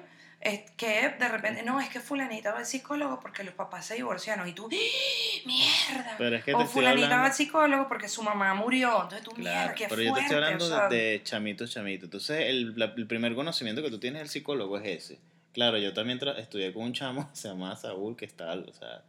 es 0.47 0.70
que 0.76 1.09
de 1.18 1.28
repente, 1.28 1.62
no, 1.62 1.80
es 1.80 1.88
que 1.88 2.01
fulanita 2.01 2.53
va 2.53 2.59
al 2.59 2.66
psicólogo 2.66 3.20
porque 3.20 3.42
los 3.44 3.55
papás 3.55 3.86
se 3.86 3.94
divorciaron 3.94 4.49
y 4.49 4.53
tú, 4.53 4.68
¡Ah, 4.72 5.42
mierda. 5.44 6.14
Pero 6.18 6.36
es 6.36 6.44
que 6.44 6.53
te 6.53 6.57
o 6.57 6.66
fulanita 6.66 7.16
va 7.18 7.26
al 7.26 7.32
psicólogo 7.34 7.88
porque 7.88 8.09
su 8.09 8.22
mamá 8.22 8.55
murió, 8.55 9.03
entonces 9.03 9.22
tú, 9.22 9.32
mierda, 9.36 9.53
Claro, 9.64 9.74
qué 9.76 9.86
pero 9.88 10.03
yo 10.03 10.14
te 10.14 10.20
estoy 10.20 10.36
fuerte, 10.36 10.44
hablando 10.44 10.64
o 10.64 10.68
sea, 10.68 10.88
de, 10.88 11.20
chamito, 11.24 11.66
chamito. 11.66 12.05
Entonces, 12.07 12.40
el, 12.49 12.78
la- 12.78 12.94
el 12.97 13.07
primer 13.07 13.34
conocimiento 13.34 13.82
que 13.82 13.90
tú 13.90 13.99
tienes 13.99 14.20
del 14.20 14.28
psicólogo 14.28 14.78
es 14.78 14.86
ese. 15.05 15.18
Claro, 15.53 15.78
yo 15.78 15.92
también 15.94 16.20
estudié 16.36 16.72
con 16.72 16.82
un 16.84 16.92
chamo 16.92 17.28
se 17.34 17.49
llamaba 17.49 17.76
Saúl, 17.76 18.16
que 18.16 18.24
está, 18.24 18.53
o 18.53 18.72
sea, 18.72 19.03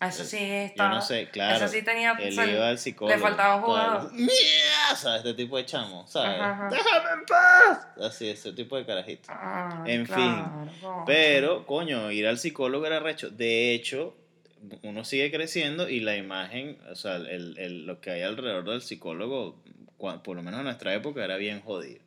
Eso 0.00 0.24
sí 0.24 0.36
yo 0.38 0.54
estaba, 0.54 0.94
no 0.96 1.00
sé, 1.00 1.28
claro. 1.30 1.56
eso 1.56 1.68
sí 1.68 1.82
tenía, 1.82 2.12
Él 2.18 2.34
iba 2.34 2.68
al 2.68 2.78
psicólogo. 2.78 3.16
le 3.16 3.22
faltaba 3.22 3.62
jugador. 3.62 4.12
¡Mierda! 4.12 4.94
¿Sabes? 4.94 5.18
Este 5.24 5.34
tipo 5.34 5.56
de 5.56 5.64
chamo, 5.64 6.06
¿sabes? 6.06 6.38
Ajá, 6.38 6.50
ajá. 6.52 6.68
¡Déjame 6.68 7.10
en 7.20 7.24
paz! 7.26 7.88
Así, 8.02 8.28
ese 8.28 8.52
tipo 8.52 8.76
de 8.76 8.84
carajito. 8.84 9.30
Ay, 9.32 9.94
En 9.94 10.06
fin, 10.06 10.14
claro. 10.80 11.04
Pero, 11.06 11.66
coño, 11.66 12.10
ir 12.12 12.26
al 12.26 12.36
psicólogo 12.38 12.84
era 12.86 13.00
recho. 13.00 13.30
De 13.30 13.72
hecho, 13.72 14.14
uno 14.82 15.02
sigue 15.04 15.30
creciendo 15.30 15.88
y 15.88 16.00
la 16.00 16.14
imagen, 16.16 16.78
o 16.90 16.94
sea, 16.94 17.16
el, 17.16 17.56
el- 17.58 17.86
lo 17.86 18.00
que 18.02 18.10
hay 18.10 18.22
alrededor 18.22 18.64
del 18.68 18.82
psicólogo, 18.82 19.62
por 19.98 20.36
lo 20.36 20.42
menos 20.42 20.58
en 20.58 20.64
nuestra 20.64 20.92
época, 20.92 21.24
era 21.24 21.38
bien 21.38 21.62
jodido. 21.62 22.02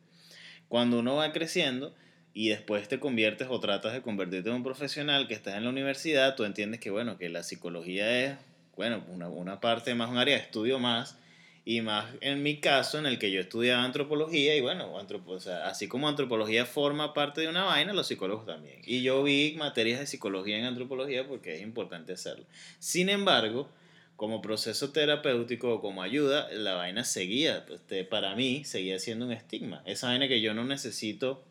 Cuando 0.68 1.00
uno 1.00 1.16
va 1.16 1.32
creciendo 1.32 1.92
y 2.34 2.48
después 2.48 2.88
te 2.88 3.00
conviertes 3.00 3.48
o 3.50 3.60
tratas 3.60 3.92
de 3.92 4.02
convertirte 4.02 4.48
en 4.48 4.56
un 4.56 4.62
profesional 4.62 5.28
que 5.28 5.34
estás 5.34 5.56
en 5.56 5.64
la 5.64 5.70
universidad, 5.70 6.36
tú 6.36 6.44
entiendes 6.44 6.80
que, 6.80 6.90
bueno, 6.90 7.18
que 7.18 7.28
la 7.28 7.42
psicología 7.42 8.24
es, 8.24 8.36
bueno, 8.76 9.04
una, 9.08 9.28
una 9.28 9.60
parte 9.60 9.94
más, 9.94 10.10
un 10.10 10.18
área 10.18 10.36
de 10.36 10.42
estudio 10.42 10.78
más. 10.78 11.16
Y 11.62 11.82
más 11.82 12.06
en 12.22 12.42
mi 12.42 12.58
caso, 12.58 12.98
en 12.98 13.04
el 13.04 13.18
que 13.18 13.30
yo 13.30 13.38
estudiaba 13.38 13.84
antropología, 13.84 14.56
y 14.56 14.62
bueno, 14.62 14.98
antropo- 14.98 15.32
o 15.36 15.40
sea, 15.40 15.68
así 15.68 15.88
como 15.88 16.08
antropología 16.08 16.64
forma 16.64 17.12
parte 17.12 17.42
de 17.42 17.48
una 17.48 17.64
vaina, 17.64 17.92
los 17.92 18.06
psicólogos 18.08 18.46
también. 18.46 18.80
Y 18.86 19.02
yo 19.02 19.22
vi 19.22 19.54
materias 19.58 20.00
de 20.00 20.06
psicología 20.06 20.58
en 20.58 20.64
antropología 20.64 21.28
porque 21.28 21.56
es 21.56 21.60
importante 21.60 22.14
hacerlo. 22.14 22.46
Sin 22.78 23.10
embargo, 23.10 23.68
como 24.16 24.40
proceso 24.40 24.90
terapéutico 24.90 25.74
o 25.74 25.80
como 25.82 26.02
ayuda, 26.02 26.48
la 26.50 26.74
vaina 26.74 27.04
seguía, 27.04 27.66
este, 27.70 28.04
para 28.04 28.34
mí, 28.34 28.64
seguía 28.64 28.98
siendo 28.98 29.26
un 29.26 29.32
estigma. 29.32 29.82
Esa 29.84 30.08
vaina 30.08 30.28
que 30.28 30.40
yo 30.40 30.54
no 30.54 30.64
necesito 30.64 31.44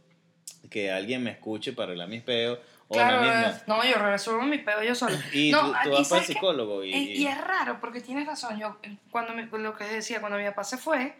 que 0.70 0.92
alguien 0.92 1.24
me 1.24 1.32
escuche 1.32 1.74
para 1.74 1.88
arreglar 1.88 2.08
mis 2.10 2.22
peos, 2.24 2.60
o 2.88 2.96
Claro, 2.96 3.18
la 3.18 3.22
misma. 3.22 3.50
eh, 3.58 3.64
no, 3.68 3.84
yo 3.84 3.96
resuelvo 4.00 4.42
mi 4.44 4.58
pedo 4.60 4.82
yo 4.84 4.96
solo. 4.96 5.16
Y 5.32 5.52
no, 5.52 5.60
tú, 5.62 5.66
tú 5.84 5.92
vas 5.92 6.08
para 6.10 6.22
el 6.22 6.28
psicólogo 6.28 6.84
y... 6.84 6.94
Y, 6.96 7.12
y 7.24 7.28
es 7.28 7.40
raro 7.40 7.80
porque 7.80 8.02
tienes 8.02 8.26
razón. 8.28 8.60
Yo, 8.60 8.78
cuando 9.12 9.34
mi- 9.34 9.46
lo 9.46 9.76
que 9.76 9.84
decía, 9.86 10.20
cuando 10.20 10.38
mi 10.38 10.46
papá 10.46 10.64
se 10.64 10.78
fue, 10.78 11.16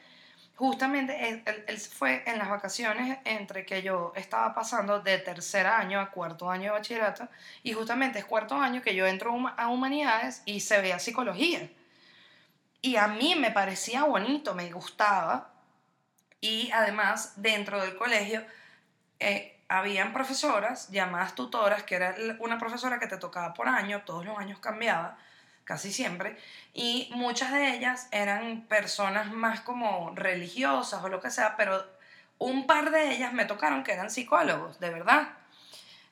justamente 0.56 1.30
él, 1.30 1.44
él- 1.46 1.64
él 1.68 1.78
fue 1.78 2.24
en 2.26 2.38
las 2.40 2.50
vacaciones 2.50 3.20
entre 3.24 3.66
que 3.66 3.82
yo 3.84 4.14
estaba 4.16 4.54
pasando 4.56 5.00
de 5.00 5.20
tercer 5.20 5.68
año 5.68 6.00
a 6.00 6.10
cuarto 6.10 6.50
año 6.50 6.66
de 6.66 6.70
bachillerato. 6.72 7.28
Y 7.64 7.74
justamente 7.74 8.20
es 8.20 8.26
cuarto 8.26 8.56
año 8.56 8.82
que 8.82 8.96
yo 8.96 9.06
entro 9.06 9.36
a 9.56 9.68
humanidades 9.68 10.42
y 10.46 10.62
se 10.62 10.82
veía 10.82 10.98
psicología. 11.00 11.70
Y 12.82 12.96
a 12.96 13.08
mí 13.08 13.36
me 13.36 13.52
parecía 13.52 14.06
bonito, 14.06 14.56
me 14.56 14.72
gustaba. 14.72 15.52
Y 16.42 16.72
además, 16.72 17.34
dentro 17.36 17.82
del 17.82 17.96
colegio, 17.98 18.44
eh, 19.20 19.60
habían 19.68 20.14
profesoras 20.14 20.90
llamadas 20.90 21.36
tutoras, 21.36 21.84
que 21.84 21.96
era 21.96 22.16
una 22.40 22.58
profesora 22.58 23.00
que 23.00 23.08
te 23.08 23.18
tocaba 23.18 23.54
por 23.54 23.68
año, 23.68 24.02
todos 24.06 24.26
los 24.26 24.38
años 24.38 24.60
cambiaba, 24.60 25.18
casi 25.64 25.92
siempre, 25.94 26.38
y 26.74 27.10
muchas 27.12 27.52
de 27.52 27.76
ellas 27.76 28.08
eran 28.12 28.62
personas 28.68 29.32
más 29.32 29.62
como 29.62 30.12
religiosas 30.16 31.04
o 31.04 31.10
lo 31.10 31.22
que 31.22 31.30
sea, 31.30 31.56
pero 31.56 31.86
un 32.40 32.66
par 32.66 32.90
de 32.90 33.12
ellas 33.12 33.34
me 33.34 33.46
tocaron 33.46 33.84
que 33.84 33.92
eran 33.94 34.10
psicólogos, 34.10 34.80
de 34.80 34.90
verdad. 34.90 35.28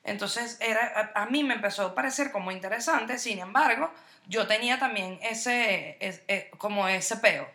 Entonces 0.04 0.58
era, 0.60 1.10
a, 1.14 1.26
mí 1.26 1.42
me 1.44 1.54
empezó 1.54 1.86
a 1.86 1.94
parecer 1.94 2.30
como 2.30 2.52
interesante, 2.52 3.18
sin 3.18 3.40
embargo, 3.40 3.92
yo 4.26 4.46
tenía 4.46 4.78
también 4.78 5.18
ese, 5.22 5.96
es- 6.00 6.22
eh, 6.28 6.50
como 6.58 6.86
ese 6.88 7.16
peo. 7.16 7.48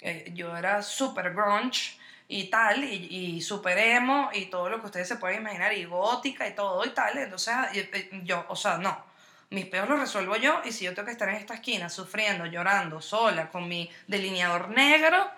Eh, 0.00 0.30
yo 0.34 0.56
era 0.56 0.82
súper 0.82 1.32
grunge 1.32 1.96
y 2.28 2.44
tal, 2.50 2.82
y, 2.84 3.06
y 3.36 3.40
súper 3.40 3.78
emo 3.78 4.30
y 4.32 4.46
todo 4.46 4.68
lo 4.68 4.80
que 4.80 4.86
ustedes 4.86 5.06
se 5.08 5.16
pueden 5.16 5.40
imaginar, 5.40 5.72
y 5.72 5.84
gótica 5.84 6.46
y 6.48 6.54
todo 6.54 6.84
y 6.84 6.90
tal. 6.90 7.16
Entonces 7.18 7.54
eh, 7.74 7.90
eh, 7.92 8.20
yo, 8.24 8.44
o 8.48 8.56
sea, 8.56 8.78
no. 8.78 9.04
Mis 9.50 9.66
peos 9.66 9.88
los 9.88 10.00
resuelvo 10.00 10.34
yo 10.36 10.60
y 10.64 10.72
si 10.72 10.84
yo 10.84 10.92
tengo 10.94 11.06
que 11.06 11.12
estar 11.12 11.28
en 11.28 11.36
esta 11.36 11.54
esquina 11.54 11.88
sufriendo, 11.88 12.46
llorando, 12.46 13.00
sola, 13.00 13.48
con 13.48 13.68
mi 13.68 13.88
delineador 14.08 14.70
negro, 14.70 15.30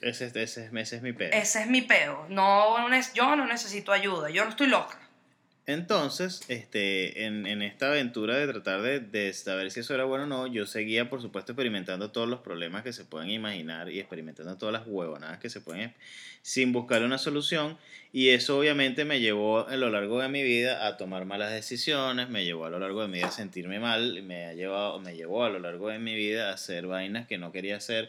Ese, 0.00 0.26
ese, 0.26 0.70
ese, 0.72 0.96
es 0.96 1.02
mi 1.02 1.12
pedo. 1.12 1.32
ese 1.32 1.62
es 1.62 1.66
mi 1.66 1.82
peo. 1.82 2.26
No, 2.28 2.76
yo 3.14 3.34
no 3.34 3.46
necesito 3.46 3.90
ayuda, 3.90 4.30
yo 4.30 4.44
no 4.44 4.50
estoy 4.50 4.68
loca. 4.68 4.96
Entonces, 5.68 6.40
este, 6.48 7.26
en, 7.26 7.46
en 7.46 7.60
esta 7.60 7.88
aventura 7.88 8.38
de 8.38 8.46
tratar 8.46 8.80
de, 8.80 9.00
de 9.00 9.34
saber 9.34 9.70
si 9.70 9.80
eso 9.80 9.94
era 9.94 10.04
bueno 10.04 10.24
o 10.24 10.26
no, 10.26 10.46
yo 10.46 10.64
seguía, 10.64 11.10
por 11.10 11.20
supuesto, 11.20 11.52
experimentando 11.52 12.10
todos 12.10 12.26
los 12.26 12.40
problemas 12.40 12.82
que 12.84 12.94
se 12.94 13.04
pueden 13.04 13.28
imaginar 13.28 13.90
y 13.90 14.00
experimentando 14.00 14.56
todas 14.56 14.72
las 14.72 14.86
huevonadas 14.86 15.40
que 15.40 15.50
se 15.50 15.60
pueden, 15.60 15.92
sin 16.40 16.72
buscar 16.72 17.02
una 17.02 17.18
solución. 17.18 17.76
Y 18.14 18.30
eso 18.30 18.58
obviamente 18.58 19.04
me 19.04 19.20
llevó 19.20 19.68
a 19.68 19.76
lo 19.76 19.90
largo 19.90 20.22
de 20.22 20.30
mi 20.30 20.42
vida 20.42 20.86
a 20.86 20.96
tomar 20.96 21.26
malas 21.26 21.52
decisiones, 21.52 22.30
me 22.30 22.46
llevó 22.46 22.64
a 22.64 22.70
lo 22.70 22.78
largo 22.78 23.02
de 23.02 23.08
mi 23.08 23.18
vida 23.18 23.26
a 23.26 23.30
sentirme 23.30 23.78
mal, 23.78 24.22
me, 24.22 24.46
ha 24.46 24.54
llevado, 24.54 24.98
me 25.00 25.16
llevó 25.16 25.44
a 25.44 25.50
lo 25.50 25.58
largo 25.58 25.90
de 25.90 25.98
mi 25.98 26.14
vida 26.14 26.48
a 26.48 26.54
hacer 26.54 26.86
vainas 26.86 27.26
que 27.26 27.36
no 27.36 27.52
quería 27.52 27.76
hacer 27.76 28.08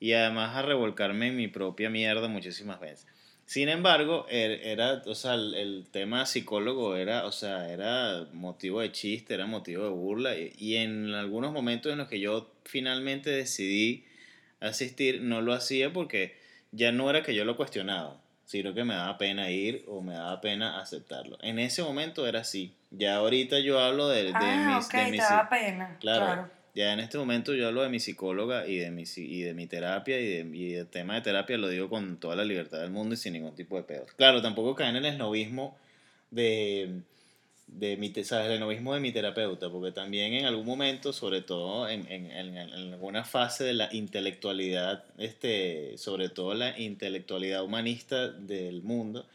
y 0.00 0.14
además 0.14 0.56
a 0.56 0.62
revolcarme 0.62 1.28
en 1.28 1.36
mi 1.36 1.46
propia 1.46 1.90
mierda 1.90 2.26
muchísimas 2.26 2.80
veces. 2.80 3.06
Sin 3.48 3.70
embargo, 3.70 4.26
er- 4.28 4.60
era, 4.62 5.02
o 5.06 5.14
sea, 5.14 5.32
el, 5.32 5.54
el 5.54 5.86
tema 5.90 6.26
psicólogo 6.26 6.96
era, 6.96 7.24
o 7.24 7.32
sea, 7.32 7.72
era 7.72 8.26
motivo 8.34 8.82
de 8.82 8.92
chiste, 8.92 9.32
era 9.32 9.46
motivo 9.46 9.84
de 9.84 9.88
burla 9.90 10.36
y, 10.36 10.52
y 10.58 10.76
en 10.76 11.14
algunos 11.14 11.50
momentos 11.52 11.90
en 11.90 11.96
los 11.96 12.08
que 12.08 12.20
yo 12.20 12.52
finalmente 12.64 13.30
decidí 13.30 14.04
asistir, 14.60 15.22
no 15.22 15.40
lo 15.40 15.54
hacía 15.54 15.90
porque 15.94 16.36
ya 16.72 16.92
no 16.92 17.08
era 17.08 17.22
que 17.22 17.34
yo 17.34 17.46
lo 17.46 17.56
cuestionaba, 17.56 18.20
sino 18.44 18.74
que 18.74 18.84
me 18.84 18.92
daba 18.94 19.16
pena 19.16 19.50
ir 19.50 19.82
o 19.86 20.02
me 20.02 20.12
daba 20.12 20.42
pena 20.42 20.78
aceptarlo. 20.80 21.38
En 21.40 21.58
ese 21.58 21.82
momento 21.82 22.26
era 22.26 22.40
así. 22.40 22.74
Ya 22.90 23.16
ahorita 23.16 23.60
yo 23.60 23.80
hablo 23.80 24.08
de, 24.08 24.24
de 24.24 24.34
ah, 24.34 24.66
mis... 24.66 24.86
ok, 24.88 24.92
de 24.94 25.04
te 25.06 25.10
mis 25.12 25.20
da 25.22 25.48
pena. 25.48 25.96
Claro, 26.00 26.24
claro. 26.26 26.57
Ya 26.74 26.92
en 26.92 27.00
este 27.00 27.18
momento 27.18 27.54
yo 27.54 27.66
hablo 27.66 27.82
de 27.82 27.88
mi 27.88 28.00
psicóloga 28.00 28.66
y 28.66 28.76
de 28.76 28.90
mi, 28.90 29.04
y 29.16 29.42
de 29.42 29.54
mi 29.54 29.66
terapia 29.66 30.20
y, 30.20 30.26
de, 30.26 30.56
y 30.56 30.84
tema 30.86 31.14
de 31.14 31.20
terapia 31.22 31.58
lo 31.58 31.68
digo 31.68 31.88
con 31.88 32.18
toda 32.18 32.36
la 32.36 32.44
libertad 32.44 32.80
del 32.80 32.90
mundo 32.90 33.14
y 33.14 33.16
sin 33.18 33.32
ningún 33.32 33.54
tipo 33.54 33.76
de 33.76 33.82
pedo. 33.82 34.06
Claro, 34.16 34.42
tampoco 34.42 34.74
caen 34.74 34.96
en 34.96 35.04
el 35.04 35.12
esnovismo 35.12 35.76
de, 36.30 37.00
de 37.66 37.96
mi, 37.96 38.12
¿sabes? 38.24 38.50
el 38.50 38.60
de 38.94 39.00
mi 39.00 39.12
terapeuta, 39.12 39.70
porque 39.70 39.92
también 39.92 40.32
en 40.34 40.46
algún 40.46 40.66
momento, 40.66 41.12
sobre 41.12 41.42
todo 41.42 41.88
en, 41.88 42.10
en, 42.10 42.30
en, 42.30 42.56
en 42.56 42.92
alguna 42.92 43.24
fase 43.24 43.64
de 43.64 43.74
la 43.74 43.88
intelectualidad, 43.92 45.04
este, 45.18 45.96
sobre 45.98 46.28
todo 46.28 46.54
la 46.54 46.78
intelectualidad 46.78 47.62
humanista 47.62 48.28
del 48.28 48.82
mundo, 48.82 49.26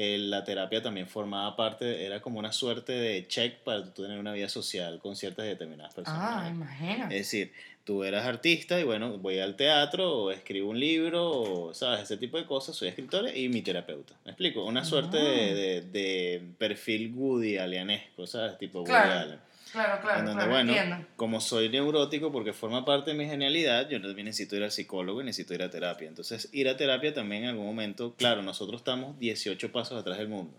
eh, 0.00 0.16
la 0.18 0.44
terapia 0.44 0.80
también 0.80 1.08
formaba 1.08 1.56
parte, 1.56 2.04
era 2.06 2.20
como 2.20 2.38
una 2.38 2.52
suerte 2.52 2.92
de 2.92 3.26
check 3.26 3.58
para 3.64 3.82
tú 3.92 4.02
tener 4.02 4.18
una 4.18 4.32
vida 4.32 4.48
social 4.48 5.00
con 5.00 5.16
ciertas 5.16 5.44
determinadas 5.46 5.92
personas. 5.94 6.20
Ah, 6.22 6.48
imagínate. 6.48 7.16
Es 7.16 7.22
decir, 7.26 7.52
tú 7.82 8.04
eras 8.04 8.24
artista 8.24 8.78
y 8.78 8.84
bueno, 8.84 9.18
voy 9.18 9.40
al 9.40 9.56
teatro 9.56 10.12
o 10.24 10.30
escribo 10.30 10.70
un 10.70 10.78
libro 10.78 11.28
o, 11.30 11.74
¿sabes? 11.74 12.02
Ese 12.02 12.16
tipo 12.16 12.36
de 12.38 12.44
cosas, 12.46 12.76
soy 12.76 12.88
escritor 12.88 13.28
y 13.36 13.48
mi 13.48 13.60
terapeuta. 13.62 14.14
¿Me 14.24 14.30
explico? 14.30 14.64
Una 14.64 14.84
suerte 14.84 15.16
de, 15.16 15.24
Ah. 15.24 15.54
de, 15.54 15.80
de 15.90 16.42
perfil 16.58 17.12
Woody 17.14 17.58
Allenesco, 17.58 18.26
¿sabes? 18.26 18.56
Tipo 18.58 18.80
Woody 18.80 18.90
Claro, 18.90 19.20
Allen. 19.20 19.38
Claro, 19.72 20.00
claro, 20.00 20.20
en 20.20 20.26
donde, 20.26 20.44
claro, 20.44 20.50
bueno, 20.50 20.72
entiendo. 20.72 21.06
como 21.16 21.40
soy 21.40 21.68
neurótico 21.68 22.32
porque 22.32 22.52
forma 22.52 22.84
parte 22.84 23.10
de 23.10 23.16
mi 23.16 23.26
genialidad, 23.26 23.88
yo 23.88 24.00
también 24.00 24.26
necesito 24.26 24.56
ir 24.56 24.62
al 24.62 24.70
psicólogo 24.70 25.20
y 25.20 25.24
necesito 25.24 25.54
ir 25.54 25.62
a 25.62 25.70
terapia. 25.70 26.08
Entonces, 26.08 26.48
ir 26.52 26.68
a 26.68 26.76
terapia 26.76 27.12
también 27.12 27.44
en 27.44 27.50
algún 27.50 27.66
momento, 27.66 28.14
claro, 28.16 28.42
nosotros 28.42 28.80
estamos 28.80 29.18
18 29.18 29.72
pasos 29.72 30.00
atrás 30.00 30.18
del 30.18 30.28
mundo. 30.28 30.58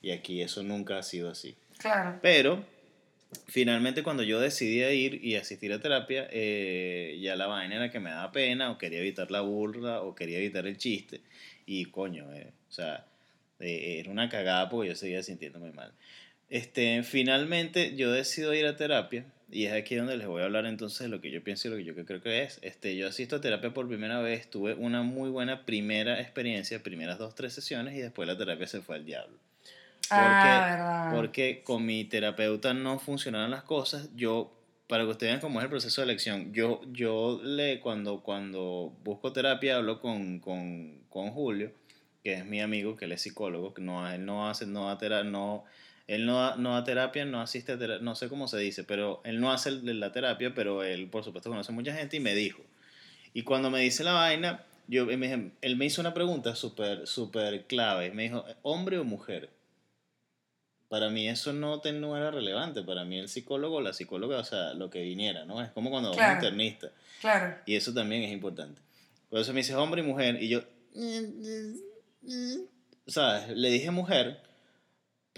Y 0.00 0.10
aquí 0.10 0.42
eso 0.42 0.62
nunca 0.62 0.98
ha 0.98 1.02
sido 1.02 1.30
así. 1.30 1.56
Claro. 1.78 2.18
Pero 2.22 2.64
finalmente 3.46 4.02
cuando 4.02 4.22
yo 4.22 4.40
decidí 4.40 4.82
ir 4.82 5.24
y 5.24 5.36
asistir 5.36 5.72
a 5.72 5.80
terapia, 5.80 6.28
eh, 6.30 7.18
ya 7.20 7.36
la 7.36 7.46
vaina 7.46 7.76
era 7.76 7.90
que 7.90 8.00
me 8.00 8.10
daba 8.10 8.32
pena 8.32 8.70
o 8.70 8.78
quería 8.78 9.00
evitar 9.00 9.30
la 9.30 9.40
burla 9.40 10.02
o 10.02 10.14
quería 10.14 10.38
evitar 10.38 10.66
el 10.66 10.78
chiste. 10.78 11.20
Y 11.66 11.86
coño, 11.86 12.32
eh, 12.34 12.52
o 12.68 12.72
sea, 12.72 13.06
eh, 13.60 13.98
era 14.00 14.10
una 14.10 14.28
cagada 14.28 14.68
porque 14.68 14.88
yo 14.88 14.94
seguía 14.94 15.22
sintiéndome 15.22 15.72
mal. 15.72 15.92
Este, 16.50 17.02
finalmente 17.02 17.94
yo 17.96 18.10
decido 18.10 18.54
ir 18.54 18.66
a 18.66 18.76
terapia 18.76 19.24
y 19.50 19.64
es 19.66 19.72
aquí 19.72 19.94
donde 19.96 20.16
les 20.16 20.26
voy 20.26 20.42
a 20.42 20.44
hablar 20.46 20.66
entonces 20.66 21.00
de 21.00 21.08
lo 21.08 21.20
que 21.20 21.30
yo 21.30 21.42
pienso 21.42 21.68
y 21.68 21.70
lo 21.70 21.76
que 21.76 21.84
yo 21.84 22.06
creo 22.06 22.20
que 22.22 22.42
es. 22.42 22.58
Este, 22.62 22.96
yo 22.96 23.06
asisto 23.08 23.36
a 23.36 23.40
terapia 23.40 23.72
por 23.74 23.86
primera 23.88 24.20
vez, 24.20 24.48
tuve 24.50 24.74
una 24.74 25.02
muy 25.02 25.30
buena 25.30 25.64
primera 25.66 26.20
experiencia, 26.20 26.82
primeras 26.82 27.18
dos, 27.18 27.34
tres 27.34 27.52
sesiones 27.52 27.94
y 27.96 28.00
después 28.00 28.26
la 28.28 28.36
terapia 28.36 28.66
se 28.66 28.80
fue 28.80 28.96
al 28.96 29.04
diablo. 29.04 29.36
Porque, 30.08 30.14
Ah, 30.22 30.66
verdad. 30.70 31.16
porque 31.16 31.62
con 31.62 31.84
mi 31.84 32.04
terapeuta 32.04 32.72
no 32.72 32.98
funcionaron 32.98 33.50
las 33.50 33.62
cosas. 33.62 34.08
Yo, 34.16 34.54
para 34.86 35.04
que 35.04 35.10
ustedes 35.10 35.32
vean 35.32 35.40
cómo 35.40 35.60
es 35.60 35.64
el 35.64 35.70
proceso 35.70 36.00
de 36.00 36.06
elección, 36.06 36.52
yo, 36.54 36.80
yo 36.92 37.40
le, 37.44 37.80
cuando, 37.80 38.22
cuando 38.22 38.96
busco 39.04 39.32
terapia 39.34 39.76
hablo 39.76 40.00
con, 40.00 40.40
con, 40.40 41.00
con 41.10 41.30
Julio, 41.30 41.72
que 42.22 42.34
es 42.34 42.46
mi 42.46 42.60
amigo, 42.62 42.96
que 42.96 43.04
él 43.04 43.12
es 43.12 43.20
psicólogo, 43.20 43.74
que 43.74 43.82
no, 43.82 44.10
él 44.10 44.24
no 44.24 44.48
hace, 44.48 44.66
no 44.66 44.96
terapia, 44.96 45.30
no, 45.30 45.64
él 46.08 46.26
no 46.26 46.56
no 46.56 46.74
da 46.74 46.82
terapia, 46.84 47.24
no 47.24 47.40
asiste 47.40 47.72
a 47.72 47.78
terapia, 47.78 48.02
no 48.04 48.16
sé 48.16 48.28
cómo 48.28 48.48
se 48.48 48.58
dice, 48.58 48.82
pero 48.82 49.20
él 49.24 49.40
no 49.40 49.52
hace 49.52 49.70
la 49.70 50.10
terapia, 50.10 50.52
pero 50.54 50.82
él 50.82 51.08
por 51.08 51.22
supuesto 51.22 51.48
conoce 51.50 51.70
mucha 51.70 51.94
gente 51.94 52.16
y 52.16 52.20
me 52.20 52.34
dijo. 52.34 52.62
Y 53.34 53.42
cuando 53.44 53.70
me 53.70 53.78
dice 53.80 54.02
la 54.02 54.14
vaina, 54.14 54.64
yo, 54.88 55.08
él 55.10 55.18
me, 55.18 55.52
él 55.60 55.76
me 55.76 55.84
hizo 55.84 56.00
una 56.00 56.14
pregunta 56.14 56.56
súper, 56.56 57.06
súper 57.06 57.66
clave. 57.66 58.10
Me 58.10 58.24
dijo, 58.24 58.44
¿hombre 58.62 58.98
o 58.98 59.04
mujer? 59.04 59.50
Para 60.88 61.10
mí 61.10 61.28
eso 61.28 61.52
no, 61.52 61.80
te, 61.80 61.92
no 61.92 62.16
era 62.16 62.30
relevante. 62.30 62.82
Para 62.82 63.04
mí 63.04 63.18
el 63.18 63.28
psicólogo, 63.28 63.82
la 63.82 63.92
psicóloga, 63.92 64.38
o 64.38 64.44
sea, 64.44 64.72
lo 64.72 64.88
que 64.88 65.02
viniera, 65.02 65.44
¿no? 65.44 65.62
Es 65.62 65.70
como 65.72 65.90
cuando 65.90 66.08
a 66.08 66.12
un 66.12 66.16
Claro. 66.16 66.34
internista. 66.36 66.90
Claro. 67.20 67.58
Y 67.66 67.76
eso 67.76 67.92
también 67.92 68.22
es 68.22 68.32
importante. 68.32 68.80
Por 69.28 69.40
eso 69.40 69.52
me 69.52 69.58
dice 69.60 69.74
hombre 69.74 70.00
y 70.00 70.04
mujer. 70.06 70.42
Y 70.42 70.48
yo, 70.48 70.62
¿sabes? 73.06 73.48
Le 73.56 73.70
dije 73.70 73.90
mujer 73.90 74.40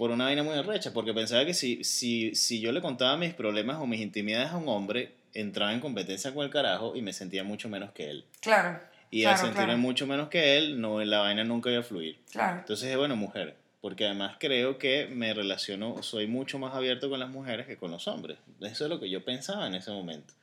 por 0.01 0.09
una 0.09 0.25
vaina 0.25 0.41
muy 0.41 0.55
arrecha, 0.55 0.93
porque 0.93 1.13
pensaba 1.13 1.45
que 1.45 1.53
si, 1.53 1.83
si, 1.83 2.33
si 2.33 2.59
yo 2.59 2.71
le 2.71 2.81
contaba 2.81 3.15
mis 3.17 3.35
problemas 3.35 3.77
o 3.77 3.85
mis 3.85 4.01
intimidades 4.01 4.49
a 4.49 4.57
un 4.57 4.67
hombre, 4.67 5.11
entraba 5.35 5.71
en 5.73 5.79
competencia 5.79 6.33
con 6.33 6.43
el 6.43 6.49
carajo 6.49 6.95
y 6.95 7.03
me 7.03 7.13
sentía 7.13 7.43
mucho 7.43 7.69
menos 7.69 7.91
que 7.91 8.09
él. 8.09 8.25
Claro. 8.39 8.79
Y 9.11 9.21
Claro, 9.21 9.35
al 9.35 9.41
sentirme 9.41 9.65
claro. 9.65 9.77
mucho 9.77 10.07
menos 10.07 10.29
que 10.29 10.57
él, 10.57 10.81
no, 10.81 11.03
la 11.03 11.19
vaina 11.19 11.43
nunca 11.43 11.69
iba 11.69 11.81
a 11.81 11.83
fluir. 11.83 12.17
Claro. 12.31 12.61
Entonces 12.61 12.85
dije, 12.85 12.97
bueno, 12.97 13.15
mujer, 13.15 13.53
porque 13.79 14.05
además 14.05 14.37
creo 14.39 14.79
que 14.79 15.05
me 15.05 15.35
relaciono, 15.35 16.01
soy 16.01 16.25
mucho 16.25 16.57
más 16.57 16.73
abierto 16.73 17.07
con 17.07 17.19
las 17.19 17.29
mujeres 17.29 17.67
que 17.67 17.77
con 17.77 17.91
los 17.91 18.07
hombres. 18.07 18.39
Eso 18.59 18.85
es 18.85 18.89
lo 18.89 18.99
que 18.99 19.07
yo 19.07 19.23
pensaba 19.23 19.67
en 19.67 19.75
ese 19.75 19.91
momento. 19.91 20.33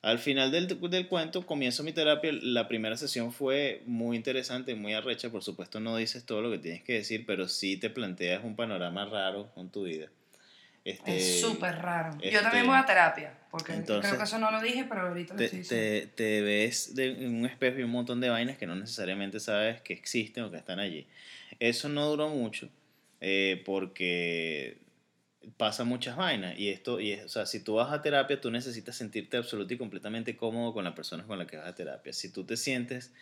Al 0.00 0.18
final 0.18 0.52
del, 0.52 0.68
del 0.90 1.08
cuento 1.08 1.44
comienzo 1.44 1.82
mi 1.82 1.92
terapia. 1.92 2.30
La 2.32 2.68
primera 2.68 2.96
sesión 2.96 3.32
fue 3.32 3.82
muy 3.86 4.16
interesante, 4.16 4.74
muy 4.74 4.94
arrecha. 4.94 5.30
Por 5.30 5.42
supuesto 5.42 5.80
no 5.80 5.96
dices 5.96 6.24
todo 6.24 6.40
lo 6.40 6.50
que 6.50 6.58
tienes 6.58 6.82
que 6.82 6.94
decir, 6.94 7.24
pero 7.26 7.48
sí 7.48 7.76
te 7.76 7.90
planteas 7.90 8.44
un 8.44 8.54
panorama 8.54 9.04
raro 9.06 9.50
con 9.54 9.70
tu 9.70 9.84
vida. 9.84 10.08
Este, 10.84 11.16
Es 11.16 11.40
súper 11.40 11.76
raro. 11.76 12.16
Yo 12.18 12.28
este, 12.30 12.40
también 12.40 12.66
voy 12.66 12.76
a 12.76 12.86
terapia, 12.86 13.34
porque 13.50 13.74
entonces, 13.74 14.08
creo 14.08 14.18
que 14.18 14.24
eso 14.24 14.38
no 14.38 14.50
lo 14.50 14.62
dije, 14.62 14.86
pero 14.88 15.08
ahorita 15.08 15.34
lo 15.34 15.38
te, 15.38 15.44
estoy 15.44 15.58
diciendo. 15.58 16.12
te, 16.16 16.24
te 16.24 16.40
ves 16.40 16.94
de, 16.94 17.10
en 17.10 17.34
un 17.34 17.44
espejo 17.46 17.78
y 17.78 17.82
un 17.82 17.90
montón 17.90 18.20
de 18.20 18.30
vainas 18.30 18.56
que 18.56 18.66
no 18.66 18.74
necesariamente 18.74 19.38
sabes 19.38 19.82
que 19.82 19.92
existen 19.92 20.44
o 20.44 20.50
que 20.50 20.56
están 20.56 20.78
allí. 20.78 21.06
Eso 21.58 21.90
no 21.90 22.06
duró 22.06 22.28
mucho 22.28 22.70
eh, 23.20 23.62
porque 23.66 24.78
pasa 25.56 25.84
muchas 25.84 26.16
vainas 26.16 26.58
y 26.58 26.68
esto 26.68 27.00
y 27.00 27.12
es- 27.12 27.24
o 27.24 27.28
sea 27.28 27.46
si 27.46 27.60
tú 27.60 27.74
vas 27.74 27.92
a 27.92 28.02
terapia 28.02 28.40
tú 28.40 28.50
necesitas 28.50 28.96
sentirte 28.96 29.36
absoluto 29.36 29.72
y 29.74 29.78
completamente 29.78 30.36
cómodo 30.36 30.72
con 30.72 30.84
la 30.84 30.94
persona 30.94 31.24
con 31.24 31.38
la 31.38 31.46
que 31.46 31.56
vas 31.56 31.66
a 31.68 31.74
terapia. 31.74 32.12
Si 32.12 32.30
tú 32.32 32.44
te 32.44 32.56
sientes 32.56 33.12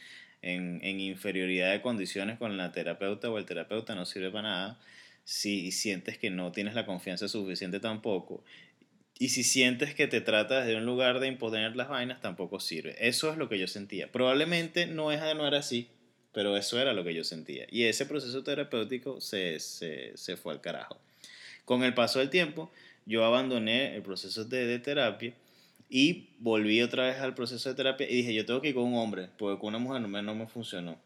en, 0.42 0.80
en 0.82 1.00
inferioridad 1.00 1.72
de 1.72 1.82
condiciones 1.82 2.38
con 2.38 2.56
la 2.56 2.72
terapeuta 2.72 3.30
o 3.30 3.38
el 3.38 3.46
terapeuta 3.46 3.94
no 3.94 4.04
sirve 4.06 4.30
para 4.30 4.48
nada. 4.48 4.80
Si 5.24 5.72
sientes 5.72 6.18
que 6.18 6.30
no 6.30 6.52
tienes 6.52 6.74
la 6.74 6.86
confianza 6.86 7.26
suficiente 7.28 7.80
tampoco 7.80 8.44
y 9.18 9.30
si 9.30 9.42
sientes 9.42 9.94
que 9.94 10.06
te 10.06 10.20
trata 10.20 10.60
desde 10.60 10.76
un 10.76 10.84
lugar 10.86 11.20
de 11.20 11.26
imponer 11.28 11.74
las 11.74 11.88
vainas 11.88 12.20
tampoco 12.20 12.60
sirve. 12.60 12.94
Eso 13.00 13.32
es 13.32 13.38
lo 13.38 13.48
que 13.48 13.58
yo 13.58 13.66
sentía. 13.66 14.12
Probablemente 14.12 14.86
no 14.86 15.10
es 15.12 15.20
no 15.20 15.46
era 15.46 15.58
así 15.58 15.88
pero 16.36 16.54
eso 16.58 16.78
era 16.78 16.92
lo 16.92 17.02
que 17.02 17.14
yo 17.14 17.24
sentía. 17.24 17.66
Y 17.70 17.84
ese 17.84 18.04
proceso 18.04 18.44
terapéutico 18.44 19.22
se, 19.22 19.58
se, 19.58 20.14
se 20.18 20.36
fue 20.36 20.52
al 20.52 20.60
carajo 20.60 21.00
con 21.66 21.84
el 21.84 21.92
paso 21.92 22.20
del 22.20 22.30
tiempo, 22.30 22.70
yo 23.04 23.26
abandoné 23.26 23.94
el 23.94 24.02
proceso 24.02 24.46
de, 24.46 24.66
de 24.66 24.78
terapia 24.78 25.34
y 25.88 26.30
volví 26.38 26.80
otra 26.82 27.04
vez 27.04 27.18
al 27.18 27.34
proceso 27.34 27.68
de 27.68 27.74
terapia 27.74 28.08
y 28.10 28.16
dije, 28.16 28.34
yo 28.34 28.46
tengo 28.46 28.62
que 28.62 28.70
ir 28.70 28.74
con 28.74 28.84
un 28.84 28.94
hombre, 28.94 29.28
porque 29.36 29.60
con 29.60 29.68
una 29.68 29.78
mujer 29.78 30.00
no 30.00 30.08
me, 30.08 30.22
no 30.22 30.34
me 30.34 30.46
funcionó. 30.46 30.98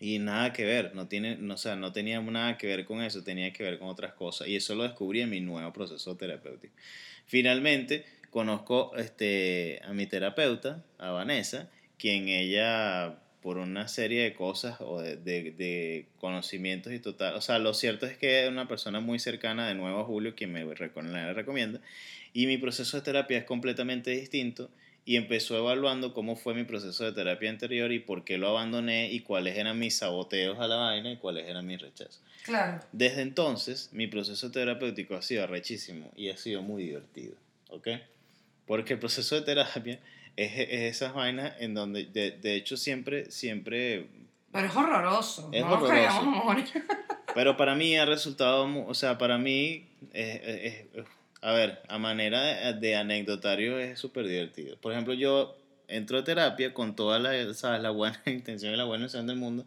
Y 0.00 0.18
nada 0.18 0.52
que 0.52 0.64
ver, 0.64 0.96
no, 0.96 1.06
tiene, 1.06 1.36
no, 1.36 1.56
sea, 1.56 1.76
no 1.76 1.92
tenía 1.92 2.20
nada 2.20 2.58
que 2.58 2.66
ver 2.66 2.84
con 2.84 3.02
eso, 3.02 3.22
tenía 3.22 3.52
que 3.52 3.62
ver 3.62 3.78
con 3.78 3.88
otras 3.88 4.14
cosas. 4.14 4.48
Y 4.48 4.56
eso 4.56 4.74
lo 4.74 4.82
descubrí 4.82 5.20
en 5.20 5.30
mi 5.30 5.40
nuevo 5.40 5.72
proceso 5.72 6.16
terapéutico. 6.16 6.74
Finalmente, 7.26 8.04
conozco 8.30 8.96
este, 8.96 9.80
a 9.84 9.92
mi 9.92 10.06
terapeuta, 10.06 10.84
a 10.98 11.10
Vanessa, 11.10 11.70
quien 11.98 12.28
ella, 12.28 13.21
por 13.42 13.58
una 13.58 13.88
serie 13.88 14.22
de 14.22 14.34
cosas 14.34 14.76
o 14.80 15.00
de, 15.00 15.16
de, 15.16 15.50
de 15.50 16.06
conocimientos 16.18 16.92
y 16.92 17.00
total, 17.00 17.34
o 17.34 17.40
sea, 17.40 17.58
lo 17.58 17.74
cierto 17.74 18.06
es 18.06 18.16
que 18.16 18.44
es 18.44 18.48
una 18.48 18.68
persona 18.68 19.00
muy 19.00 19.18
cercana 19.18 19.68
de 19.68 19.74
nuevo 19.74 20.00
a 20.00 20.04
Julio, 20.04 20.34
quien 20.34 20.52
me 20.52 20.64
recomienda, 20.74 21.80
y 22.32 22.46
mi 22.46 22.56
proceso 22.56 22.96
de 22.96 23.02
terapia 23.02 23.38
es 23.38 23.44
completamente 23.44 24.10
distinto 24.10 24.70
y 25.04 25.16
empezó 25.16 25.58
evaluando 25.58 26.14
cómo 26.14 26.36
fue 26.36 26.54
mi 26.54 26.64
proceso 26.64 27.04
de 27.04 27.12
terapia 27.12 27.50
anterior 27.50 27.90
y 27.90 27.98
por 27.98 28.24
qué 28.24 28.38
lo 28.38 28.48
abandoné 28.48 29.10
y 29.10 29.20
cuáles 29.20 29.58
eran 29.58 29.78
mis 29.78 29.96
saboteos 29.96 30.60
a 30.60 30.68
la 30.68 30.76
vaina 30.76 31.10
y 31.10 31.16
cuáles 31.16 31.48
eran 31.48 31.66
mis 31.66 31.80
rechazos. 31.80 32.22
Claro. 32.44 32.80
Desde 32.92 33.22
entonces, 33.22 33.90
mi 33.92 34.06
proceso 34.06 34.50
terapéutico 34.52 35.16
ha 35.16 35.22
sido 35.22 35.42
arrechísimo 35.42 36.12
y 36.16 36.30
ha 36.30 36.36
sido 36.36 36.62
muy 36.62 36.84
divertido, 36.84 37.34
¿ok? 37.70 37.88
Porque 38.66 38.92
el 38.92 39.00
proceso 39.00 39.34
de 39.34 39.42
terapia 39.42 39.98
es, 40.36 40.52
es 40.58 40.96
esas 40.96 41.14
vainas 41.14 41.54
en 41.60 41.74
donde, 41.74 42.04
de, 42.06 42.32
de 42.32 42.54
hecho, 42.56 42.76
siempre, 42.76 43.30
siempre, 43.30 44.06
Pero 44.52 44.66
es 44.66 44.76
horroroso. 44.76 45.50
Es 45.52 45.62
no 45.62 45.70
nos 45.70 45.82
horroroso. 45.82 46.18
amor. 46.20 46.56
pero 47.34 47.56
para 47.56 47.74
mí 47.74 47.96
ha 47.96 48.04
resultado, 48.04 48.66
o 48.86 48.94
sea, 48.94 49.18
para 49.18 49.38
mí, 49.38 49.86
es- 50.12 50.40
es- 50.42 50.74
es- 50.94 51.04
a 51.40 51.52
ver, 51.52 51.80
a 51.88 51.98
manera 51.98 52.40
de, 52.42 52.74
de 52.80 52.94
anecdotario 52.96 53.78
es 53.78 53.98
súper 53.98 54.26
divertido. 54.28 54.76
Por 54.76 54.92
ejemplo, 54.92 55.12
yo 55.14 55.56
entro 55.88 56.18
a 56.18 56.24
terapia 56.24 56.72
con 56.72 56.94
toda 56.94 57.18
la, 57.18 57.52
¿sabes? 57.54 57.82
la 57.82 57.90
buena 57.90 58.20
intención 58.26 58.72
y 58.72 58.76
la 58.76 58.84
buena 58.84 59.04
intención 59.04 59.26
del 59.26 59.36
mundo. 59.36 59.66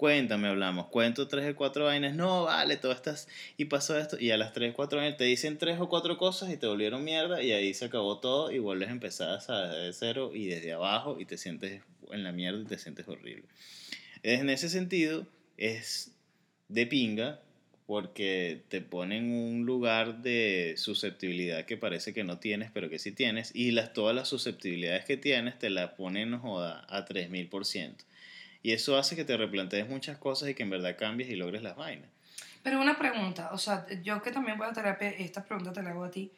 Cuéntame, 0.00 0.48
hablamos. 0.48 0.86
Cuento 0.86 1.28
tres 1.28 1.52
o 1.52 1.54
cuatro 1.54 1.84
vainas. 1.84 2.14
No, 2.14 2.44
vale, 2.44 2.78
todo 2.78 2.90
estás. 2.90 3.28
Y 3.58 3.66
pasó 3.66 3.98
esto. 3.98 4.16
Y 4.18 4.30
a 4.30 4.38
las 4.38 4.54
tres 4.54 4.72
o 4.72 4.74
cuatro 4.74 4.98
vainas 4.98 5.18
te 5.18 5.24
dicen 5.24 5.58
tres 5.58 5.78
o 5.78 5.90
cuatro 5.90 6.16
cosas 6.16 6.50
y 6.50 6.56
te 6.56 6.66
volvieron 6.66 7.04
mierda. 7.04 7.42
Y 7.42 7.52
ahí 7.52 7.74
se 7.74 7.84
acabó 7.84 8.18
todo. 8.18 8.50
Y 8.50 8.60
vuelves 8.60 8.88
a 8.88 8.92
empezar 8.92 9.42
¿sabes? 9.42 9.72
desde 9.72 9.92
cero 9.92 10.30
y 10.32 10.46
desde 10.46 10.72
abajo. 10.72 11.20
Y 11.20 11.26
te 11.26 11.36
sientes 11.36 11.82
en 12.10 12.24
la 12.24 12.32
mierda 12.32 12.62
y 12.62 12.64
te 12.64 12.78
sientes 12.78 13.06
horrible. 13.08 13.44
En 14.22 14.48
ese 14.48 14.70
sentido, 14.70 15.26
es 15.58 16.12
de 16.68 16.86
pinga 16.86 17.42
porque 17.84 18.62
te 18.68 18.80
ponen 18.80 19.24
en 19.24 19.32
un 19.32 19.66
lugar 19.66 20.22
de 20.22 20.76
susceptibilidad 20.78 21.66
que 21.66 21.76
parece 21.76 22.14
que 22.14 22.24
no 22.24 22.38
tienes, 22.38 22.70
pero 22.70 22.88
que 22.88 22.98
sí 22.98 23.12
tienes, 23.12 23.50
y 23.54 23.72
las, 23.72 23.92
todas 23.92 24.16
las 24.16 24.28
susceptibilidades 24.28 25.04
que 25.04 25.18
tienes 25.18 25.58
te 25.58 25.68
las 25.68 25.90
ponen, 25.90 26.38
joda, 26.38 26.86
a 26.88 27.04
3000%. 27.04 27.96
Y 28.62 28.72
eso 28.72 28.96
hace 28.96 29.16
que 29.16 29.24
te 29.24 29.36
replantees 29.36 29.88
muchas 29.88 30.18
cosas 30.18 30.50
y 30.50 30.54
que 30.54 30.62
en 30.62 30.70
verdad 30.70 30.96
cambies 30.98 31.30
y 31.30 31.36
logres 31.36 31.62
las 31.62 31.76
vainas. 31.76 32.08
Pero 32.62 32.80
una 32.80 32.98
pregunta, 32.98 33.50
o 33.52 33.58
sea, 33.58 33.86
yo 34.02 34.20
que 34.22 34.30
también 34.30 34.58
voy 34.58 34.66
a 34.66 34.72
terapia, 34.72 35.08
esta 35.08 35.44
pregunta 35.44 35.72
te 35.72 35.82
la 35.82 35.90
hago 35.90 36.04
a 36.04 36.10
ti. 36.10 36.30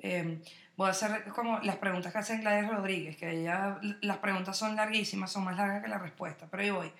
eh, 0.00 0.38
voy 0.78 0.86
a 0.86 0.90
hacer 0.92 1.24
como 1.34 1.58
las 1.58 1.76
preguntas 1.76 2.12
que 2.12 2.18
hace 2.18 2.38
Gladys 2.38 2.68
Rodríguez, 2.70 3.16
que 3.16 3.28
ella, 3.40 3.78
las 4.00 4.18
preguntas 4.18 4.56
son 4.56 4.76
larguísimas, 4.76 5.32
son 5.32 5.42
más 5.44 5.56
largas 5.56 5.82
que 5.82 5.88
la 5.88 5.98
respuesta, 5.98 6.46
pero 6.48 6.62
ahí 6.62 6.70
voy. 6.70 6.92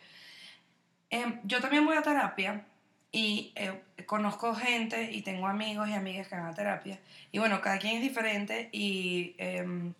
Eh, 1.10 1.38
yo 1.44 1.60
también 1.60 1.86
voy 1.86 1.96
a 1.96 2.02
terapia 2.02 2.64
y 3.12 3.52
eh, 3.54 3.80
conozco 4.04 4.52
gente 4.54 5.12
y 5.12 5.22
tengo 5.22 5.46
amigos 5.46 5.88
y 5.88 5.92
amigas 5.92 6.26
que 6.26 6.34
van 6.34 6.46
a 6.46 6.54
terapia. 6.54 6.98
Y 7.30 7.38
bueno, 7.38 7.60
cada 7.60 7.78
quien 7.78 7.96
es 7.96 8.02
diferente 8.02 8.68
y 8.72 9.36
em, 9.38 9.94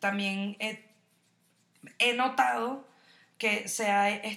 también 0.00 0.56
he, 0.58 0.84
he 1.98 2.14
notado 2.14 2.84
que 3.42 3.66
se, 3.66 3.88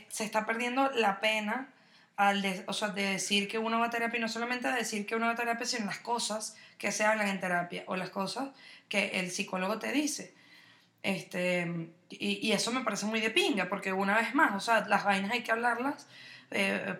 se 0.09 0.23
está 0.23 0.47
perdiendo 0.47 0.89
la 0.89 1.19
pena 1.19 1.69
al 2.15 2.41
de, 2.41 2.63
o 2.65 2.73
sea, 2.73 2.87
de 2.87 3.03
decir 3.03 3.47
que 3.47 3.59
uno 3.59 3.79
va 3.79 3.85
a 3.85 3.89
terapia 3.91 4.17
y 4.17 4.21
no 4.21 4.27
solamente 4.27 4.67
de 4.67 4.77
decir 4.77 5.05
que 5.05 5.15
uno 5.15 5.27
va 5.27 5.33
a 5.33 5.35
terapia, 5.35 5.63
sino 5.67 5.85
las 5.85 5.99
cosas 5.99 6.57
que 6.79 6.91
se 6.91 7.05
hablan 7.05 7.27
en 7.27 7.39
terapia 7.39 7.83
o 7.85 7.95
las 7.97 8.09
cosas 8.09 8.49
que 8.89 9.19
el 9.19 9.29
psicólogo 9.29 9.77
te 9.77 9.91
dice. 9.91 10.33
Este, 11.03 11.91
y, 12.09 12.47
y 12.47 12.51
eso 12.53 12.71
me 12.71 12.81
parece 12.81 13.05
muy 13.05 13.21
de 13.21 13.29
pinga, 13.29 13.69
porque 13.69 13.93
una 13.93 14.17
vez 14.17 14.33
más, 14.33 14.55
o 14.55 14.59
sea, 14.59 14.87
las 14.87 15.03
vainas 15.03 15.33
hay 15.33 15.43
que 15.43 15.51
hablarlas 15.51 16.07
eh, 16.49 16.95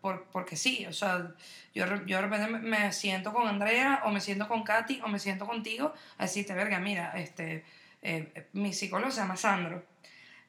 por, 0.00 0.24
porque 0.32 0.56
sí, 0.56 0.86
o 0.86 0.92
sea, 0.94 1.34
yo, 1.74 1.84
yo 2.06 2.16
de 2.16 2.22
repente 2.22 2.48
me 2.48 2.92
siento 2.92 3.34
con 3.34 3.46
Andrea 3.46 4.00
o 4.06 4.10
me 4.10 4.22
siento 4.22 4.48
con 4.48 4.62
Katy 4.62 5.02
o 5.04 5.08
me 5.08 5.18
siento 5.18 5.46
contigo 5.46 5.92
a 6.16 6.22
decirte, 6.22 6.54
verga, 6.54 6.78
mira, 6.78 7.12
este, 7.16 7.62
eh, 8.00 8.48
mi 8.54 8.72
psicólogo 8.72 9.10
se 9.10 9.20
llama 9.20 9.36
Sandro. 9.36 9.91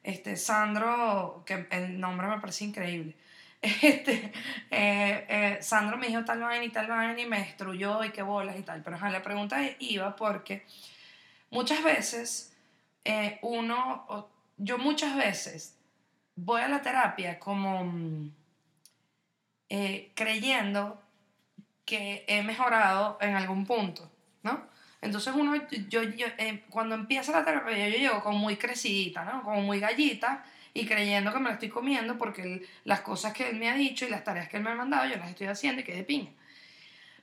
Este, 0.04 0.36
Sandro, 0.36 1.42
que 1.44 1.66
el 1.70 1.98
nombre 1.98 2.28
me 2.28 2.38
parece 2.40 2.64
increíble. 2.64 3.16
Este, 3.62 4.30
eh, 4.70 5.58
Sandro 5.62 5.96
me 5.96 6.08
dijo 6.08 6.22
tal 6.22 6.40
vaina 6.40 6.66
y 6.66 6.68
tal 6.68 6.86
vaina 6.86 7.18
y 7.18 7.24
me 7.24 7.38
destruyó 7.38 8.04
y 8.04 8.10
qué 8.10 8.22
bolas 8.22 8.56
y 8.58 8.62
tal. 8.62 8.82
Pero 8.82 8.98
la 8.98 9.22
pregunta 9.22 9.58
iba 9.78 10.14
porque 10.14 10.66
muchas 11.50 11.82
veces 11.82 12.54
uno, 13.40 14.28
yo 14.58 14.78
muchas 14.78 15.16
veces 15.16 15.78
voy 16.36 16.60
a 16.62 16.68
la 16.68 16.82
terapia 16.82 17.38
como 17.38 17.84
mm, 17.84 18.30
eh, 19.70 20.12
creyendo 20.14 21.00
que 21.84 22.24
he 22.28 22.42
mejorado 22.42 23.18
en 23.20 23.34
algún 23.34 23.66
punto, 23.66 24.10
¿no? 24.42 24.66
Entonces 25.04 25.34
uno, 25.36 25.54
yo, 25.88 26.02
yo 26.02 26.26
eh, 26.38 26.64
cuando 26.70 26.94
empieza 26.94 27.30
la 27.32 27.44
terapia, 27.44 27.88
yo 27.88 27.98
llego 27.98 28.22
como 28.22 28.38
muy 28.38 28.56
crecidita, 28.56 29.22
¿no? 29.24 29.42
Como 29.42 29.60
muy 29.60 29.78
gallita 29.78 30.44
y 30.72 30.86
creyendo 30.86 31.32
que 31.32 31.38
me 31.40 31.48
la 31.48 31.54
estoy 31.54 31.68
comiendo 31.68 32.16
porque 32.16 32.66
las 32.84 33.02
cosas 33.02 33.34
que 33.34 33.50
él 33.50 33.56
me 33.56 33.68
ha 33.68 33.74
dicho 33.74 34.06
y 34.06 34.08
las 34.08 34.24
tareas 34.24 34.48
que 34.48 34.56
él 34.56 34.62
me 34.62 34.70
ha 34.70 34.74
mandado, 34.74 35.06
yo 35.06 35.16
las 35.16 35.28
estoy 35.28 35.46
haciendo 35.46 35.82
y 35.82 35.84
que 35.84 35.94
de 35.94 36.04
piña. 36.04 36.30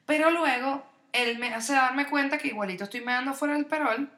Pero 0.06 0.30
luego 0.30 0.86
él 1.12 1.40
me 1.40 1.54
hace 1.54 1.74
darme 1.74 2.06
cuenta 2.06 2.38
que 2.38 2.50
igualito 2.50 2.84
estoy 2.84 3.02
me 3.02 3.14
dando 3.14 3.34
fuera 3.34 3.56
del 3.56 3.66
perol 3.66 4.12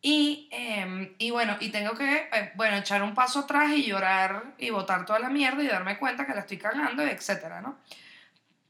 y, 0.00 0.48
em, 0.50 1.14
y 1.18 1.30
bueno, 1.30 1.58
y 1.60 1.68
tengo 1.68 1.94
que, 1.94 2.28
eh, 2.32 2.52
bueno, 2.54 2.78
echar 2.78 3.02
un 3.02 3.14
paso 3.14 3.40
atrás 3.40 3.72
y 3.72 3.84
llorar 3.84 4.54
y 4.56 4.70
botar 4.70 5.04
toda 5.04 5.18
la 5.18 5.28
mierda 5.28 5.62
y 5.62 5.66
darme 5.68 5.98
cuenta 5.98 6.26
que 6.26 6.32
la 6.32 6.40
estoy 6.40 6.56
cagando, 6.56 7.02
etcétera, 7.02 7.60
¿no? 7.60 7.78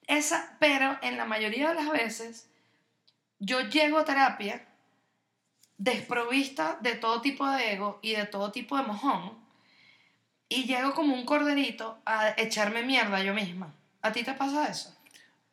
Esa, 0.09 0.57
pero 0.59 0.99
en 1.03 1.17
la 1.17 1.27
mayoría 1.27 1.69
de 1.69 1.77
las 1.77 1.91
veces 1.91 2.50
yo 3.41 3.61
llego 3.63 3.99
a 3.99 4.05
terapia 4.05 4.65
desprovista 5.77 6.79
de 6.81 6.95
todo 6.95 7.21
tipo 7.21 7.49
de 7.49 7.73
ego 7.73 7.99
y 8.03 8.13
de 8.13 8.27
todo 8.27 8.53
tipo 8.53 8.77
de 8.77 8.85
mojón 8.85 9.39
y 10.49 10.65
llego 10.65 10.95
como 10.95 11.15
un 11.15 11.25
corderito 11.25 11.99
a 12.05 12.35
echarme 12.37 12.83
mierda 12.83 13.23
yo 13.23 13.33
misma. 13.33 13.75
¿A 14.03 14.13
ti 14.13 14.23
te 14.23 14.35
pasa 14.35 14.69
eso? 14.69 14.95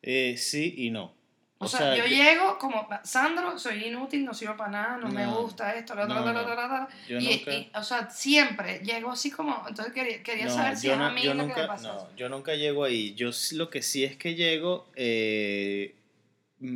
Eh, 0.02 0.36
sí 0.36 0.74
y 0.76 0.90
no. 0.90 1.16
O, 1.60 1.66
sea, 1.66 1.96
yo, 1.96 2.04
llego 2.06 2.56
como, 2.56 2.88
Sandro, 3.02 3.58
soy 3.58 3.86
inútil, 3.86 4.24
no 4.24 4.32
sirvo 4.32 4.56
para 4.56 4.70
nada, 4.70 4.96
no, 4.96 5.08
me 5.08 5.26
gusta 5.26 5.74
esto, 5.74 5.96
lo 5.96 6.04
otro, 6.04 6.32
lo 6.32 6.40
otro, 6.40 6.88
y, 7.08 7.68
o 7.74 7.82
sea, 7.82 8.08
siempre 8.10 8.78
llego 8.84 9.10
así 9.10 9.32
como, 9.32 9.64
entonces 9.66 9.92
quería, 9.92 10.22
quería 10.22 10.48
saber 10.48 10.76
si 10.76 10.88
es 10.88 10.96
a 10.96 11.10
mí 11.10 11.24
lo 11.24 11.34
nunca, 11.34 11.54
que 11.56 11.60
me 11.62 11.66
pasa. 11.66 11.94
No, 11.94 12.16
yo 12.16 12.28
nunca 12.28 12.54
llego 12.54 12.84
ahí. 12.84 13.12
Yo 13.14 13.30
lo 13.52 13.70
que 13.70 13.82
sí 13.82 14.04
es 14.04 14.16
que 14.16 14.36
llego 14.36 14.86
eh, 14.94 15.96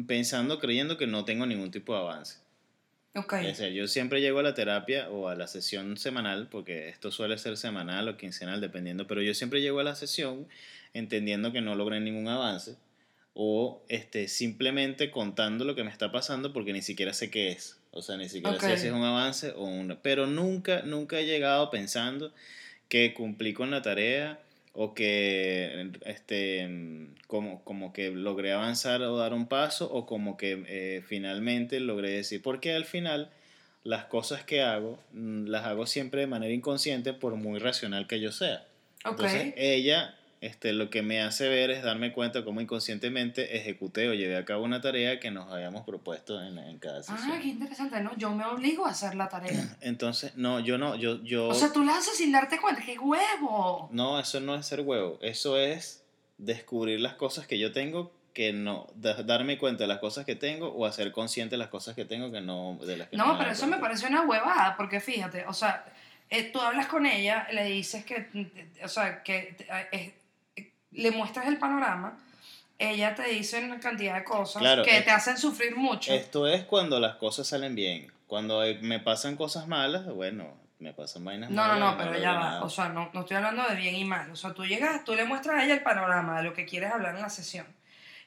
pensando, 0.06 0.58
creyendo 0.58 0.96
que 0.96 1.06
no 1.06 1.24
tengo 1.24 1.46
ningún 1.46 1.70
tipo 1.70 1.94
de 1.94 2.00
avance. 2.00 2.38
Okay. 3.14 3.50
O 3.50 3.54
sea, 3.54 3.68
yo 3.68 3.88
siempre 3.88 4.22
llego 4.22 4.38
a 4.38 4.42
la 4.42 4.54
terapia 4.54 5.10
o 5.10 5.28
a 5.28 5.34
la 5.34 5.46
sesión 5.46 5.98
semanal, 5.98 6.48
porque 6.48 6.88
esto 6.88 7.10
suele 7.10 7.36
ser 7.36 7.56
semanal 7.58 8.08
o 8.08 8.16
quincenal, 8.16 8.60
dependiendo, 8.60 9.06
pero 9.06 9.20
yo 9.20 9.34
siempre 9.34 9.60
llego 9.60 9.80
a 9.80 9.84
la 9.84 9.94
sesión 9.94 10.48
entendiendo 10.94 11.52
que 11.52 11.60
no 11.60 11.74
logré 11.74 12.00
ningún 12.00 12.28
avance 12.28 12.76
o 13.34 13.82
este, 13.88 14.28
simplemente 14.28 15.10
contando 15.10 15.64
lo 15.64 15.74
que 15.74 15.84
me 15.84 15.90
está 15.90 16.12
pasando 16.12 16.52
porque 16.52 16.72
ni 16.72 16.82
siquiera 16.82 17.12
sé 17.12 17.30
qué 17.30 17.50
es. 17.50 17.78
O 17.90 18.02
sea, 18.02 18.16
ni 18.16 18.28
siquiera 18.28 18.58
sé 18.58 18.78
si 18.78 18.86
es 18.86 18.92
un 18.92 19.04
avance 19.04 19.52
o 19.52 19.64
un... 19.64 19.98
Pero 20.02 20.26
nunca, 20.26 20.82
nunca 20.82 21.18
he 21.18 21.26
llegado 21.26 21.70
pensando 21.70 22.32
que 22.88 23.14
cumplí 23.14 23.54
con 23.54 23.70
la 23.70 23.82
tarea 23.82 24.40
o 24.74 24.94
que 24.94 25.90
este, 26.06 27.08
como, 27.26 27.62
como 27.64 27.92
que 27.92 28.10
logré 28.10 28.52
avanzar 28.52 29.02
o 29.02 29.16
dar 29.16 29.34
un 29.34 29.46
paso 29.46 29.90
o 29.92 30.06
como 30.06 30.36
que 30.36 30.64
eh, 30.66 31.02
finalmente 31.06 31.78
logré 31.80 32.10
decir, 32.10 32.42
porque 32.42 32.72
al 32.72 32.84
final 32.84 33.30
las 33.84 34.04
cosas 34.04 34.44
que 34.44 34.62
hago 34.62 34.98
mm, 35.12 35.46
las 35.46 35.66
hago 35.66 35.86
siempre 35.86 36.22
de 36.22 36.26
manera 36.26 36.54
inconsciente 36.54 37.12
por 37.12 37.34
muy 37.36 37.58
racional 37.58 38.06
que 38.06 38.20
yo 38.20 38.32
sea. 38.32 38.64
Entonces 39.04 39.52
ella 39.56 40.14
este, 40.42 40.72
lo 40.72 40.90
que 40.90 41.02
me 41.02 41.22
hace 41.22 41.48
ver 41.48 41.70
es 41.70 41.84
darme 41.84 42.12
cuenta 42.12 42.44
cómo 42.44 42.60
inconscientemente 42.60 43.56
ejecuté 43.56 44.08
o 44.08 44.12
llevé 44.12 44.36
a 44.36 44.44
cabo 44.44 44.64
una 44.64 44.80
tarea 44.80 45.20
que 45.20 45.30
nos 45.30 45.52
habíamos 45.52 45.86
propuesto 45.86 46.42
en, 46.42 46.58
en 46.58 46.80
cada 46.80 47.00
sesión. 47.00 47.30
Ah, 47.32 47.38
qué 47.40 47.46
interesante, 47.46 48.00
¿no? 48.00 48.16
Yo 48.16 48.34
me 48.34 48.44
obligo 48.44 48.84
a 48.84 48.90
hacer 48.90 49.14
la 49.14 49.28
tarea. 49.28 49.76
Entonces, 49.80 50.32
no, 50.34 50.58
yo 50.58 50.78
no, 50.78 50.96
yo... 50.96 51.22
yo 51.22 51.46
o 51.46 51.54
sea, 51.54 51.72
tú 51.72 51.84
la 51.84 51.96
haces 51.96 52.16
sin 52.16 52.32
darte 52.32 52.60
cuenta, 52.60 52.82
¡qué 52.84 52.98
huevo! 52.98 53.88
No, 53.92 54.18
eso 54.18 54.40
no 54.40 54.56
es 54.56 54.66
ser 54.66 54.80
huevo, 54.80 55.20
eso 55.22 55.56
es 55.56 56.02
descubrir 56.38 56.98
las 56.98 57.14
cosas 57.14 57.46
que 57.46 57.60
yo 57.60 57.70
tengo 57.70 58.12
que 58.34 58.52
no, 58.52 58.88
darme 58.96 59.58
cuenta 59.58 59.84
de 59.84 59.88
las 59.88 60.00
cosas 60.00 60.26
que 60.26 60.34
tengo 60.34 60.70
o 60.70 60.86
hacer 60.86 61.12
consciente 61.12 61.52
de 61.54 61.58
las 61.58 61.68
cosas 61.68 61.94
que 61.94 62.04
tengo 62.04 62.32
que 62.32 62.40
no... 62.40 62.80
De 62.84 62.96
las 62.96 63.06
que 63.06 63.16
no, 63.16 63.38
pero 63.38 63.52
eso 63.52 63.68
me 63.68 63.76
parece 63.76 64.08
una 64.08 64.22
huevada, 64.22 64.74
porque 64.76 64.98
fíjate, 64.98 65.46
o 65.46 65.52
sea, 65.52 65.84
eh, 66.30 66.50
tú 66.50 66.60
hablas 66.60 66.88
con 66.88 67.06
ella, 67.06 67.46
le 67.52 67.66
dices 67.66 68.04
que, 68.04 68.26
o 68.82 68.88
sea, 68.88 69.22
que 69.22 69.54
es 69.92 70.21
le 70.92 71.10
muestras 71.10 71.46
el 71.46 71.58
panorama, 71.58 72.18
ella 72.78 73.14
te 73.14 73.28
dice 73.28 73.64
una 73.64 73.78
cantidad 73.78 74.16
de 74.16 74.24
cosas 74.24 74.62
que 74.84 75.00
te 75.02 75.10
hacen 75.10 75.36
sufrir 75.38 75.76
mucho. 75.76 76.12
Esto 76.12 76.46
es 76.46 76.64
cuando 76.64 76.98
las 76.98 77.16
cosas 77.16 77.46
salen 77.46 77.74
bien. 77.74 78.12
Cuando 78.26 78.62
me 78.80 78.98
pasan 78.98 79.36
cosas 79.36 79.68
malas, 79.68 80.06
bueno, 80.06 80.56
me 80.78 80.92
pasan 80.92 81.24
vainas 81.24 81.50
no, 81.50 81.56
malas. 81.56 81.78
No, 81.78 81.84
no, 81.84 81.92
no, 81.92 81.98
pero 81.98 82.18
ya 82.18 82.32
va. 82.32 82.62
O 82.64 82.68
sea, 82.68 82.88
no, 82.88 83.10
no 83.12 83.20
estoy 83.20 83.36
hablando 83.36 83.62
de 83.68 83.76
bien 83.76 83.94
y 83.94 84.04
mal. 84.04 84.30
O 84.30 84.36
sea, 84.36 84.52
tú 84.52 84.64
llegas, 84.64 85.04
tú 85.04 85.14
le 85.14 85.24
muestras 85.24 85.60
a 85.60 85.64
ella 85.64 85.74
el 85.74 85.82
panorama 85.82 86.38
de 86.38 86.44
lo 86.44 86.54
que 86.54 86.64
quieres 86.64 86.90
hablar 86.92 87.14
en 87.14 87.22
la 87.22 87.30
sesión. 87.30 87.66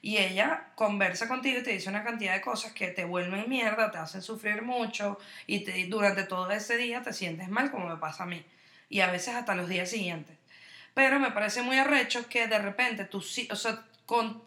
Y 0.00 0.18
ella 0.18 0.68
conversa 0.74 1.26
contigo 1.26 1.58
y 1.58 1.62
te 1.62 1.72
dice 1.72 1.88
una 1.88 2.04
cantidad 2.04 2.34
de 2.34 2.40
cosas 2.40 2.72
que 2.72 2.88
te 2.88 3.04
vuelven 3.04 3.48
mierda, 3.48 3.90
te 3.90 3.98
hacen 3.98 4.22
sufrir 4.22 4.62
mucho 4.62 5.18
y 5.46 5.64
te, 5.64 5.86
durante 5.86 6.22
todo 6.24 6.50
ese 6.50 6.76
día 6.76 7.02
te 7.02 7.12
sientes 7.12 7.48
mal, 7.48 7.70
como 7.70 7.88
me 7.88 7.96
pasa 7.96 8.22
a 8.22 8.26
mí. 8.26 8.44
Y 8.88 9.00
a 9.00 9.10
veces 9.10 9.34
hasta 9.34 9.54
los 9.54 9.68
días 9.68 9.90
siguientes. 9.90 10.35
Pero 10.96 11.20
me 11.20 11.30
parece 11.30 11.60
muy 11.60 11.76
arrecho 11.76 12.26
que 12.26 12.46
de 12.46 12.58
repente 12.58 13.04
tú 13.04 13.20
sí, 13.20 13.46
o 13.52 13.54
sea, 13.54 13.84
con, 14.06 14.42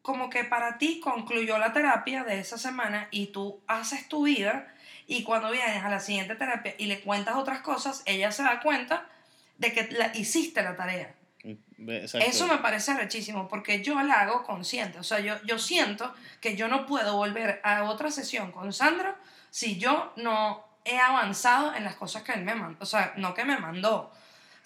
como 0.00 0.30
que 0.30 0.44
para 0.44 0.78
ti 0.78 0.98
concluyó 0.98 1.58
la 1.58 1.74
terapia 1.74 2.24
de 2.24 2.40
esa 2.40 2.56
semana 2.56 3.08
y 3.10 3.26
tú 3.26 3.60
haces 3.66 4.08
tu 4.08 4.24
vida 4.24 4.74
y 5.06 5.24
cuando 5.24 5.50
vienes 5.50 5.84
a 5.84 5.90
la 5.90 6.00
siguiente 6.00 6.36
terapia 6.36 6.74
y 6.78 6.86
le 6.86 7.02
cuentas 7.02 7.36
otras 7.36 7.60
cosas, 7.60 8.02
ella 8.06 8.32
se 8.32 8.44
da 8.44 8.60
cuenta 8.62 9.10
de 9.58 9.74
que 9.74 9.88
la, 9.90 10.10
hiciste 10.16 10.62
la 10.62 10.74
tarea. 10.74 11.14
Mm, 11.44 11.90
Eso 12.14 12.46
me 12.46 12.56
parece 12.56 12.92
arrechísimo 12.92 13.46
porque 13.46 13.82
yo 13.82 14.02
la 14.02 14.22
hago 14.22 14.42
consciente. 14.42 14.98
O 14.98 15.04
sea, 15.04 15.20
yo, 15.20 15.34
yo 15.44 15.58
siento 15.58 16.14
que 16.40 16.56
yo 16.56 16.66
no 16.68 16.86
puedo 16.86 17.14
volver 17.14 17.60
a 17.62 17.84
otra 17.84 18.10
sesión 18.10 18.52
con 18.52 18.72
Sandro 18.72 19.14
si 19.50 19.76
yo 19.76 20.14
no 20.16 20.64
he 20.86 20.98
avanzado 20.98 21.74
en 21.74 21.84
las 21.84 21.96
cosas 21.96 22.22
que 22.22 22.32
él 22.32 22.42
me 22.42 22.54
mandó. 22.54 22.78
O 22.80 22.86
sea, 22.86 23.12
no 23.18 23.34
que 23.34 23.44
me 23.44 23.58
mandó, 23.58 24.10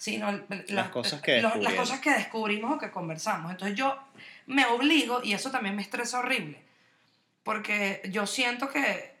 sino 0.01 0.31
las, 0.69 0.89
cosas 0.89 1.21
que 1.21 1.43
las 1.43 1.73
cosas 1.75 1.99
que 1.99 2.09
descubrimos 2.09 2.73
o 2.73 2.79
que 2.79 2.89
conversamos. 2.89 3.51
Entonces 3.51 3.77
yo 3.77 3.95
me 4.47 4.65
obligo, 4.65 5.21
y 5.23 5.33
eso 5.33 5.51
también 5.51 5.75
me 5.75 5.83
estresa 5.83 6.17
horrible, 6.17 6.59
porque 7.43 8.01
yo 8.09 8.25
siento 8.25 8.67
que, 8.69 9.13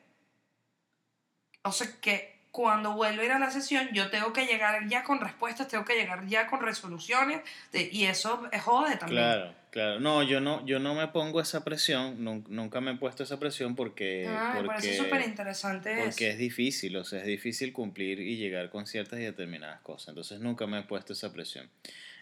o 1.61 1.71
sea, 1.71 1.87
que 2.01 2.45
cuando 2.49 2.93
vuelvo 2.93 3.21
a 3.21 3.25
ir 3.25 3.31
a 3.31 3.37
la 3.37 3.51
sesión, 3.51 3.89
yo 3.93 4.09
tengo 4.09 4.33
que 4.33 4.47
llegar 4.47 4.87
ya 4.87 5.03
con 5.03 5.19
respuestas, 5.19 5.67
tengo 5.67 5.85
que 5.85 5.93
llegar 5.93 6.25
ya 6.25 6.47
con 6.47 6.61
resoluciones, 6.61 7.41
y 7.71 8.05
eso 8.05 8.49
es 8.51 8.63
jode 8.63 8.95
también. 8.95 9.21
Claro, 9.21 9.53
claro. 9.71 9.99
No, 9.99 10.21
yo 10.21 10.39
no, 10.39 10.63
yo 10.65 10.79
no 10.79 10.93
me 10.93 11.07
pongo 11.07 11.41
esa 11.41 11.63
presión, 11.63 12.23
nunca 12.23 12.79
me 12.81 12.91
he 12.91 12.95
puesto 12.95 13.23
esa 13.23 13.39
presión 13.39 13.75
porque... 13.75 14.27
Ah, 14.27 14.59
me 14.61 14.67
parece 14.67 14.95
súper 14.95 15.21
interesante 15.21 16.01
Porque 16.03 16.29
es 16.29 16.37
difícil, 16.37 16.95
o 16.97 17.03
sea, 17.03 17.19
es 17.19 17.25
difícil 17.25 17.73
cumplir 17.73 18.19
y 18.19 18.37
llegar 18.37 18.69
con 18.69 18.85
ciertas 18.85 19.19
y 19.19 19.23
determinadas 19.23 19.81
cosas. 19.81 20.09
Entonces 20.09 20.39
nunca 20.39 20.67
me 20.67 20.79
he 20.79 20.83
puesto 20.83 21.13
esa 21.13 21.33
presión. 21.33 21.69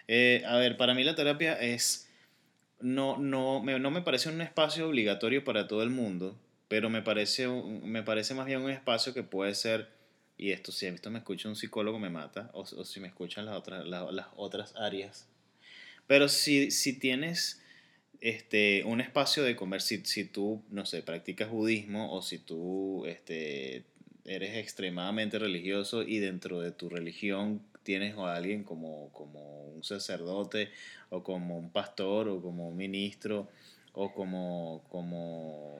Eh, 0.07 0.43
a 0.47 0.55
ver, 0.57 0.77
para 0.77 0.93
mí 0.93 1.03
la 1.03 1.15
terapia 1.15 1.53
es... 1.59 2.07
No, 2.79 3.17
no, 3.17 3.61
me, 3.61 3.77
no 3.77 3.91
me 3.91 4.01
parece 4.01 4.29
un 4.29 4.39
espacio 4.39 4.87
obligatorio 4.87 5.43
para 5.43 5.67
todo 5.67 5.83
el 5.83 5.89
mundo, 5.89 6.39
pero 6.69 6.89
me 6.89 7.01
parece, 7.01 7.45
me 7.47 8.03
parece 8.03 8.33
más 8.33 8.45
bien 8.45 8.61
un 8.61 8.69
espacio 8.69 9.13
que 9.13 9.23
puede 9.23 9.53
ser 9.53 9.99
y 10.39 10.53
esto 10.53 10.71
si 10.71 10.85
esto 10.85 11.11
me 11.11 11.19
escucha 11.19 11.49
un 11.49 11.57
psicólogo 11.57 11.99
me 11.99 12.09
mata, 12.09 12.49
o, 12.53 12.65
si 12.65 13.01
me 13.01 13.09
escuchan 13.09 13.45
las 13.45 13.57
otras, 13.57 13.85
las, 13.85 14.27
otras 14.37 14.73
áreas. 14.77 15.27
Pero 16.09 16.27
si, 16.27 16.71
si 16.71 16.93
tienes 16.97 17.61
este, 18.19 18.83
un 18.83 18.99
espacio 18.99 19.43
de 19.43 19.55
comer, 19.55 19.79
si, 19.79 20.03
si, 20.05 20.25
tú, 20.25 20.63
no 20.71 20.87
sé, 20.87 21.03
practicas 21.03 21.51
budismo 21.51 22.11
o 22.11 22.23
si 22.23 22.39
tú 22.39 23.05
este, 23.05 23.83
eres 24.25 24.57
extremadamente 24.57 25.37
religioso 25.37 26.01
y 26.01 26.17
dentro 26.17 26.61
de 26.61 26.71
tu 26.71 26.89
religión 26.89 27.61
tienes 27.83 28.17
a 28.17 28.33
alguien 28.33 28.63
como, 28.63 29.11
como 29.13 29.67
un 29.67 29.83
sacerdote 29.83 30.71
o 31.11 31.21
como 31.21 31.59
un 31.59 31.69
pastor 31.69 32.27
o 32.27 32.41
como 32.41 32.69
un 32.69 32.75
ministro 32.75 33.47
o 33.93 34.11
como, 34.11 34.83
como 34.89 35.77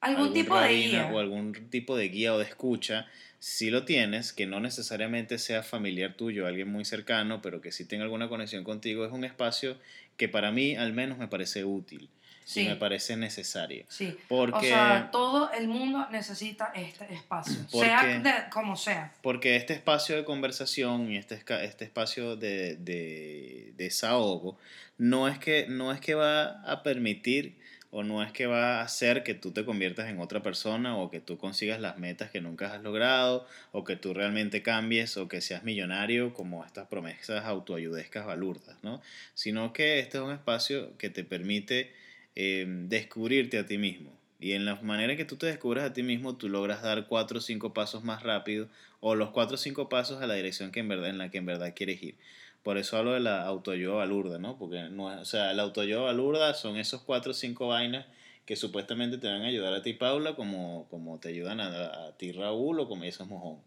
Algún 0.00 0.32
tipo 0.32 0.58
de 0.58 0.68
guía. 0.74 1.10
o 1.12 1.18
algún 1.18 1.52
tipo 1.70 1.96
de 1.96 2.08
guía 2.08 2.34
o 2.34 2.38
de 2.38 2.44
escucha, 2.44 3.06
si 3.38 3.70
lo 3.70 3.84
tienes, 3.84 4.32
que 4.32 4.46
no 4.46 4.60
necesariamente 4.60 5.38
sea 5.38 5.62
familiar 5.62 6.14
tuyo, 6.14 6.46
alguien 6.46 6.70
muy 6.70 6.84
cercano, 6.84 7.40
pero 7.42 7.60
que 7.60 7.72
sí 7.72 7.84
tenga 7.84 8.04
alguna 8.04 8.28
conexión 8.28 8.64
contigo, 8.64 9.04
es 9.04 9.12
un 9.12 9.24
espacio 9.24 9.76
que 10.16 10.28
para 10.28 10.52
mí 10.52 10.76
al 10.76 10.92
menos 10.92 11.18
me 11.18 11.28
parece 11.28 11.64
útil 11.64 12.08
Sí. 12.44 12.62
y 12.62 12.68
me 12.68 12.74
parece 12.76 13.16
necesario. 13.16 13.84
Sí. 13.88 14.16
Porque, 14.26 14.56
O 14.56 14.60
sea, 14.62 15.08
todo 15.12 15.52
el 15.52 15.68
mundo 15.68 16.06
necesita 16.10 16.72
este 16.74 17.12
espacio, 17.14 17.54
Porque- 17.70 17.86
sea 17.86 18.18
de, 18.18 18.32
como 18.50 18.74
sea. 18.76 19.12
porque 19.22 19.54
este 19.56 19.72
espacio 19.74 20.16
de 20.16 20.24
conversación 20.24 21.12
y 21.12 21.16
este, 21.16 21.36
este 21.62 21.84
espacio 21.84 22.34
de, 22.36 22.74
de, 22.76 23.72
de 23.76 23.84
desahogo 23.84 24.58
no 24.98 25.28
es, 25.28 25.38
que, 25.38 25.66
no 25.68 25.92
es 25.92 26.00
que 26.00 26.14
va 26.14 26.60
a 26.62 26.82
permitir 26.82 27.56
o 27.90 28.02
no 28.02 28.22
es 28.22 28.32
que 28.32 28.46
va 28.46 28.80
a 28.80 28.82
hacer 28.82 29.22
que 29.22 29.34
tú 29.34 29.50
te 29.50 29.64
conviertas 29.64 30.08
en 30.08 30.20
otra 30.20 30.42
persona 30.42 30.96
o 30.96 31.10
que 31.10 31.20
tú 31.20 31.38
consigas 31.38 31.80
las 31.80 31.98
metas 31.98 32.30
que 32.30 32.40
nunca 32.40 32.72
has 32.72 32.82
logrado 32.82 33.46
o 33.72 33.84
que 33.84 33.96
tú 33.96 34.14
realmente 34.14 34.62
cambies 34.62 35.16
o 35.16 35.28
que 35.28 35.40
seas 35.40 35.64
millonario 35.64 36.32
como 36.32 36.64
estas 36.64 36.86
promesas 36.86 37.44
autoayudescas 37.44 38.26
balurdas, 38.26 38.76
¿no? 38.82 39.02
Sino 39.34 39.72
que 39.72 39.98
este 39.98 40.18
es 40.18 40.22
un 40.22 40.32
espacio 40.32 40.96
que 40.98 41.10
te 41.10 41.24
permite 41.24 41.92
eh, 42.36 42.64
descubrirte 42.66 43.58
a 43.58 43.66
ti 43.66 43.76
mismo. 43.76 44.12
Y 44.38 44.52
en 44.52 44.64
la 44.64 44.76
manera 44.76 45.16
que 45.16 45.26
tú 45.26 45.36
te 45.36 45.46
descubres 45.46 45.84
a 45.84 45.92
ti 45.92 46.02
mismo, 46.02 46.36
tú 46.36 46.48
logras 46.48 46.82
dar 46.82 47.06
cuatro 47.06 47.38
o 47.38 47.40
cinco 47.42 47.74
pasos 47.74 48.04
más 48.04 48.22
rápido 48.22 48.68
o 49.00 49.14
los 49.14 49.30
cuatro 49.30 49.56
o 49.56 49.58
cinco 49.58 49.88
pasos 49.88 50.22
a 50.22 50.26
la 50.26 50.34
dirección 50.34 50.70
que 50.70 50.80
en 50.80 50.88
verdad, 50.88 51.10
en 51.10 51.18
la 51.18 51.30
que 51.30 51.38
en 51.38 51.46
verdad 51.46 51.74
quieres 51.74 52.02
ir. 52.02 52.14
Por 52.62 52.76
eso 52.78 52.96
hablo 52.96 53.12
de 53.12 53.20
la 53.20 53.42
autoayuda 53.42 53.94
balurda, 53.94 54.38
¿no? 54.38 54.58
Porque 54.58 54.88
no 54.90 55.12
es, 55.12 55.20
o 55.20 55.24
sea, 55.24 55.52
la 55.54 55.62
autoayuda 55.62 56.02
balurda 56.02 56.54
son 56.54 56.76
esos 56.76 57.02
cuatro 57.02 57.30
o 57.30 57.34
cinco 57.34 57.68
vainas 57.68 58.06
que 58.44 58.56
supuestamente 58.56 59.16
te 59.18 59.28
van 59.28 59.42
a 59.42 59.46
ayudar 59.46 59.72
a 59.72 59.82
ti, 59.82 59.92
Paula, 59.94 60.34
como, 60.34 60.88
como 60.90 61.18
te 61.18 61.28
ayudan 61.28 61.60
a, 61.60 62.08
a 62.08 62.16
ti, 62.16 62.32
Raúl, 62.32 62.80
o 62.80 62.88
como 62.88 63.04
esos 63.04 63.28
mojón. 63.28 63.60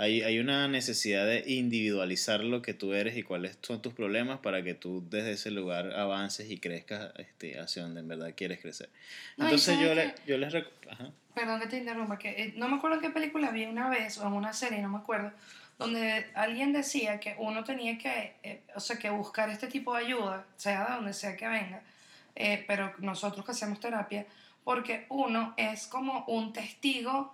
Hay, 0.00 0.22
hay 0.22 0.38
una 0.38 0.66
necesidad 0.66 1.26
de 1.26 1.44
individualizar 1.46 2.42
lo 2.42 2.62
que 2.62 2.72
tú 2.72 2.94
eres 2.94 3.18
y 3.18 3.22
cuáles 3.22 3.58
son 3.60 3.82
tus 3.82 3.92
problemas 3.92 4.38
para 4.38 4.62
que 4.62 4.72
tú 4.72 5.04
desde 5.10 5.32
ese 5.32 5.50
lugar 5.50 5.92
avances 5.92 6.50
y 6.50 6.58
crezcas 6.58 7.12
este, 7.18 7.60
hacia 7.60 7.82
donde 7.82 8.00
en 8.00 8.08
verdad 8.08 8.32
quieres 8.34 8.60
crecer. 8.60 8.88
No, 9.36 9.44
Entonces 9.44 9.78
yo, 9.78 9.88
¿sabes 9.88 10.14
le, 10.24 10.26
yo 10.26 10.38
les. 10.38 10.54
Perdón 11.34 11.60
que 11.60 11.66
te 11.66 11.76
interrumpa, 11.76 12.18
que 12.18 12.30
eh, 12.30 12.54
no 12.56 12.68
me 12.70 12.76
acuerdo 12.76 12.96
en 12.96 13.02
qué 13.02 13.10
película 13.10 13.50
vi 13.50 13.66
una 13.66 13.90
vez 13.90 14.16
o 14.16 14.26
en 14.26 14.32
una 14.32 14.54
serie, 14.54 14.80
no 14.80 14.88
me 14.88 14.98
acuerdo, 14.98 15.32
donde 15.80 16.30
alguien 16.34 16.74
decía 16.74 17.18
que 17.18 17.34
uno 17.38 17.64
tenía 17.64 17.96
que, 17.96 18.36
eh, 18.42 18.62
o 18.74 18.80
sea, 18.80 18.98
que 18.98 19.08
buscar 19.08 19.48
este 19.48 19.66
tipo 19.66 19.96
de 19.96 20.04
ayuda, 20.04 20.44
sea 20.56 20.84
de 20.84 20.94
donde 20.96 21.14
sea 21.14 21.38
que 21.38 21.48
venga, 21.48 21.82
eh, 22.36 22.62
pero 22.68 22.92
nosotros 22.98 23.46
que 23.46 23.52
hacemos 23.52 23.80
terapia, 23.80 24.26
porque 24.62 25.06
uno 25.08 25.54
es 25.56 25.86
como 25.86 26.26
un 26.26 26.52
testigo 26.52 27.32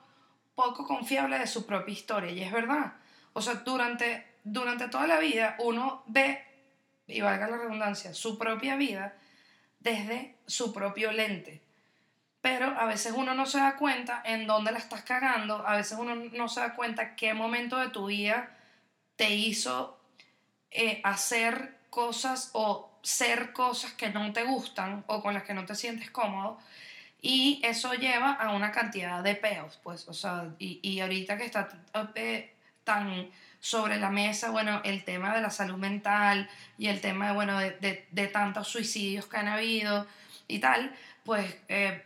poco 0.54 0.86
confiable 0.86 1.40
de 1.40 1.48
su 1.48 1.66
propia 1.66 1.92
historia, 1.92 2.30
y 2.30 2.40
es 2.40 2.52
verdad. 2.52 2.92
O 3.32 3.42
sea, 3.42 3.54
durante, 3.54 4.24
durante 4.44 4.86
toda 4.86 5.08
la 5.08 5.18
vida 5.18 5.56
uno 5.58 6.04
ve, 6.06 6.40
y 7.08 7.20
valga 7.22 7.48
la 7.48 7.56
redundancia, 7.56 8.14
su 8.14 8.38
propia 8.38 8.76
vida 8.76 9.16
desde 9.80 10.36
su 10.46 10.72
propio 10.72 11.10
lente 11.10 11.65
pero 12.40 12.78
a 12.78 12.86
veces 12.86 13.12
uno 13.16 13.34
no 13.34 13.46
se 13.46 13.58
da 13.58 13.76
cuenta 13.76 14.22
en 14.24 14.46
dónde 14.46 14.72
la 14.72 14.78
estás 14.78 15.02
cagando, 15.02 15.66
a 15.66 15.76
veces 15.76 15.98
uno 15.98 16.14
no 16.14 16.48
se 16.48 16.60
da 16.60 16.74
cuenta 16.74 17.16
qué 17.16 17.34
momento 17.34 17.76
de 17.78 17.88
tu 17.88 18.06
vida 18.06 18.50
te 19.16 19.30
hizo 19.30 19.98
eh, 20.70 21.00
hacer 21.04 21.76
cosas 21.90 22.50
o 22.52 22.90
ser 23.02 23.52
cosas 23.52 23.92
que 23.92 24.10
no 24.10 24.32
te 24.32 24.44
gustan 24.44 25.04
o 25.06 25.22
con 25.22 25.34
las 25.34 25.44
que 25.44 25.54
no 25.54 25.64
te 25.64 25.74
sientes 25.74 26.10
cómodo. 26.10 26.58
Y 27.22 27.60
eso 27.64 27.94
lleva 27.94 28.32
a 28.32 28.52
una 28.52 28.70
cantidad 28.70 29.22
de 29.22 29.34
peos, 29.34 29.80
pues, 29.82 30.06
o 30.06 30.12
sea, 30.12 30.50
y, 30.58 30.80
y 30.82 31.00
ahorita 31.00 31.36
que 31.38 31.44
está 31.44 31.68
eh, 32.14 32.54
tan 32.84 33.30
sobre 33.58 33.98
la 33.98 34.10
mesa, 34.10 34.50
bueno, 34.50 34.80
el 34.84 35.02
tema 35.02 35.34
de 35.34 35.40
la 35.40 35.50
salud 35.50 35.76
mental 35.76 36.48
y 36.78 36.88
el 36.88 37.00
tema, 37.00 37.28
de, 37.28 37.32
bueno, 37.32 37.58
de, 37.58 38.06
de 38.08 38.26
tantos 38.28 38.68
suicidios 38.68 39.26
que 39.26 39.38
han 39.38 39.48
habido 39.48 40.06
y 40.46 40.60
tal, 40.60 40.94
pues 41.24 41.56
eh, 41.68 42.04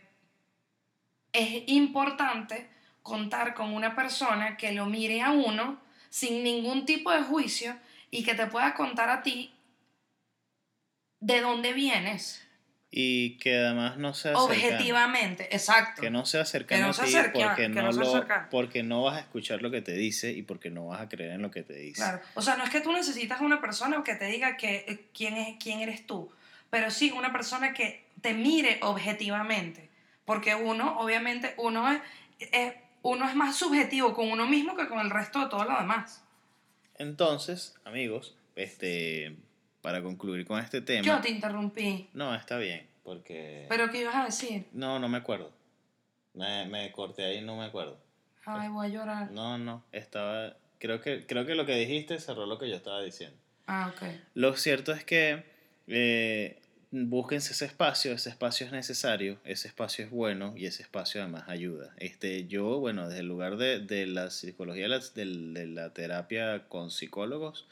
es 1.33 1.63
importante 1.67 2.69
contar 3.03 3.53
con 3.53 3.73
una 3.73 3.95
persona 3.95 4.57
que 4.57 4.71
lo 4.71 4.85
mire 4.85 5.21
a 5.21 5.31
uno 5.31 5.81
sin 6.09 6.43
ningún 6.43 6.85
tipo 6.85 7.11
de 7.11 7.23
juicio 7.23 7.75
y 8.11 8.23
que 8.23 8.35
te 8.35 8.47
pueda 8.47 8.73
contar 8.73 9.09
a 9.09 9.23
ti 9.23 9.53
de 11.19 11.39
dónde 11.39 11.73
vienes 11.73 12.45
Y 12.89 13.37
que 13.37 13.57
además 13.57 13.97
no 13.97 14.13
sea 14.13 14.37
objetivamente, 14.37 15.55
exacto. 15.55 16.01
Que 16.01 16.09
no 16.09 16.25
sea 16.25 16.43
cercano 16.43 16.87
no 16.87 16.91
a 16.91 17.05
ti 17.05 17.13
porque, 17.33 17.61
que 17.61 17.69
no 17.69 17.91
lo, 17.91 18.27
porque 18.49 18.83
no 18.83 19.03
vas 19.03 19.17
a 19.17 19.19
escuchar 19.21 19.61
lo 19.61 19.71
que 19.71 19.81
te 19.81 19.93
dice 19.93 20.31
y 20.31 20.41
porque 20.41 20.69
no 20.69 20.87
vas 20.87 20.99
a 20.99 21.07
creer 21.07 21.31
en 21.31 21.41
lo 21.41 21.51
que 21.51 21.63
te 21.63 21.75
dice. 21.75 22.01
Claro. 22.01 22.21
O 22.33 22.41
sea, 22.41 22.57
no 22.57 22.65
es 22.65 22.69
que 22.69 22.81
tú 22.81 22.91
necesitas 22.91 23.39
una 23.39 23.61
persona 23.61 24.03
que 24.03 24.15
te 24.15 24.25
diga 24.25 24.57
que, 24.57 24.83
eh, 24.87 25.05
quién, 25.13 25.37
es, 25.37 25.55
quién 25.57 25.79
eres 25.79 26.05
tú, 26.05 26.29
pero 26.69 26.91
sí 26.91 27.11
una 27.11 27.31
persona 27.31 27.71
que 27.71 28.07
te 28.19 28.33
mire 28.33 28.79
objetivamente. 28.81 29.90
Porque 30.31 30.55
uno, 30.55 30.97
obviamente, 31.01 31.53
uno 31.57 31.91
es, 31.91 32.01
es- 32.39 32.73
uno 33.01 33.27
es 33.27 33.35
más 33.35 33.57
subjetivo 33.57 34.13
con 34.13 34.31
uno 34.31 34.45
mismo 34.47 34.77
que 34.77 34.87
con 34.87 34.99
el 34.99 35.09
resto 35.09 35.39
de 35.41 35.49
todo 35.49 35.65
lo 35.65 35.77
demás. 35.77 36.23
Entonces, 36.95 37.75
amigos, 37.83 38.37
este, 38.55 39.35
para 39.81 40.01
concluir 40.01 40.45
con 40.45 40.57
este 40.61 40.79
tema. 40.81 41.03
Yo 41.05 41.19
te 41.19 41.29
interrumpí. 41.31 42.07
No, 42.13 42.33
está 42.33 42.57
bien, 42.59 42.87
porque... 43.03 43.65
¿Pero 43.67 43.89
qué 43.91 44.01
ibas 44.03 44.15
a 44.15 44.23
decir? 44.23 44.67
No, 44.71 44.99
no 44.99 45.09
me 45.09 45.17
acuerdo. 45.17 45.51
Me, 46.33 46.65
me 46.67 46.89
corté 46.93 47.25
ahí, 47.25 47.41
no 47.41 47.57
me 47.57 47.65
acuerdo. 47.65 47.97
Ay, 48.45 48.69
voy 48.69 48.85
a 48.85 48.89
llorar. 48.89 49.31
No, 49.31 49.57
no, 49.57 49.83
estaba... 49.91 50.55
Creo 50.79 51.01
que, 51.01 51.25
creo 51.27 51.45
que 51.45 51.55
lo 51.55 51.65
que 51.65 51.75
dijiste 51.75 52.19
cerró 52.21 52.45
lo 52.45 52.57
que 52.57 52.69
yo 52.69 52.75
estaba 52.77 53.01
diciendo. 53.01 53.35
Ah, 53.67 53.91
ok. 53.93 54.03
Lo 54.35 54.55
cierto 54.55 54.93
es 54.93 55.03
que 55.03 55.43
eh, 55.87 56.60
búsquense 56.91 57.53
ese 57.53 57.65
espacio, 57.65 58.11
ese 58.13 58.29
espacio 58.29 58.65
es 58.65 58.71
necesario, 58.71 59.39
ese 59.45 59.67
espacio 59.67 60.03
es 60.05 60.11
bueno 60.11 60.53
y 60.57 60.65
ese 60.65 60.83
espacio 60.83 61.21
además 61.21 61.45
ayuda. 61.47 61.93
Este, 61.97 62.47
yo, 62.47 62.79
bueno, 62.79 63.07
desde 63.07 63.21
el 63.21 63.27
lugar 63.27 63.57
de, 63.57 63.79
de 63.79 64.05
la 64.07 64.29
psicología, 64.29 64.83
de 64.83 64.89
la, 64.89 64.99
de- 64.99 65.67
la 65.67 65.93
terapia 65.93 66.65
con 66.67 66.91
psicólogos, 66.91 67.65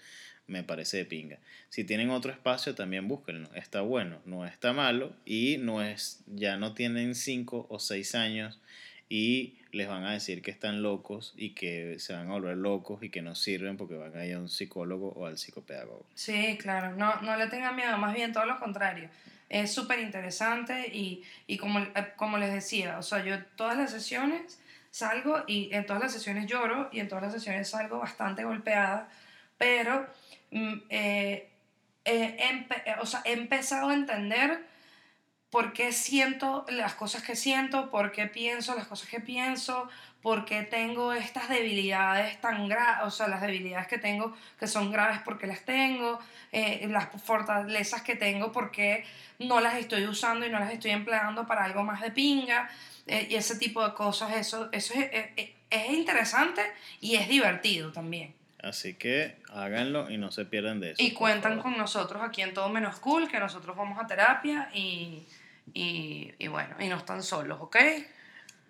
me 0.47 0.63
parece 0.63 0.97
de 0.97 1.05
pinga. 1.05 1.38
Si 1.70 1.84
tienen 1.84 2.09
otro 2.09 2.32
espacio, 2.32 2.74
también 2.74 3.07
búsquenlo. 3.07 3.53
Está 3.53 3.82
bueno, 3.82 4.20
no 4.26 4.45
está 4.45 4.74
malo 4.74 5.13
y 5.26 5.57
no 5.59 5.84
es, 5.84 6.22
ya 6.26 6.57
no 6.57 6.74
tienen 6.74 7.13
cinco 7.13 7.67
o 7.70 7.80
seis 7.80 8.15
años 8.15 8.59
y 9.10 9.57
les 9.72 9.88
van 9.88 10.03
a 10.05 10.14
decir 10.14 10.41
que 10.41 10.51
están 10.51 10.82
locos 10.84 11.34
y 11.36 11.51
que 11.55 11.97
se 11.99 12.14
van 12.14 12.30
a 12.30 12.34
volver 12.34 12.57
locos 12.57 13.01
y 13.03 13.10
que 13.10 13.22
no 13.22 13.36
sirven 13.36 13.76
porque 13.76 13.95
van 13.95 14.16
a 14.16 14.26
ir 14.26 14.36
a 14.36 14.39
un 14.39 14.49
psicólogo 14.49 15.10
o 15.10 15.26
al 15.26 15.38
psicopedagogo. 15.38 16.05
Sí, 16.14 16.57
claro, 16.60 16.95
no, 16.95 17.20
no 17.22 17.36
le 17.36 17.47
tengan 17.47 17.76
miedo, 17.76 17.97
más 17.97 18.14
bien 18.14 18.32
todo 18.32 18.45
lo 18.45 18.60
contrario. 18.60 19.10
Es 19.49 19.72
súper 19.74 19.99
interesante 19.99 20.88
y, 20.93 21.24
y 21.47 21.57
como, 21.57 21.80
eh, 21.80 21.91
como 22.16 22.38
les 22.38 22.53
decía, 22.53 22.99
o 22.99 23.03
sea, 23.03 23.24
yo 23.24 23.43
todas 23.55 23.76
las 23.78 23.91
sesiones 23.91 24.60
salgo 24.91 25.43
y 25.47 25.70
en 25.74 25.86
todas 25.88 26.01
las 26.03 26.14
sesiones 26.14 26.45
lloro 26.47 26.89
y 26.91 26.99
en 26.99 27.07
todas 27.07 27.24
las 27.24 27.34
sesiones 27.34 27.68
salgo 27.70 27.99
bastante 27.99 28.43
golpeada, 28.43 29.10
pero 29.57 30.07
mm, 30.51 30.74
eh, 30.89 31.49
eh, 32.05 32.38
empe- 32.51 32.84
eh, 32.86 32.95
o 33.01 33.05
sea, 33.07 33.22
he 33.26 33.34
empezado 33.34 33.89
a 33.89 33.93
entender 33.93 34.68
por 35.50 35.74
qué 35.74 35.91
siento 35.91 36.66
las 36.70 36.93
cosas 36.93 37.24
que 37.24 37.36
siento, 37.36 37.89
por 37.89 38.12
qué 38.12 38.28
pienso 38.28 38.76
las 38.76 38.88
cosas 38.88 39.10
que 39.10 39.20
pienso, 39.20 39.89
por 40.22 40.45
qué 40.45 40.64
tengo 40.64 41.14
estas 41.14 41.50
debilidades 41.50 42.39
tan 42.41 42.68
graves, 42.68 43.08
o 43.08 43.12
sea, 43.12 43.28
las 43.28 43.41
debilidades 43.41 43.88
que 43.88 43.97
tengo 43.97 44.36
que 44.60 44.68
son 44.68 44.91
graves 44.91 45.20
porque 45.24 45.47
las 45.47 45.62
tengo, 45.62 46.20
eh, 46.52 46.86
las 46.89 47.08
fortalezas 47.24 48.02
que 48.02 48.16
tengo 48.16 48.52
porque 48.52 49.06
no 49.39 49.60
las 49.62 49.76
estoy 49.76 50.06
usando 50.06 50.45
y 50.45 50.50
no 50.50 50.60
las 50.60 50.72
estoy 50.74 50.91
empleando 50.91 51.47
para 51.47 51.64
algo 51.64 51.84
más 51.84 52.02
de 52.02 52.12
pinga, 52.12 52.70
eh, 53.08 53.28
y 53.30 53.36
ese 53.36 53.58
tipo 53.58 53.84
de 53.88 53.93
cosas, 53.93 54.34
eso, 54.36 54.70
eso 54.72 54.93
es, 54.93 55.10
es- 55.36 55.50
es 55.72 55.89
interesante 55.91 56.62
y 57.00 57.16
es 57.16 57.28
divertido 57.30 57.91
también. 57.91 58.34
Así 58.62 58.95
que 58.95 59.38
háganlo 59.54 60.10
y 60.12 60.18
no 60.18 60.32
se 60.32 60.43
pierdan 60.45 60.80
de 60.82 60.91
eso. 60.91 61.02
Y 61.02 61.12
cuentan 61.12 61.62
con 61.62 61.78
nosotros 61.78 62.22
aquí 62.22 62.41
en 62.41 62.54
Todo 62.54 62.68
Menos 62.70 63.00
Cool, 63.00 63.30
que 63.30 63.39
nosotros 63.39 63.78
vamos 63.78 63.97
a 64.04 64.06
terapia 64.08 64.70
y, 64.74 65.26
y, 65.74 66.34
y 66.39 66.47
bueno, 66.47 66.76
y 66.80 66.88
no 66.88 66.97
están 66.97 67.24
solos, 67.24 67.59
¿ok? 67.61 67.78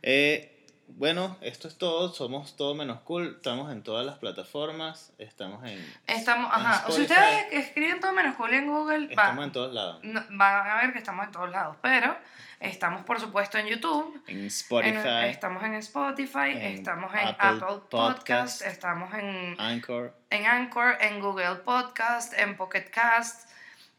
Eh, 0.02 0.56
bueno, 0.88 1.38
esto 1.42 1.68
es 1.68 1.78
todo. 1.78 2.12
Somos 2.14 2.56
todo 2.56 2.74
menos 2.74 3.02
cool. 3.02 3.36
Estamos 3.38 3.72
en 3.72 3.84
todas 3.84 4.06
las 4.06 4.18
plataformas. 4.18 5.14
Estamos 5.20 5.64
en. 5.68 5.78
Estamos, 6.08 6.52
En 6.56 6.66
ajá, 6.66 6.92
si 6.92 7.02
ustedes 7.02 7.46
escriben 7.52 8.00
Todo 8.00 8.14
Menos 8.14 8.36
Cool 8.36 8.54
en 8.54 8.68
Google, 8.68 9.06
va- 9.08 9.24
Estamos 9.24 9.46
en 9.46 9.52
todos 9.52 9.74
lados. 9.74 10.00
no- 10.04 10.24
van 10.32 10.68
a 10.68 10.82
ver 10.82 10.92
que 10.94 10.98
estamos 11.00 11.26
en 11.28 11.32
todos 11.32 11.52
lados, 11.52 11.78
pero 11.84 12.18
estamos 12.60 13.04
por 13.04 13.20
supuesto 13.20 13.58
en 13.60 13.68
YouTube, 13.68 14.20
En 14.28 14.40
en- 14.40 14.46
Spotify, 14.48 15.28
estamos 15.30 15.64
en 15.64 15.76
Spotify, 15.76 16.50
en 16.54 16.58
estamos 16.80 17.14
en 17.14 17.20
Apple 17.28 17.48
Apple, 17.50 17.60
Podcast, 17.90 17.90
Podcast, 17.92 18.62
estamos 18.64 19.14
en, 19.14 19.56
Anchor. 19.60 20.14
en 20.32 20.46
Anchor, 20.48 20.98
en 21.02 21.20
Google 21.20 21.56
Podcast, 21.58 22.34
en 22.34 22.58
Pocket 22.58 22.90
Cast, 22.90 23.49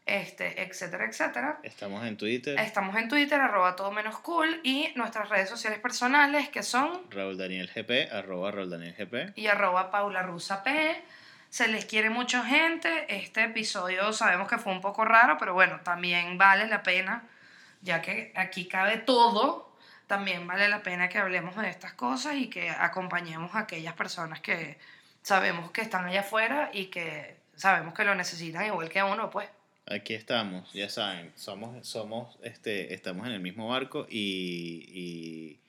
este, 0.05 0.61
etcétera, 0.61 1.05
etcétera. 1.05 1.59
Estamos 1.63 2.05
en 2.05 2.17
Twitter. 2.17 2.59
Estamos 2.59 2.95
en 2.95 3.07
Twitter, 3.07 3.39
arroba 3.39 3.75
todo 3.75 3.91
menos 3.91 4.17
cool, 4.19 4.59
y 4.63 4.91
nuestras 4.95 5.29
redes 5.29 5.49
sociales 5.49 5.79
personales 5.79 6.49
que 6.49 6.63
son 6.63 7.09
Raúl 7.09 7.37
Daniel 7.37 7.69
GP, 7.73 8.11
arroba 8.11 8.51
Raúl 8.51 8.69
Daniel 8.69 8.95
GP. 8.97 9.37
y 9.37 9.47
arroba 9.47 9.91
Paula 9.91 10.23
Rusa 10.23 10.63
P. 10.63 11.01
Se 11.49 11.67
les 11.67 11.85
quiere 11.85 12.09
mucho 12.09 12.43
gente. 12.43 13.05
Este 13.09 13.43
episodio 13.43 14.13
sabemos 14.13 14.47
que 14.47 14.57
fue 14.57 14.71
un 14.71 14.81
poco 14.81 15.03
raro, 15.05 15.37
pero 15.37 15.53
bueno, 15.53 15.81
también 15.83 16.37
vale 16.37 16.67
la 16.67 16.81
pena, 16.81 17.23
ya 17.81 18.01
que 18.01 18.31
aquí 18.35 18.67
cabe 18.67 18.97
todo, 18.97 19.75
también 20.07 20.47
vale 20.47 20.69
la 20.69 20.81
pena 20.81 21.09
que 21.09 21.17
hablemos 21.17 21.55
de 21.57 21.69
estas 21.69 21.93
cosas 21.93 22.35
y 22.35 22.49
que 22.49 22.69
acompañemos 22.69 23.53
a 23.55 23.59
aquellas 23.59 23.93
personas 23.93 24.39
que 24.39 24.77
sabemos 25.21 25.71
que 25.71 25.81
están 25.81 26.05
allá 26.05 26.21
afuera 26.21 26.69
y 26.73 26.85
que 26.85 27.37
sabemos 27.55 27.93
que 27.93 28.03
lo 28.03 28.15
necesitan 28.15 28.65
igual 28.65 28.89
que 28.89 29.03
uno, 29.03 29.29
pues. 29.29 29.47
Aquí 29.93 30.13
estamos, 30.13 30.71
ya 30.73 30.89
saben, 30.89 31.31
somos, 31.35 31.85
somos, 31.87 32.37
este, 32.43 32.93
estamos 32.93 33.27
en 33.27 33.33
el 33.33 33.39
mismo 33.41 33.67
barco 33.67 34.07
y, 34.09 34.85
y 34.93 35.59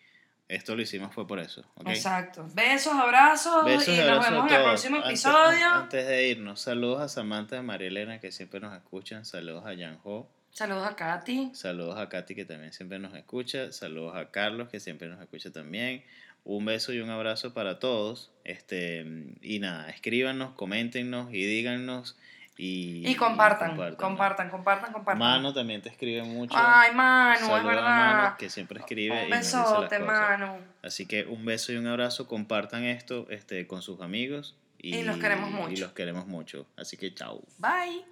esto 0.48 0.76
lo 0.76 0.82
hicimos 0.82 1.14
fue 1.14 1.26
por 1.26 1.38
eso. 1.40 1.64
Exacto. 1.86 2.46
Besos, 2.54 2.92
abrazos 2.94 3.64
Besos 3.64 3.88
y 3.88 4.00
y 4.00 4.04
nos 4.04 4.24
vemos 4.24 4.44
a 4.44 4.48
en 4.48 4.54
el 4.60 4.62
próximo 4.64 4.96
Antes- 4.98 5.10
episodio. 5.10 5.68
Antes, 5.68 6.06
de 6.06 6.28
irnos, 6.28 6.60
saludos 6.60 7.00
a 7.00 7.08
Samantha 7.08 7.56
de 7.56 7.62
María 7.62 7.88
Elena 7.88 8.20
que 8.20 8.30
siempre 8.32 8.60
nos 8.60 8.74
escuchan, 8.76 9.24
saludos 9.24 9.64
a 9.66 9.74
Jan 9.76 9.98
Ho, 10.04 10.28
Saludos 10.50 10.86
a 10.86 10.94
Katy. 10.96 11.50
saludos 11.54 11.98
a 11.98 12.10
Katy 12.10 12.34
que 12.34 12.44
también 12.44 12.72
siempre 12.74 12.98
nos 12.98 13.14
escucha, 13.14 13.72
saludos 13.72 14.14
a 14.14 14.30
Carlos 14.30 14.68
que 14.68 14.80
siempre 14.80 15.08
nos 15.08 15.20
escucha 15.20 15.50
también. 15.50 16.04
Un 16.44 16.64
beso 16.66 16.92
y 16.92 16.98
un 17.00 17.08
abrazo 17.08 17.54
para 17.54 17.78
todos. 17.78 18.30
Este, 18.44 19.06
y 19.40 19.60
nada, 19.60 19.88
escríbanos, 19.88 20.52
coméntenos 20.54 21.32
y 21.32 21.44
díganos. 21.46 22.18
Y, 22.56 23.08
Y 23.08 23.14
compartan, 23.16 23.70
compártanlo. 23.70 23.96
compartan, 23.96 24.50
compartan, 24.50 24.92
compartan. 24.92 25.18
Mano 25.18 25.54
también 25.54 25.80
te 25.80 25.88
escribe 25.88 26.22
mucho. 26.22 26.54
Ay, 26.56 26.94
Manu, 26.94 27.32
es 27.34 27.40
Saluda 27.40 27.60
a 27.60 27.64
verdad. 27.64 28.22
Manu, 28.24 28.36
que 28.38 28.50
siempre 28.50 28.78
escribe 28.78 29.22
y 29.22 29.24
Un 29.24 29.30
nos 29.30 29.38
dice 29.40 29.56
las 29.56 29.70
besote, 29.70 29.98
cosas. 30.00 30.38
Manu. 30.38 30.56
Así 30.82 31.06
que 31.06 31.24
un 31.24 31.44
beso 31.44 31.72
y 31.72 31.76
un 31.76 31.86
abrazo. 31.86 32.26
Compartan 32.28 32.84
esto 32.84 33.26
este, 33.30 33.66
con 33.66 33.80
sus 33.82 34.00
amigos. 34.02 34.54
Y, 34.78 34.96
Y 34.96 35.02
los 35.02 35.16
queremos 35.18 35.50
mucho. 35.50 35.72
Y 35.72 35.76
los 35.76 35.92
queremos 35.92 36.26
mucho. 36.26 36.66
Así 36.76 36.96
que 36.96 37.14
chao. 37.14 37.40
Bye. 37.58 38.04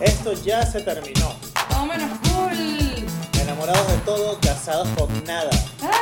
Esto 0.00 0.32
ya 0.44 0.64
se 0.64 0.80
terminó. 0.80 1.34
Menos 1.86 2.18
cool. 2.28 3.00
Enamorados 3.40 3.90
de 3.92 3.98
todo, 3.98 4.38
casados 4.40 4.88
con 4.98 5.24
nada. 5.24 5.50
Ah. 5.82 5.97